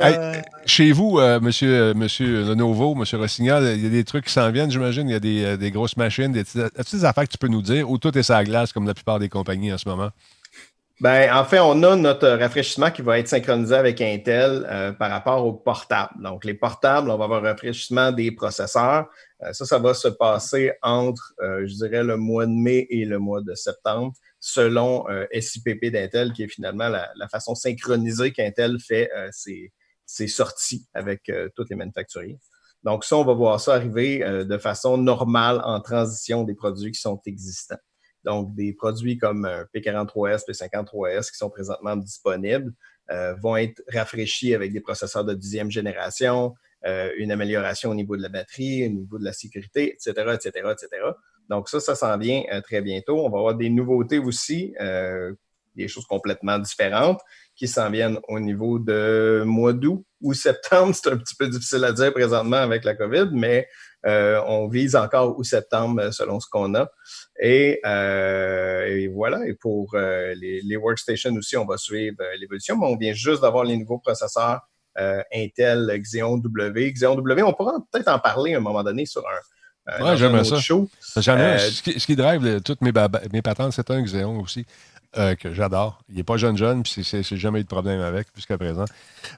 [0.00, 0.34] Euh.
[0.64, 4.50] chez vous, euh, monsieur, monsieur Lenovo, monsieur Rossignol, il y a des trucs qui s'en
[4.50, 5.08] viennent, j'imagine.
[5.08, 6.32] Il y a des, des grosses machines.
[6.32, 8.72] Des, as-tu des affaires que tu peux nous dire ou tout est sur la glace
[8.72, 10.10] comme la plupart des compagnies en ce moment?
[10.98, 15.10] Ben, en fait, on a notre rafraîchissement qui va être synchronisé avec Intel euh, par
[15.10, 16.22] rapport aux portables.
[16.22, 19.06] Donc, les portables, on va avoir un rafraîchissement des processeurs.
[19.42, 23.04] Euh, ça, ça va se passer entre, euh, je dirais, le mois de mai et
[23.04, 25.04] le mois de septembre, selon
[25.38, 29.72] SIPP d'Intel, qui est finalement la, façon synchronisée qu'Intel fait ses,
[30.06, 32.38] ses, sorties avec toutes les manufacturiers.
[32.84, 37.00] Donc, ça, on va voir ça arriver de façon normale en transition des produits qui
[37.00, 37.78] sont existants.
[38.26, 42.72] Donc, des produits comme P43S, P53S qui sont présentement disponibles
[43.12, 46.54] euh, vont être rafraîchis avec des processeurs de dixième génération,
[46.84, 50.50] euh, une amélioration au niveau de la batterie, au niveau de la sécurité, etc., etc.,
[50.72, 50.88] etc.
[51.48, 53.24] Donc, ça, ça s'en vient euh, très bientôt.
[53.24, 54.74] On va avoir des nouveautés aussi,
[55.76, 57.20] des choses complètement différentes
[57.54, 60.94] qui s'en viennent au niveau de mois d'août ou septembre.
[61.00, 64.96] C'est un petit peu difficile à dire présentement avec la COVID, mais euh, on vise
[64.96, 66.88] encore août septembre euh, selon ce qu'on a.
[67.40, 73.12] Et, euh, voilà, et pour les, workstations aussi, on va suivre l'évolution, mais on vient
[73.12, 74.60] juste d'avoir les nouveaux processeurs
[75.34, 76.92] Intel Xeon W.
[76.92, 80.42] Xeon W, on pourra peut-être en parler à un moment donné sur un, ouais, j'aime
[80.42, 80.58] ça.
[80.58, 80.88] Show.
[81.00, 82.92] ce, qui, drive toutes mes,
[83.32, 84.64] mes patentes, c'est un Xeon aussi.
[85.18, 85.98] Euh, que j'adore.
[86.10, 88.84] Il n'est pas jeune jeune, puis c'est jamais eu de problème avec jusqu'à présent.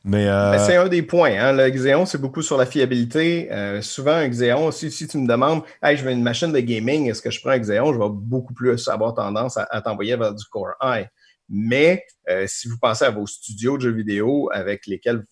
[0.03, 1.39] Mais, euh, c'est un des points.
[1.39, 1.53] Hein.
[1.53, 3.49] Le Xeon, c'est beaucoup sur la fiabilité.
[3.53, 6.59] Euh, souvent, un Xeon, si, si tu me demandes, hey, je veux une machine de
[6.59, 10.17] gaming, est-ce que je prends un Xeon, je vais beaucoup plus avoir tendance à, t'envoyer
[10.17, 11.05] vers du Core i.
[11.49, 12.05] Mais
[12.47, 15.25] si vous pensez à vos studios de jeux vidéo avec lesquels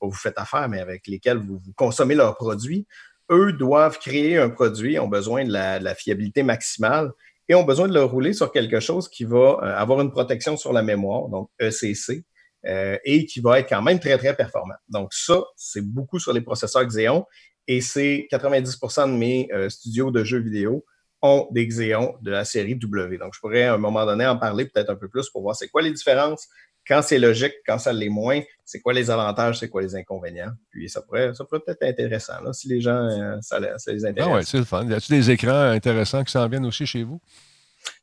[0.00, 2.86] vous faites affaire, mais avec lesquels vous, consommez leurs produits,
[3.30, 7.12] eux doivent créer un produit, ont besoin de la fiabilité maximale
[7.48, 10.56] et ont besoin de le rouler sur quelque chose qui va euh, avoir une protection
[10.56, 12.24] sur la mémoire, donc ECC,
[12.66, 14.74] euh, et qui va être quand même très, très performant.
[14.88, 17.24] Donc ça, c'est beaucoup sur les processeurs Xeon,
[17.68, 20.84] et c'est 90% de mes euh, studios de jeux vidéo
[21.22, 23.18] ont des Xeon de la série W.
[23.18, 25.56] Donc je pourrais à un moment donné en parler peut-être un peu plus pour voir
[25.56, 26.48] c'est quoi les différences,
[26.86, 30.52] quand c'est logique, quand ça l'est moins, c'est quoi les avantages, c'est quoi les inconvénients?
[30.70, 34.28] Puis ça pourrait, ça pourrait être intéressant là, si les gens, euh, ça, les intéresse.
[34.30, 34.84] Ah ouais, c'est le fun.
[34.84, 37.20] Y a-t-il des écrans intéressants qui s'en viennent aussi chez vous?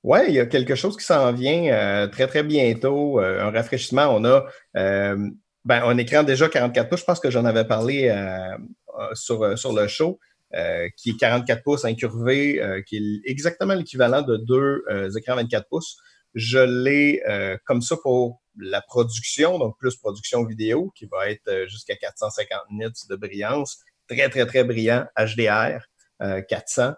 [0.03, 3.19] Oui, il y a quelque chose qui s'en vient euh, très, très bientôt.
[3.19, 4.07] Euh, un rafraîchissement.
[4.15, 4.45] On a
[5.65, 6.99] ben, un écran déjà 44 pouces.
[6.99, 8.13] Je pense que j'en avais parlé
[9.13, 10.19] sur, sur le show.
[10.97, 14.84] qui est 44 pouces incurvé, qui est exactement l'équivalent de deux
[15.17, 15.97] écrans 24 pouces.
[16.34, 17.21] Je l'ai
[17.65, 22.62] comme ça pour la production, donc plus production vidéo, qui va être euh, jusqu'à 450
[22.72, 25.82] nits de brillance, très, très, très brillant, HDR,
[26.47, 26.82] 400.
[26.82, 26.91] Euh,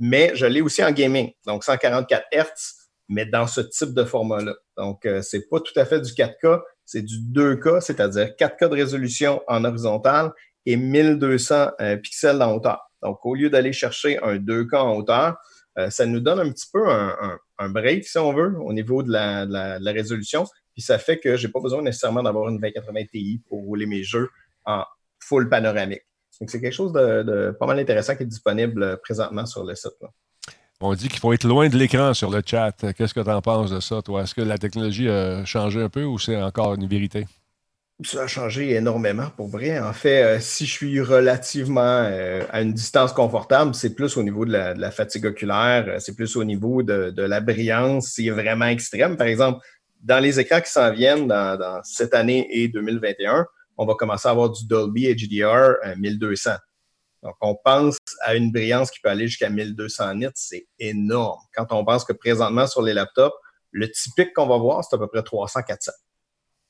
[0.00, 4.54] Mais je l'ai aussi en gaming, donc 144 Hz, mais dans ce type de format-là.
[4.76, 8.74] Donc, euh, c'est pas tout à fait du 4K, c'est du 2K, c'est-à-dire 4K de
[8.74, 10.32] résolution en horizontale
[10.66, 12.80] et 1200 euh, pixels en hauteur.
[13.02, 15.36] Donc, au lieu d'aller chercher un 2K en hauteur,
[15.78, 19.12] euh, ça nous donne un petit peu un, break, si on veut, au niveau de
[19.12, 20.44] la, résolution.
[20.74, 24.02] Puis ça fait que j'ai pas besoin nécessairement d'avoir une 2080 Ti pour rouler mes
[24.02, 24.28] jeux
[24.66, 24.84] en
[25.20, 26.02] full panoramique.
[26.40, 29.92] Donc, c'est quelque chose de, pas mal intéressant qui est disponible présentement sur le site.
[30.80, 32.72] On dit qu'il faut être loin de l'écran sur le chat.
[32.96, 34.22] Qu'est-ce que tu en penses de ça, toi?
[34.22, 37.26] Est-ce que la technologie a changé un peu ou c'est encore une vérité?
[38.02, 39.78] Ça a changé énormément pour vrai.
[39.78, 44.24] En fait, euh, si je suis relativement euh, à une distance confortable, c'est plus au
[44.24, 48.66] niveau de la, fatigue oculaire, euh, c'est plus au niveau de, la brillance, c'est vraiment
[48.66, 49.16] extrême.
[49.16, 49.64] Par exemple,
[50.04, 53.46] dans les écrans qui s'en viennent dans, cette année et 2021,
[53.76, 56.52] on va commencer à avoir du Dolby HDR 1200.
[57.22, 61.40] Donc, on pense à une brillance qui peut aller jusqu'à 1200 nits, c'est énorme.
[61.54, 63.34] Quand on pense que présentement sur les laptops,
[63.70, 65.88] le typique qu'on va voir, c'est à peu près 300-400.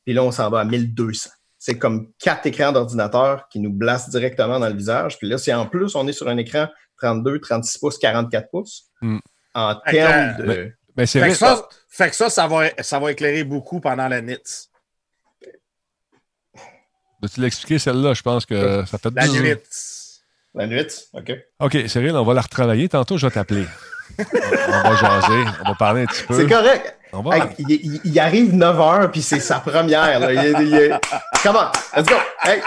[0.04, 1.28] Puis là, on s'en va à 1200.
[1.58, 5.18] C'est comme quatre écrans d'ordinateur qui nous blastent directement dans le visage.
[5.18, 6.68] Puis là, si en plus, on est sur un écran
[7.02, 9.18] 32, 36 pouces, 44 pouces, hmm.
[9.54, 10.72] en termes de.
[10.96, 11.66] Mais, c'est ça,
[11.96, 14.70] fait que ça, ça va, ça va éclairer beaucoup pendant la NITS.
[17.20, 18.14] Peux-tu l'expliquer, celle-là?
[18.14, 19.56] Je pense que ça fait La nuit.
[20.54, 21.32] La nuit, OK.
[21.60, 22.88] OK, Cyril, on va la retravailler.
[22.88, 23.66] Tantôt, je vais t'appeler.
[24.18, 26.36] on va jaser, on va parler un petit peu.
[26.36, 26.94] C'est correct
[28.04, 30.20] il, arrive 9 h puis c'est sa première.
[31.42, 31.70] Comment?
[31.96, 32.16] Let's go!
[32.42, 32.60] Hey!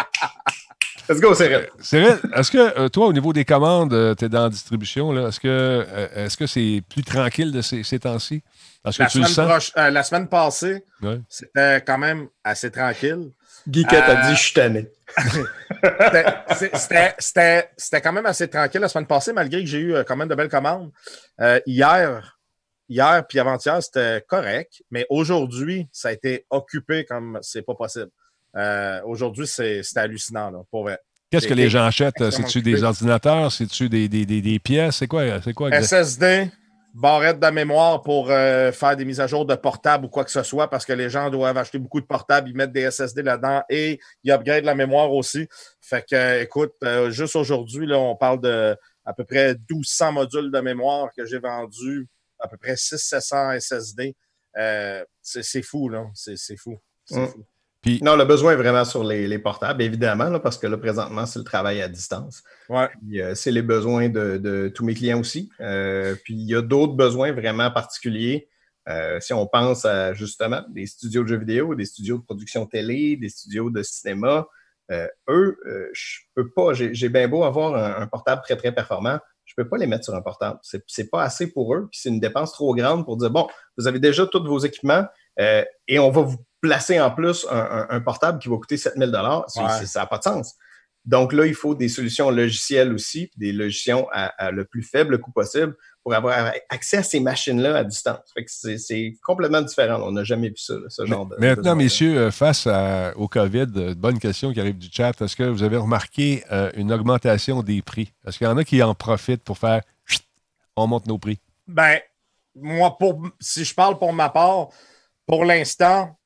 [1.10, 1.68] Let's go, Cyril.
[1.80, 5.28] Cyril, est-ce que euh, toi, au niveau des commandes, euh, tu es dans la distribution,
[5.28, 8.44] est-ce que euh, est-ce que c'est plus tranquille de ces, temps-ci?
[8.84, 9.72] Parce que la, tu semaine le sens?
[9.76, 10.86] la semaine passée,
[11.30, 13.32] c'était quand même assez tranquille.
[13.68, 14.90] Guiquette a dit je suis tanné.
[17.18, 20.36] c'était quand même assez tranquille la semaine passée, malgré que j'ai eu quand même de
[20.36, 20.92] belles commandes.
[21.66, 22.38] hier,
[22.90, 28.10] hier puis avant-hier, c'était correct, mais aujourd'hui, ça a été occupé comme c'est pas possible.
[28.56, 31.00] Euh, aujourd'hui, c'est hallucinant, là, pour vrai.
[31.30, 32.32] Qu'est-ce que les gens achètent?
[32.32, 33.52] C'est-tu des ordinateurs?
[33.52, 34.98] C'est-tu des, des, des, pièces?
[34.98, 35.24] C'est quoi,
[35.56, 36.50] quoi SSD,
[36.98, 40.32] barrette de mémoire pour euh, faire des mises à jour de portables ou quoi que
[40.32, 43.22] ce soit, parce que les gens doivent acheter beaucoup de portables, ils mettent des SSD
[43.22, 45.48] là-dedans et ils upgradent la mémoire aussi.
[45.80, 48.76] Fait que, écoute, euh, juste aujourd'hui, on parle de
[49.06, 52.08] à peu près 1200 modules de mémoire que j'ai vendus
[52.40, 54.16] à peu près 600-700 SSD.
[54.58, 56.06] Euh, c'est fou, là.
[56.16, 56.80] C'est fou.
[57.12, 57.28] Mm.
[57.28, 57.46] fou.
[57.88, 61.40] Puis, non, le besoin est vraiment sur les, portables, évidemment, parce que là, présentement, c'est
[61.40, 62.44] le travail à distance.
[62.68, 62.90] Ouais.
[63.16, 65.50] Euh, c'est les besoins de, tous mes clients aussi.
[65.62, 68.50] Euh, puis, il y a d'autres besoins vraiment particuliers.
[69.22, 73.16] si on pense à justement des studios de jeux vidéo, des studios de production télé,
[73.16, 74.48] des studios de cinéma,
[75.30, 75.58] eux,
[75.94, 79.70] je peux pas, j'ai bien beau avoir un, portable très, très performant, je ne peux
[79.70, 80.60] pas les mettre sur un portable.
[80.62, 83.48] Ce n'est pas assez pour eux, puis c'est une dépense trop grande pour dire, bon,
[83.78, 85.06] vous avez déjà tous vos équipements
[85.40, 89.46] euh, et on va vous placer en plus un, portable qui va coûter 7000 dollars.
[89.50, 90.56] Ça n'a pas de sens.
[91.08, 95.32] Donc là, il faut des solutions logicielles aussi, des logiciels à, le plus faible coût
[95.32, 98.34] possible pour avoir accès à ces machines-là à distance.
[98.46, 100.02] c'est complètement différent.
[100.06, 101.38] On n'a jamais vu ça, ce genre de.
[101.40, 102.68] Maintenant, messieurs, euh, face
[103.16, 105.22] au COVID, euh, bonne question qui arrive du chat.
[105.22, 108.12] Est-ce que vous avez remarqué euh, une augmentation des prix?
[108.26, 109.82] Est-ce qu'il y en a qui en profitent pour faire
[110.76, 111.40] on monte nos prix?
[111.68, 112.00] Ben,
[112.54, 114.70] moi, pour, si je parle pour ma part,
[115.26, 116.18] pour l'instant,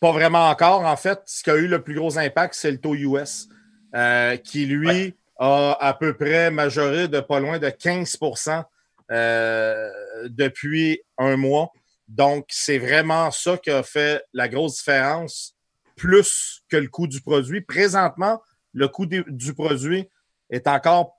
[0.00, 0.84] pas vraiment encore.
[0.84, 3.48] En fait, ce qui a eu le plus gros impact, c'est le taux US.
[3.92, 8.64] Euh, qui lui a à peu près majoré de pas loin de 15%
[9.10, 9.90] euh,
[10.28, 11.72] depuis un mois.
[12.06, 15.56] Donc, c'est vraiment ça qui a fait la grosse différence,
[15.96, 17.62] plus que le coût du produit.
[17.62, 18.40] Présentement,
[18.72, 20.08] le coût du produit
[20.50, 21.16] est encore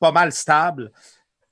[0.00, 0.90] pas mal stable.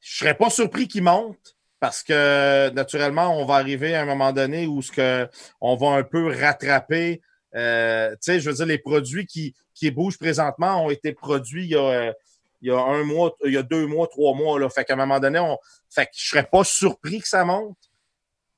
[0.01, 4.07] Je ne serais pas surpris qu'il monte parce que naturellement, on va arriver à un
[4.07, 5.29] moment donné où ce que
[5.61, 7.21] on va un peu rattraper
[7.57, 11.65] euh, tu sais, je veux dire, les produits qui, qui bougent présentement ont été produits
[11.65, 12.13] il y a, euh,
[12.61, 14.59] il y a un mois, il y a deux mois, trois mois.
[14.59, 14.69] Là.
[14.69, 15.59] Fait qu'à un moment donné, on,
[15.89, 17.79] fait que je serais pas surpris que ça monte.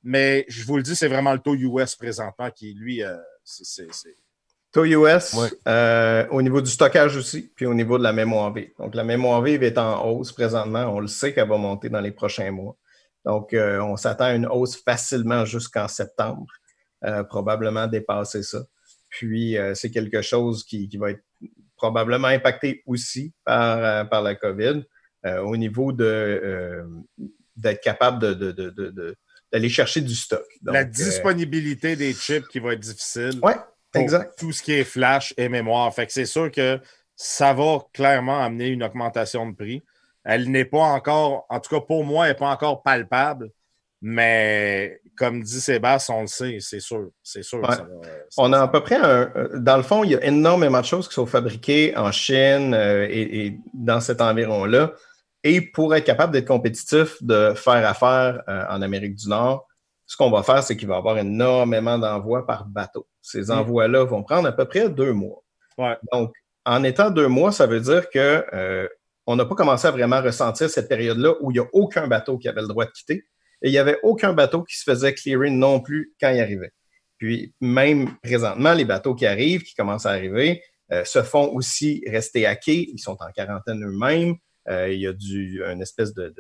[0.03, 3.89] Mais je vous le dis, c'est vraiment le taux US présentement qui, lui, euh, c'est.
[4.71, 5.35] Taux US,
[6.31, 8.71] au niveau du stockage aussi, puis au niveau de la mémoire vive.
[8.79, 10.85] Donc, la mémoire vive est en hausse présentement.
[10.95, 12.77] On le sait qu'elle va monter dans les prochains mois.
[13.29, 16.47] Donc, on s'attend à une hausse facilement jusqu'en septembre,
[17.29, 18.65] probablement dépasser ça.
[19.09, 21.23] Puis, euh, c'est quelque chose qui, va être
[21.77, 24.83] probablement impacté aussi par, euh, par la COVID
[25.27, 26.85] euh, au niveau de
[27.57, 29.17] d'être capable de,
[29.53, 30.45] d'aller chercher du stock.
[30.63, 33.41] la disponibilité des chips qui va être difficile.
[33.43, 33.53] Oui,
[33.95, 34.39] exact.
[34.39, 35.93] Tout ce qui est flash et mémoire.
[35.93, 36.79] Fait que c'est sûr que
[37.17, 39.83] ça va clairement amener une augmentation de prix.
[40.29, 43.51] Elle n'est pas encore, en tout cas pour moi, elle n'est pas encore palpable.
[44.03, 47.09] Mais comme dit Sébastien, on le sait, c'est sûr.
[47.23, 47.63] C'est sûr.
[48.37, 49.33] on a à peu près un.
[49.55, 53.09] Dans le fond, il y a énormément de choses qui sont fabriquées en Chine euh,
[53.09, 54.93] et, dans cet environ-là.
[55.45, 59.67] Et pour être capable d'être compétitif, de faire affaire euh, en Amérique du Nord,
[60.05, 63.07] ce qu'on va faire, c'est qu'il va y avoir énormément d'envois par bateau.
[63.23, 63.53] Ces mm.
[63.53, 65.43] envois-là vont prendre à peu près deux mois.
[66.13, 66.35] Donc,
[66.67, 68.89] en étant deux mois, ça veut dire que euh,
[69.31, 72.39] on n'a pas commencé à vraiment ressentir cette période-là où il n'y a aucun bateau
[72.39, 73.27] qui avait le droit de quitter
[73.61, 76.73] et il n'y avait aucun bateau qui se faisait clearer non plus quand il arrivait.
[77.19, 80.63] Puis même présentement, les bateaux qui arrivent, qui commencent à arriver,
[80.93, 82.89] euh, se font aussi rester à quai.
[82.91, 84.37] Ils sont en quarantaine eux-mêmes.
[84.71, 86.35] Euh, il y a du, une espèce de,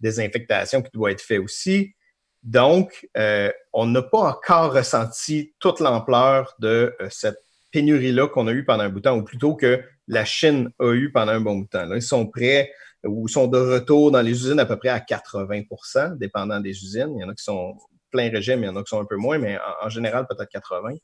[0.00, 1.94] désinfectation qui doit être fait aussi.
[2.42, 7.38] Donc, euh, on n'a pas encore ressenti toute l'ampleur de cette
[7.72, 10.92] pénurie-là qu'on a eue pendant un bout de temps, ou plutôt que la Chine a
[10.92, 11.86] eu pendant un bon bout de temps.
[11.86, 12.72] Là, ils sont prêts
[13.04, 17.14] ou sont de retour dans les usines à peu près à 80% dépendant des usines.
[17.16, 17.76] Il y en a qui sont
[18.10, 20.48] plein régime, il y en a qui sont un peu moins, mais en, général, peut-être
[20.48, 20.94] 80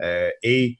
[0.00, 0.76] euh, Et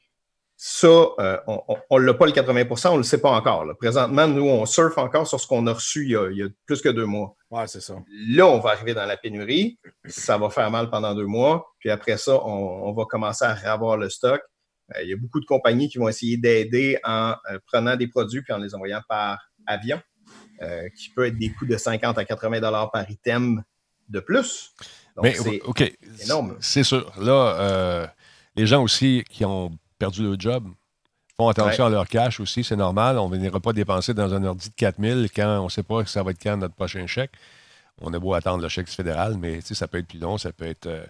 [0.61, 3.65] ça, euh, on ne l'a pas le 80% on ne le sait pas encore.
[3.79, 6.89] Présentement, nous, on surfe encore sur ce qu'on a reçu il y a, plus que
[6.89, 7.37] deux mois.
[7.51, 7.95] Ouais, c'est ça.
[8.29, 9.79] Là, on va arriver dans la pénurie.
[10.07, 11.73] Ça va faire mal pendant deux mois.
[11.79, 14.41] Puis après ça, on, va commencer à avoir le stock.
[14.95, 17.35] Euh, il y a beaucoup de compagnies qui vont essayer d'aider en
[17.67, 20.01] prenant des produits puis en les envoyant par avion.
[20.61, 23.63] Euh, qui peut être des coûts de 50 à 80 dollars par item
[24.09, 24.73] de plus.
[25.15, 25.63] Donc, c'est
[26.25, 26.57] énorme.
[26.61, 27.13] C'est sûr.
[27.17, 28.07] Là, euh,
[28.57, 29.71] les gens aussi qui ont
[30.01, 30.69] perdu leur job
[31.37, 33.19] font attention à leur cash aussi, c'est normal.
[33.19, 36.03] On ne viendra pas dépenser dans un ordi de 4000 quand on ne sait pas
[36.03, 37.33] que ça va être quand notre prochain chèque.
[38.01, 40.67] On a beau attendre le chèque fédéral, mais ça peut être plus long, ça peut
[40.67, 40.87] être.
[40.87, 41.07] Euh,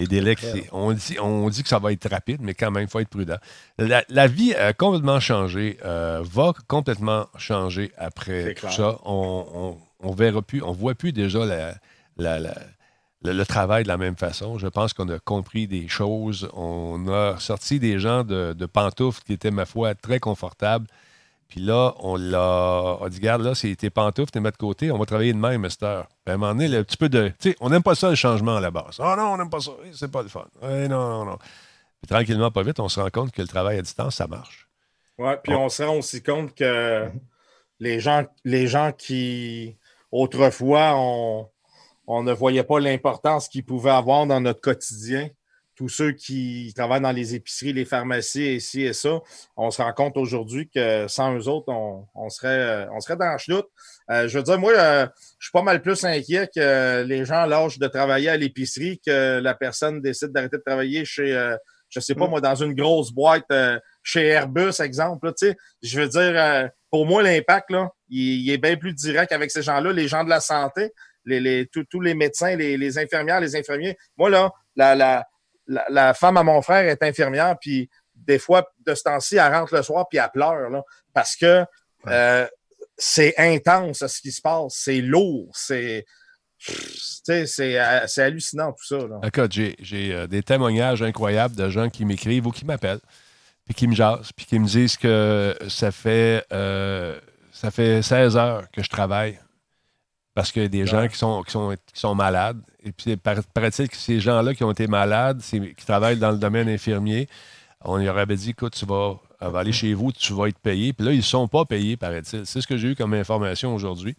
[0.00, 0.34] les délais,
[0.72, 3.10] on dit, on dit que ça va être rapide, mais quand même, il faut être
[3.10, 3.36] prudent.
[3.78, 8.98] La, vie a complètement changé, euh, va complètement changer après tout ça.
[9.04, 11.40] On, on, verra plus, on voit plus déjà
[12.16, 14.56] le, travail de la même façon.
[14.56, 16.48] Je pense qu'on a compris des choses.
[16.54, 20.86] On a sorti des gens de, de pantoufles qui étaient, ma foi, très confortables.
[21.50, 24.92] Puis là, on l'a on dit, regarde, là, c'est tes pantoufles, t'es mis de côté,
[24.92, 26.02] on va travailler de même, Mister.
[26.26, 27.32] À un moment donné, un petit peu de.
[27.40, 29.00] Tu sais, on n'aime pas ça, le changement à la base.
[29.00, 29.72] Oh non, on n'aime pas ça.
[29.92, 30.46] C'est pas le fun.
[30.62, 31.38] non, non, non.
[32.00, 34.68] Puis tranquillement, pas vite, on se rend compte que le travail à distance, ça marche.
[35.18, 37.08] Oui, puis on se rend aussi compte que
[37.80, 39.76] les gens, les gens qui,
[40.12, 41.48] autrefois, on,
[42.06, 45.28] on ne voyait pas l'importance qu'ils pouvaient avoir dans notre quotidien,
[45.80, 49.18] tous ceux qui travaillent dans les épiceries, les pharmacies, et ci et ça,
[49.56, 53.24] on se rend compte aujourd'hui que sans eux autres, on, serait, euh, on serait dans
[53.24, 53.64] la chenoute.
[54.10, 55.06] Euh, je veux dire, moi, euh,
[55.38, 59.40] je suis pas mal plus inquiet que les gens lâchent de travailler à l'épicerie que
[59.40, 61.54] la personne décide d'arrêter de travailler chez,
[61.88, 62.30] je sais pas mm.
[62.30, 63.50] moi, dans une grosse boîte
[64.02, 65.32] chez Airbus, exemple.
[65.34, 69.62] sais, je veux dire, pour moi, l'impact, là, il, est bien plus direct avec ces
[69.62, 70.92] gens-là, les gens de la santé,
[71.24, 73.96] les, les tous les médecins, les, les, infirmières, les infirmiers.
[74.18, 75.26] Moi, là, la, la,
[75.88, 79.74] la, femme à mon frère est infirmière, puis des fois, de ce temps-ci, elle rentre
[79.74, 80.68] le soir, puis elle pleure,
[81.14, 81.64] parce que
[82.06, 82.46] euh,
[82.96, 86.04] c'est intense ce qui se passe, c'est lourd, c'est.
[87.30, 87.78] Euh, c'est
[88.18, 88.98] hallucinant tout ça.
[89.48, 89.76] j'ai
[90.12, 93.00] euh, des témoignages incroyables de gens qui m'écrivent ou qui m'appellent,
[93.64, 98.70] puis qui me jasent, puis qui me disent que ça fait, ça fait 16 heures
[98.72, 99.38] que je travaille
[100.34, 102.60] parce qu'il y a des gens qui sont, qui sont, qui sont malades.
[102.82, 106.68] Et puis, paraît-il que ces gens-là qui ont été malades, qui travaillent dans le domaine
[106.68, 107.28] infirmier,
[107.84, 110.92] on leur avait dit, écoute, tu vas, aller chez vous, tu vas être payé.
[110.92, 112.46] Puis là, ils ne sont pas payés, paraît-il.
[112.46, 114.16] C'est ce que j'ai eu comme information aujourd'hui.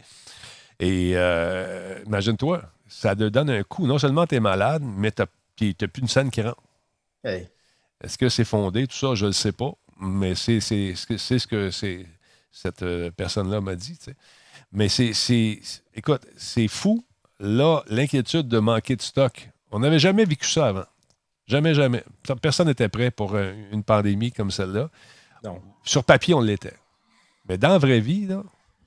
[0.80, 3.86] Et euh, imagine-toi, ça te donne un coup.
[3.86, 6.62] Non seulement tu es malade, mais tu n'as plus une scène qui rentre.
[8.03, 9.14] Est-ce que c'est fondé, tout ça?
[9.14, 9.74] Je ne le sais pas.
[9.99, 11.70] Mais c'est ce que
[12.51, 13.97] cette euh, personne-là m'a dit.
[14.72, 15.11] Mais c'est,
[15.95, 17.05] écoute, c'est fou,
[17.39, 19.49] là, l'inquiétude de manquer de stock.
[19.72, 20.86] On n'avait jamais vécu ça avant.
[21.47, 22.03] Jamais, jamais.
[22.41, 24.89] Personne n'était prêt pour une pandémie comme celle-là.
[25.84, 26.76] Sur papier, on l'était.
[27.49, 28.28] Mais dans la vraie vie,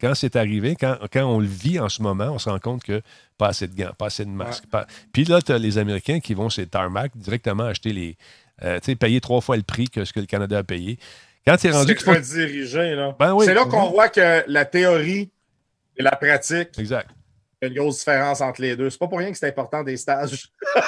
[0.00, 3.02] quand c'est arrivé, quand, on le vit en ce moment, on se rend compte que
[3.36, 4.64] pas assez de gants, pas assez de masques.
[5.12, 8.16] Puis là, tu as les Américains qui vont chez Tarmac directement acheter les.
[8.62, 10.98] Euh, tu sais, payer trois fois le prix que ce que le Canada a payé.
[11.46, 11.94] Quand c'est rendu.
[11.98, 13.16] C'est là.
[13.18, 15.30] Ben c'est là qu'on voit que la théorie
[15.96, 16.78] et la pratique.
[16.78, 17.10] Exact.
[17.62, 18.90] Il y a une grosse différence entre les deux.
[18.90, 20.50] C'est pas pour rien que c'est important des stages.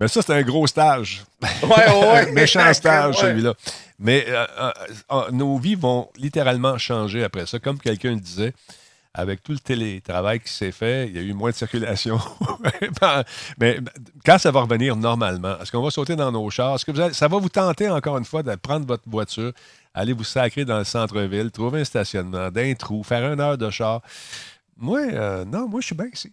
[0.00, 1.24] Mais ça, c'est un gros stage.
[1.62, 2.32] Ouais, ouais.
[2.32, 3.54] Méchant stage, celui-là.
[3.98, 4.72] Mais euh, euh,
[5.12, 7.60] euh, nos vies vont littéralement changer après ça.
[7.60, 8.52] Comme quelqu'un disait,
[9.14, 12.18] avec tout le télétravail qui s'est fait, il y a eu moins de circulation.
[13.58, 13.78] Mais
[14.24, 16.74] quand ça va revenir normalement, est-ce qu'on va sauter dans nos chars?
[16.74, 19.52] Est-ce que ça va vous tenter encore une fois de prendre votre voiture,
[19.94, 23.70] aller vous sacrer dans le centre-ville, trouver un stationnement, d'un trou, faire une heure de
[23.70, 24.02] char?
[24.76, 26.32] Moi, euh, non, moi, je suis bien ici.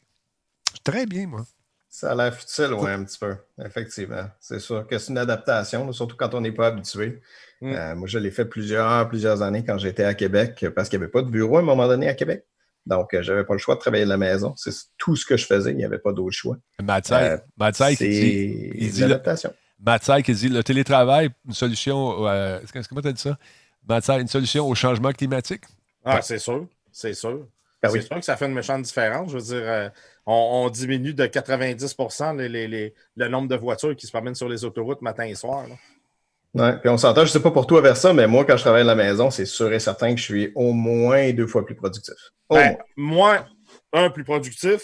[0.84, 1.46] Très bien, moi.
[1.90, 3.36] Ça a l'air futile, oui, un petit peu.
[3.66, 4.30] Effectivement.
[4.40, 7.22] C'est sûr que c'est une adaptation, surtout quand on n'est pas habitué.
[7.62, 7.74] Mm.
[7.74, 11.04] Euh, moi, je l'ai fait plusieurs, plusieurs années quand j'étais à Québec parce qu'il n'y
[11.04, 12.46] avait pas de bureau à un moment donné à Québec.
[12.86, 14.54] Donc, euh, je n'avais pas le choix de travailler de la maison.
[14.56, 15.72] C'est tout ce que je faisais.
[15.72, 16.58] Il n'y avait pas d'autre choix.
[16.82, 18.72] Matsai, euh, dit.
[18.76, 19.54] Il dit l'adaptation.
[20.24, 22.28] Qui dit le télétravail, une solution.
[22.28, 22.60] Euh,
[22.90, 23.38] comment tu as dit ça?
[23.88, 25.64] Matsai, une solution au changement climatique?
[26.06, 26.68] Ah, c'est sûr.
[26.92, 27.48] C'est sûr.
[27.82, 29.32] Ben c'est sûr que ça fait une méchante différence.
[29.32, 29.90] Je veux dire, euh,
[30.26, 35.24] on, diminue de 90% le nombre de voitures qui se promènent sur les autoroutes matin
[35.24, 35.66] et soir.
[36.56, 38.58] Oui, puis on s'entend, je ne sais pas pour toi vers ça, mais moi, quand
[38.58, 41.48] je travaille à la maison, c'est sûr et certain que je suis au moins deux
[41.48, 42.16] fois plus productif.
[42.50, 43.46] Ben, moi,
[43.94, 44.82] un plus productif,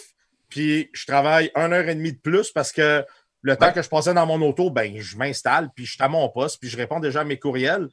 [0.48, 3.04] puis je travaille une heure et demie de plus parce que
[3.46, 6.08] le temps que je passais dans mon auto, ben, je m'installe, puis je suis à
[6.08, 7.88] mon poste, puis je réponds déjà à mes courriels.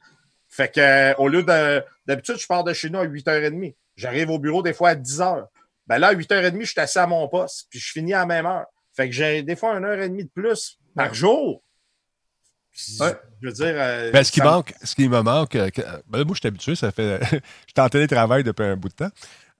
[0.48, 1.82] Fait que au lieu de.
[2.06, 3.74] D'habitude, je pars de chez nous à 8h30.
[3.96, 5.46] J'arrive au bureau des fois à 10h.
[5.86, 8.26] Ben là, à 8h30, je suis assis à mon poste, puis je finis à la
[8.26, 8.66] même heure.
[8.92, 11.62] Fait que j'ai des fois une heure et demie de plus par jour.
[12.72, 13.04] Je
[13.42, 13.74] veux dire.
[13.76, 15.70] Euh, ben, ce, qui manque, ce qui me manque, euh,
[16.08, 17.20] ben, moi, je suis habitué, ça fait.
[17.30, 19.10] je suis en télétravail depuis un bout de temps.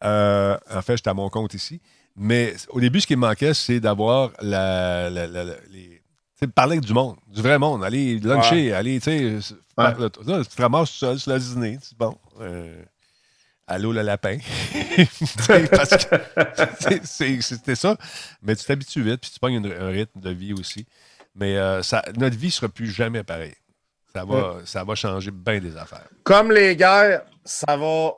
[0.02, 1.80] Euh, en fait, j'étais à mon compte ici.
[2.16, 6.00] Mais au début, ce qui me manquait, c'est d'avoir la, la, la, les,
[6.54, 11.18] parler du monde, du vrai monde, aller luncher, aller, tu sais, tu te ramasses seul
[11.18, 12.16] sur la c'est bon.
[12.40, 12.82] Euh,
[13.66, 14.38] allô le lapin.
[17.04, 17.96] c'était ça.
[18.42, 20.86] Mais tu t'habitues vite, puis tu pognes un rythme de vie aussi.
[21.34, 23.54] Mais euh, ça, notre vie ne sera plus jamais pareille.
[24.14, 26.06] Ça va, ça va changer bien des affaires.
[26.22, 28.12] Comme les guerres, ça va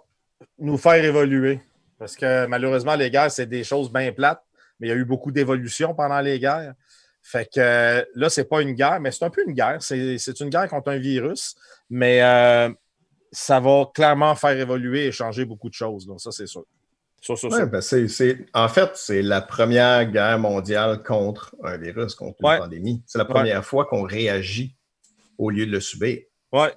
[0.59, 1.61] nous faire évoluer.
[1.99, 4.43] Parce que malheureusement, les guerres, c'est des choses bien plates,
[4.79, 6.75] mais il y a eu beaucoup d'évolution pendant les guerres.
[7.23, 9.79] Fait que euh, là, c'est pas une guerre, mais c'est un peu une guerre.
[9.81, 11.57] C'est une guerre contre un virus,
[11.91, 12.71] mais euh,
[13.33, 16.07] ça va clairement faire évoluer et changer beaucoup de choses.
[16.07, 16.65] Donc, ça, c'est sûr.
[17.29, 17.81] Ben,
[18.55, 23.03] en fait, c'est la première guerre mondiale contre un virus, contre une pandémie.
[23.07, 24.77] C'est la première fois qu'on réagit
[25.37, 26.19] au lieu de le subir.
[26.53, 26.69] Oui.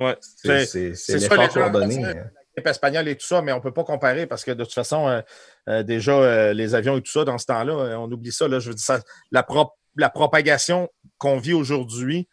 [0.00, 0.16] Ouais.
[0.20, 2.02] C'est l'effort coordonné.
[2.56, 4.62] La grippe espagnole et tout ça, mais on ne peut pas comparer parce que de
[4.64, 5.20] toute façon, euh,
[5.68, 8.48] euh, déjà, euh, les avions et tout ça, dans ce temps-là, euh, on oublie ça.
[8.48, 9.00] Là, je veux dire, ça,
[9.30, 9.46] la,
[9.96, 10.88] la propagation
[11.18, 12.28] qu'on vit aujourd'hui,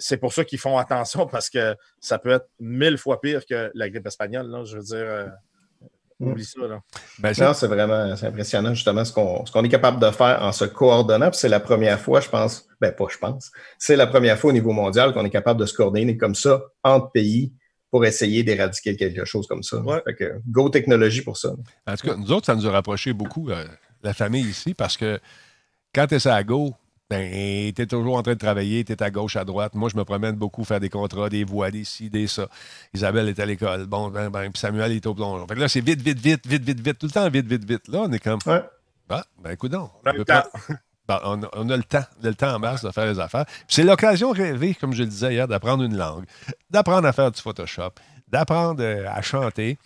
[0.00, 3.70] c'est pour ça qu'ils font attention parce que ça peut être mille fois pire que
[3.74, 4.48] la grippe espagnole.
[4.48, 5.32] Là, je veux dire,
[6.20, 6.60] on oublie ça.
[6.60, 6.80] Là.
[7.20, 11.30] Ben, c'est vraiment impressionnant, justement, ce qu'on est capable de faire en se coordonnant.
[11.32, 14.52] C'est la première fois, je pense, ben pas je pense, c'est la première fois au
[14.52, 17.52] niveau mondial qu'on est capable de se coordonner comme ça entre pays
[17.90, 19.82] pour essayer d'éradiquer quelque chose comme ça.
[20.04, 21.50] Fait que, go technologie pour ça.
[21.86, 23.64] En tout cas, nous autres, ça nous a rapproché beaucoup, euh,
[24.02, 25.18] la famille ici, parce que
[25.94, 26.74] quand tu es à Go,
[27.10, 29.74] ben, tu es toujours en train de travailler, tu es à gauche, à droite.
[29.74, 32.48] Moi, je me promène beaucoup faire des contrats, des voix, des ci, des ça.
[32.92, 33.86] Isabelle est à l'école.
[33.86, 35.46] Bon, ben, ben, puis Samuel est au plongeon.
[35.46, 37.64] Fait que là, c'est vite, vite, vite, vite, vite, vite, tout le temps vite, vite,
[37.64, 37.88] vite.
[37.88, 38.40] Là, on est comme.
[38.44, 38.62] Ouais.
[39.08, 39.72] Ah, ben, écoute
[41.08, 41.20] donc.
[41.24, 43.46] On, on, a le temps, le temps en masse de faire les affaires.
[43.66, 46.24] c'est l'occasion rêvée, comme je le disais hier, d'apprendre une langue,
[46.70, 47.92] d'apprendre à faire du Photoshop,
[48.28, 49.78] d'apprendre euh, à chanter.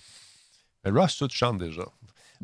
[0.84, 1.84] Mais Ross, tu chantes déjà.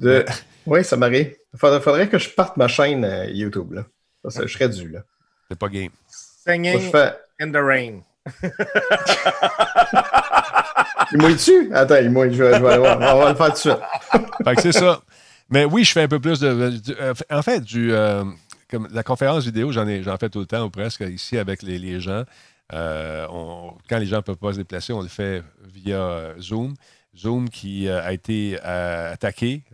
[0.66, 1.34] Oui, ça m'arrive.
[1.54, 3.72] Il faudrait, que je parte ma chaîne euh, YouTube.
[3.72, 3.86] Là.
[4.28, 4.90] Ça, je serais dû.
[4.90, 5.00] Là.
[5.48, 5.88] C'est pas game.
[6.44, 6.92] Singing
[7.40, 8.02] in the rain.
[11.12, 11.70] il mouille-tu?
[11.72, 12.34] Attends, il mouille.
[12.34, 13.78] Je vais, On va le faire tout de suite.
[14.44, 15.00] fait que c'est ça.
[15.48, 16.78] Mais oui, je fais un peu plus de.
[17.00, 17.90] Euh, en fait, du,
[18.69, 21.62] comme la conférence vidéo, j'en ai j'en fais tout le temps ou presque ici avec
[21.62, 22.24] les, les gens.
[22.73, 23.27] Euh,
[23.89, 26.74] quand les gens ne peuvent pas se déplacer, on le fait via Zoom.
[27.16, 29.65] Zoom qui euh, a été euh, attaqué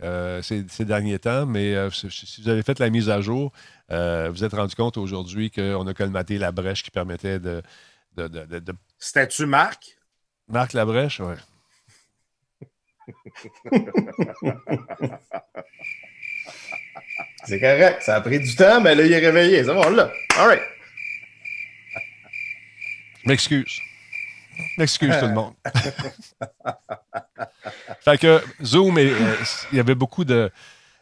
[0.43, 3.53] ces, derniers temps, mais si vous avez fait la mise à jour,
[3.91, 7.63] vous êtes rendu compte aujourd'hui qu'on a colmaté la brèche qui permettait de.
[8.17, 8.73] de, de, de...
[8.99, 9.99] C'était-tu Marc?
[10.49, 11.35] Marc Labrèche, oui.
[17.45, 19.65] C'est correct, ça a pris du temps, mais là, il est réveillé.
[19.65, 20.11] C'est bon, là.
[20.39, 20.63] All right.
[23.27, 23.81] M'excuse.
[24.79, 25.55] M'excuse tout le monde.
[28.01, 29.37] fait que Zoom, euh,
[29.73, 30.51] il y avait beaucoup de.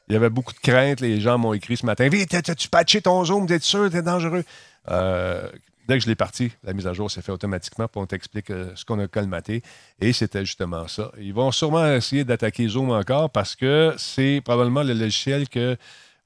[0.08, 1.00] Il y avait beaucoup de craintes.
[1.00, 3.46] Les gens m'ont écrit ce matin Vite, as-tu patché ton Zoom?
[3.46, 3.88] T'es sûr?
[3.90, 4.44] T'es dangereux?
[4.90, 5.48] Euh,
[5.88, 8.50] Dès que je l'ai parti, la mise à jour s'est fait automatiquement pour on t'explique
[8.50, 9.62] euh, ce qu'on a colmaté.
[10.00, 11.10] Et c'était justement ça.
[11.18, 15.76] Ils vont sûrement essayer d'attaquer Zoom encore parce que c'est probablement le logiciel que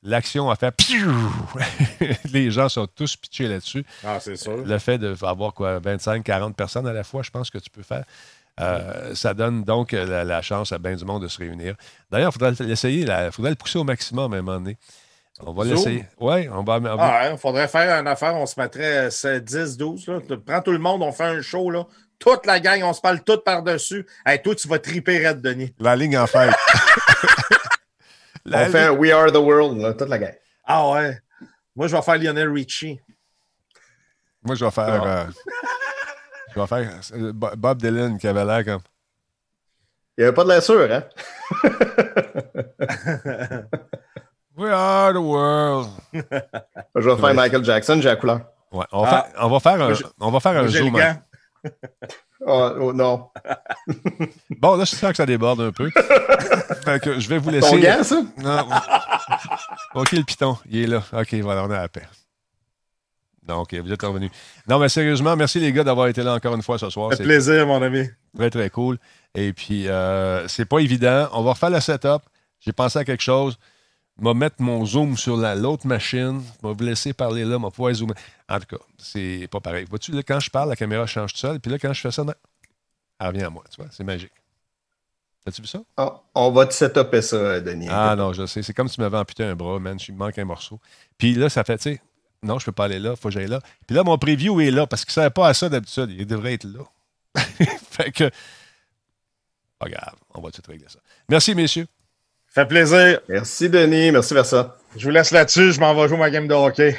[0.07, 0.73] L'action a fait
[2.33, 3.85] Les gens sont tous pitchés là-dessus.
[4.05, 4.65] Ah, c'est sûr.
[4.65, 7.83] Le fait d'avoir quoi, 25, 40 personnes à la fois, je pense que tu peux
[7.83, 8.05] faire.
[8.61, 11.75] Euh, ça donne donc la, chance à bien du monde de se réunir.
[12.11, 14.79] D'ailleurs, il faudrait l'essayer, il faudrait le pousser au maximum à un moment donné.
[15.41, 16.05] On va l'essayer.
[16.21, 16.81] Oui, on va.
[16.99, 19.09] Ah, il faudrait faire une affaire, on se mettrait
[19.41, 20.07] 10, 12.
[20.07, 20.19] Là.
[20.47, 21.69] Prends tout le monde, on fait un show.
[21.69, 21.85] Là.
[22.21, 24.07] Toute la gang, on se parle tout par-dessus.
[24.25, 25.75] Hey, toi, tu vas triper Red Denis.
[25.81, 26.27] La ligne en
[28.51, 28.67] fait.
[28.67, 30.35] On fait We Are the World, toute la gang.
[30.65, 31.19] Ah ouais.
[31.75, 33.01] Moi, je vais faire Lionel Richie.
[34.43, 35.03] Moi, je vais faire.
[35.03, 35.25] Euh,
[36.55, 38.83] je vais faire euh, Bob Dylan qui avait l'air comme.
[40.17, 41.05] Il n'y avait pas de la sûr, hein?
[44.57, 45.91] We are the world.
[46.15, 48.41] je vais faire Michael Jackson, j'ai la couleur.
[48.73, 49.23] Ouais, on, va, ah.
[49.23, 50.97] faire, on va faire un, on va faire un zoom.
[52.41, 52.47] Hein.
[52.47, 53.29] Oh, oh, non.
[54.59, 55.91] bon, là, je sens que ça déborde un peu.
[56.85, 57.71] fait que je vais vous laisser.
[57.71, 58.23] Ton gars, ça?
[58.39, 58.69] Non.
[59.95, 61.03] OK, le piton, il est là.
[61.13, 62.07] OK, voilà, on est à la paix.
[63.49, 64.31] Non, OK, vous êtes revenus.
[64.69, 67.13] Non, mais sérieusement, merci les gars d'avoir été là encore une fois ce soir.
[67.17, 68.09] C'est plaisir, mon ami.
[68.37, 68.99] Très, très cool.
[69.35, 71.29] Et puis, euh, c'est pas évident.
[71.33, 72.23] On va refaire la setup.
[72.61, 73.57] J'ai pensé à quelque chose.
[74.19, 76.43] Vais mettre mon zoom sur l'autre machine.
[76.63, 77.59] Je vais vous laisser parler là.
[77.59, 78.15] Vais pouvoir zoomer.
[78.49, 79.85] En tout cas, c'est pas pareil.
[79.89, 81.61] Vois-tu, là, quand je parle, la caméra change tout seul.
[81.61, 82.25] Puis là, quand je fais ça,
[83.21, 83.65] elle revient à moi.
[83.71, 84.33] Tu vois, c'est magique.
[85.47, 85.81] As-tu vu ça?
[85.97, 87.89] Ah, on va te setuper ça, Denis.
[87.91, 88.63] Ah non, je sais.
[88.63, 89.99] C'est comme si tu m'avais amputé un bras, man.
[90.09, 90.81] Il me manque un morceau.
[91.19, 92.01] Puis là, ça fait, tu sais,
[92.43, 93.61] non, je peux pas aller là, il faut que j'aille là.
[93.87, 96.11] Puis là, mon preview est là parce qu'il ne savait pas à ça d'habitude.
[96.11, 96.81] Il devrait être là.
[97.91, 98.31] fait que.
[99.79, 100.99] Pas grave, on va tout régler ça.
[101.29, 101.87] Merci, messieurs.
[102.57, 103.21] Fait plaisir.
[103.29, 104.11] Merci, Denis.
[104.11, 104.79] Merci, Versa.
[104.97, 105.73] Je vous laisse là-dessus.
[105.73, 106.97] Je m'en vais jouer ma game de hockey.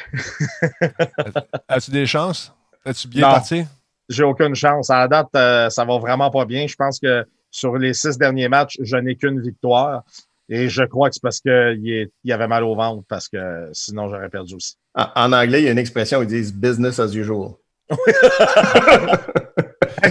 [1.68, 2.54] As-tu des chances?
[2.86, 3.66] As-tu bien parti?
[4.08, 4.92] J'ai aucune chance.
[4.92, 6.68] À la date, euh, ça va vraiment pas bien.
[6.68, 10.04] Je pense que sur les six derniers matchs, je n'ai qu'une victoire.
[10.48, 14.12] Et je crois que c'est parce qu'il y avait mal au ventre, parce que sinon,
[14.12, 14.76] j'aurais perdu aussi.
[14.94, 17.54] En, anglais, il y a une expression, ils disent business as usual.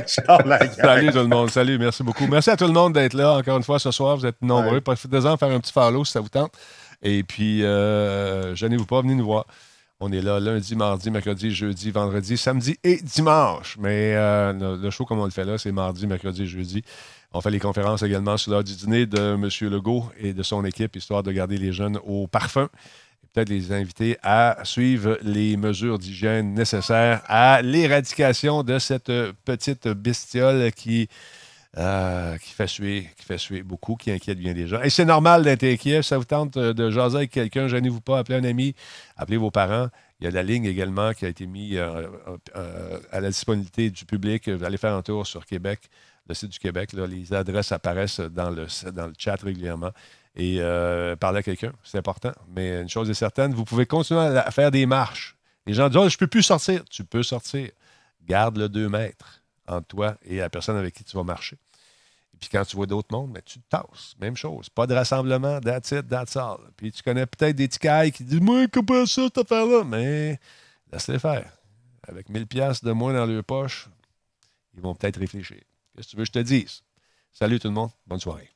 [0.06, 2.26] salut tout le monde, salut, merci beaucoup.
[2.26, 4.16] Merci à tout le monde d'être là encore une fois ce soir.
[4.16, 4.80] Vous êtes nombreux.
[4.80, 6.52] Profitez-en faire un petit follow si ça vous tente.
[7.02, 9.46] Et puis, euh, gênez-vous pas, venez nous voir.
[10.00, 13.76] On est là lundi, mardi, mercredi, jeudi, vendredi, samedi et dimanche.
[13.78, 16.82] Mais euh, le show, comme on le fait là, c'est mardi, mercredi, jeudi.
[17.32, 19.48] On fait les conférences également sur l'heure du dîner de M.
[19.70, 22.68] Legault et de son équipe, histoire de garder les jeunes au parfum
[23.36, 29.12] peut-être les inviter à suivre les mesures d'hygiène nécessaires à l'éradication de cette
[29.44, 31.06] petite bestiole qui,
[31.76, 34.80] euh, qui, fait suer, qui fait suer beaucoup, qui inquiète bien les gens.
[34.80, 36.02] Et c'est normal d'être inquiet.
[36.02, 38.74] Ça vous tente de jaser avec quelqu'un, gênez-vous pas, appelez un ami,
[39.18, 39.88] appelez vos parents.
[40.18, 42.06] Il y a la ligne également qui a été mise euh,
[42.56, 44.48] euh, à la disponibilité du public.
[44.48, 45.90] Vous allez faire un tour sur Québec
[46.28, 46.92] le site du Québec.
[46.92, 49.92] les adresses apparaissent dans le, dans le chat régulièrement.
[50.36, 52.32] Et euh, parler à quelqu'un, c'est important.
[52.54, 55.36] Mais une chose est certaine, vous pouvez continuer à faire des marches.
[55.66, 56.84] Les gens disent oh, Je ne peux plus sortir.
[56.90, 57.70] Tu peux sortir.
[58.26, 61.56] Garde le 2 mètres entre toi et la personne avec qui tu vas marcher.
[62.34, 64.14] Et puis quand tu vois d'autres mondes, ben, tu te tasses.
[64.20, 64.68] Même chose.
[64.68, 66.58] Pas de rassemblement, that's it, that's all.
[66.76, 70.38] Puis tu connais peut-être des ticailles qui disent Moi, comment ça, cette affaire-là Mais
[70.92, 71.50] laisse-les faire.
[72.06, 73.88] Avec 1000$ de moins dans leur poche,
[74.74, 75.60] ils vont peut-être réfléchir.
[75.96, 76.82] Qu'est-ce que tu veux que je te dise?
[77.32, 77.90] Salut tout le monde.
[78.06, 78.55] Bonne soirée.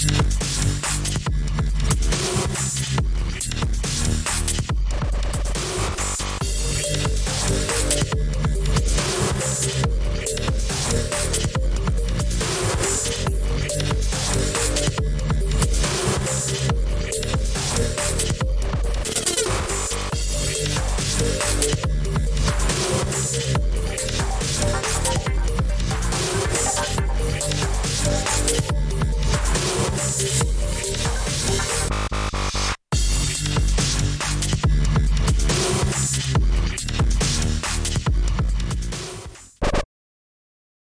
[0.00, 0.39] Peace.